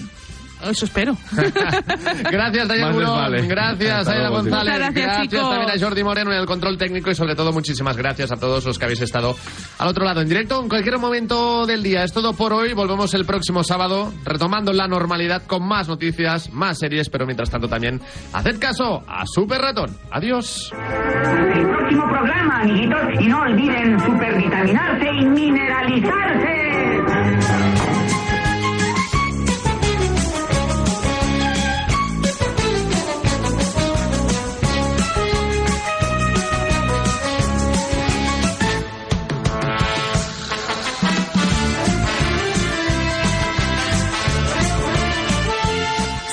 Eso 0.61 0.85
espero. 0.85 1.15
Gracias, 2.31 2.67
les 2.67 2.93
Burón. 2.93 3.15
vale. 3.15 3.47
Gracias, 3.47 4.07
Aida 4.07 4.29
luego, 4.29 4.43
González. 4.43 4.75
gracias, 4.75 5.29
también 5.29 5.69
a 5.69 5.79
Jordi 5.79 6.03
Moreno 6.03 6.31
en 6.33 6.39
el 6.39 6.45
control 6.45 6.77
técnico 6.77 7.09
y 7.11 7.15
sobre 7.15 7.35
todo 7.35 7.53
muchísimas 7.53 7.95
gracias 7.95 8.31
a 8.31 8.35
todos 8.35 8.65
los 8.65 8.77
que 8.77 8.85
habéis 8.85 9.01
estado 9.01 9.35
al 9.77 9.87
otro 9.87 10.03
lado 10.03 10.21
en 10.21 10.27
directo 10.27 10.61
en 10.61 10.67
cualquier 10.69 10.97
momento 10.97 11.65
del 11.65 11.81
día. 11.81 12.03
Es 12.03 12.11
todo 12.11 12.33
por 12.33 12.51
hoy. 12.53 12.73
Volvemos 12.73 13.13
el 13.13 13.25
próximo 13.25 13.63
sábado 13.63 14.11
retomando 14.25 14.73
la 14.73 14.87
normalidad 14.87 15.43
con 15.47 15.65
más 15.65 15.87
noticias, 15.87 16.51
más 16.51 16.77
series, 16.79 17.09
pero 17.09 17.25
mientras 17.25 17.49
tanto 17.49 17.67
también 17.69 18.01
haced 18.33 18.59
caso 18.59 19.03
a 19.07 19.25
Super 19.25 19.61
Ratón. 19.61 19.95
Adiós. 20.11 20.71
El 20.73 21.67
próximo 21.69 22.03
programa, 22.09 22.61
amiguitos, 22.61 22.99
y 23.21 23.27
no 23.27 23.41
olviden 23.41 23.97
supervitaminarse 23.99 25.07
y 25.21 25.25
mineralizarse. 25.25 27.98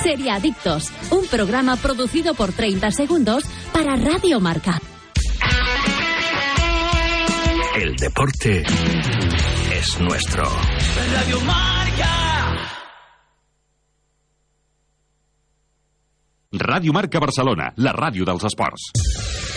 Seriadictos, 0.07 0.89
un 1.11 1.27
programa 1.27 1.75
producido 1.75 2.33
por 2.33 2.53
30 2.53 2.91
segundos 2.91 3.43
para 3.73 3.97
Radio 3.97 4.39
Marca. 4.39 4.79
El 7.75 7.93
deporte 7.97 8.63
es 9.73 9.99
nuestro. 9.99 10.45
Radio 11.11 11.41
Marca. 11.41 12.77
Ràdio 16.53 16.93
Marca 16.93 17.19
Barcelona, 17.19 17.73
la 17.75 17.91
ràdio 17.91 18.23
dels 18.23 18.47
esports. 18.47 19.56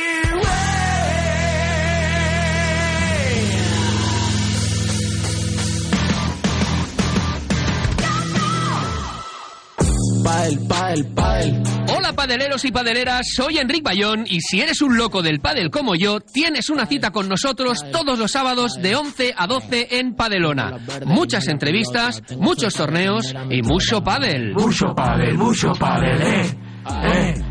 Pael, 10.41 10.59
pael, 10.67 11.05
pael. 11.13 11.63
Hola 11.95 12.13
padeleros 12.13 12.65
y 12.65 12.71
padeleras, 12.71 13.27
soy 13.31 13.59
Enric 13.59 13.83
Bayón 13.83 14.25
y 14.27 14.41
si 14.41 14.59
eres 14.59 14.81
un 14.81 14.97
loco 14.97 15.21
del 15.21 15.39
pádel 15.39 15.69
como 15.69 15.93
yo, 15.93 16.19
tienes 16.19 16.71
una 16.71 16.87
cita 16.87 17.11
con 17.11 17.29
nosotros 17.29 17.85
todos 17.91 18.17
los 18.17 18.31
sábados 18.31 18.81
de 18.81 18.95
11 18.95 19.35
a 19.37 19.45
12 19.45 19.99
en 19.99 20.15
Padelona. 20.15 20.79
Muchas 21.05 21.47
entrevistas, 21.47 22.23
muchos 22.39 22.73
torneos 22.73 23.35
y 23.51 23.61
mucho 23.61 24.03
pádel. 24.03 24.55
Mucho 24.55 24.95
pael, 24.95 25.37
mucho 25.37 25.73
pael, 25.73 26.21
eh. 26.23 26.57
Eh. 27.03 27.43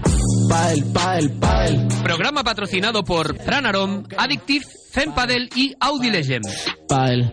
Pael, 0.49 0.85
pael, 0.93 1.31
pael. 1.39 1.87
Programa 2.03 2.43
patrocinado 2.43 3.05
por 3.05 3.37
Pranarom, 3.37 4.03
Addictive, 4.19 4.67
Zen 4.91 5.13
Padel 5.13 5.49
y 5.55 5.77
Audi 5.79 6.11
Legend. 6.11 6.45
Pael. 6.89 7.33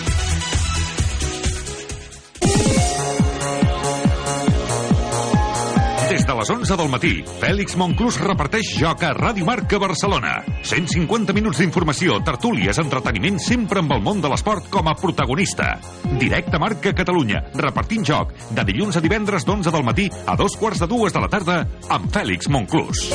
les 6.41 6.49
11 6.49 6.73
del 6.73 6.89
matí, 6.89 7.11
Fèlix 7.37 7.75
Monclús 7.77 8.15
reparteix 8.17 8.71
joc 8.79 9.03
a 9.05 9.11
Ràdio 9.13 9.45
Marca 9.45 9.77
Barcelona. 9.77 10.39
150 10.65 11.35
minuts 11.37 11.59
d'informació, 11.61 12.15
tertúlies, 12.25 12.79
entreteniment, 12.81 13.37
sempre 13.37 13.83
amb 13.83 13.93
el 13.93 14.01
món 14.01 14.23
de 14.23 14.31
l'esport 14.31 14.65
com 14.73 14.89
a 14.89 14.95
protagonista. 14.97 15.75
Directe 16.17 16.57
Marca 16.57 16.95
Catalunya, 16.97 17.43
repartint 17.61 18.07
joc, 18.07 18.33
de 18.57 18.65
dilluns 18.71 18.97
a 18.97 19.03
divendres 19.05 19.45
d'11 19.45 19.69
del 19.75 19.85
matí 19.85 20.07
a 20.25 20.37
dos 20.39 20.57
quarts 20.57 20.81
de 20.81 20.89
dues 20.89 21.13
de 21.13 21.21
la 21.21 21.29
tarda, 21.29 21.61
amb 21.93 22.09
Fèlix 22.09 22.49
Monclús. 22.49 23.05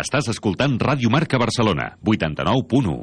Estàs 0.00 0.32
escoltant 0.32 0.80
Ràdio 0.80 1.12
Marca 1.12 1.36
Barcelona, 1.36 1.92
89.1. 2.00 3.02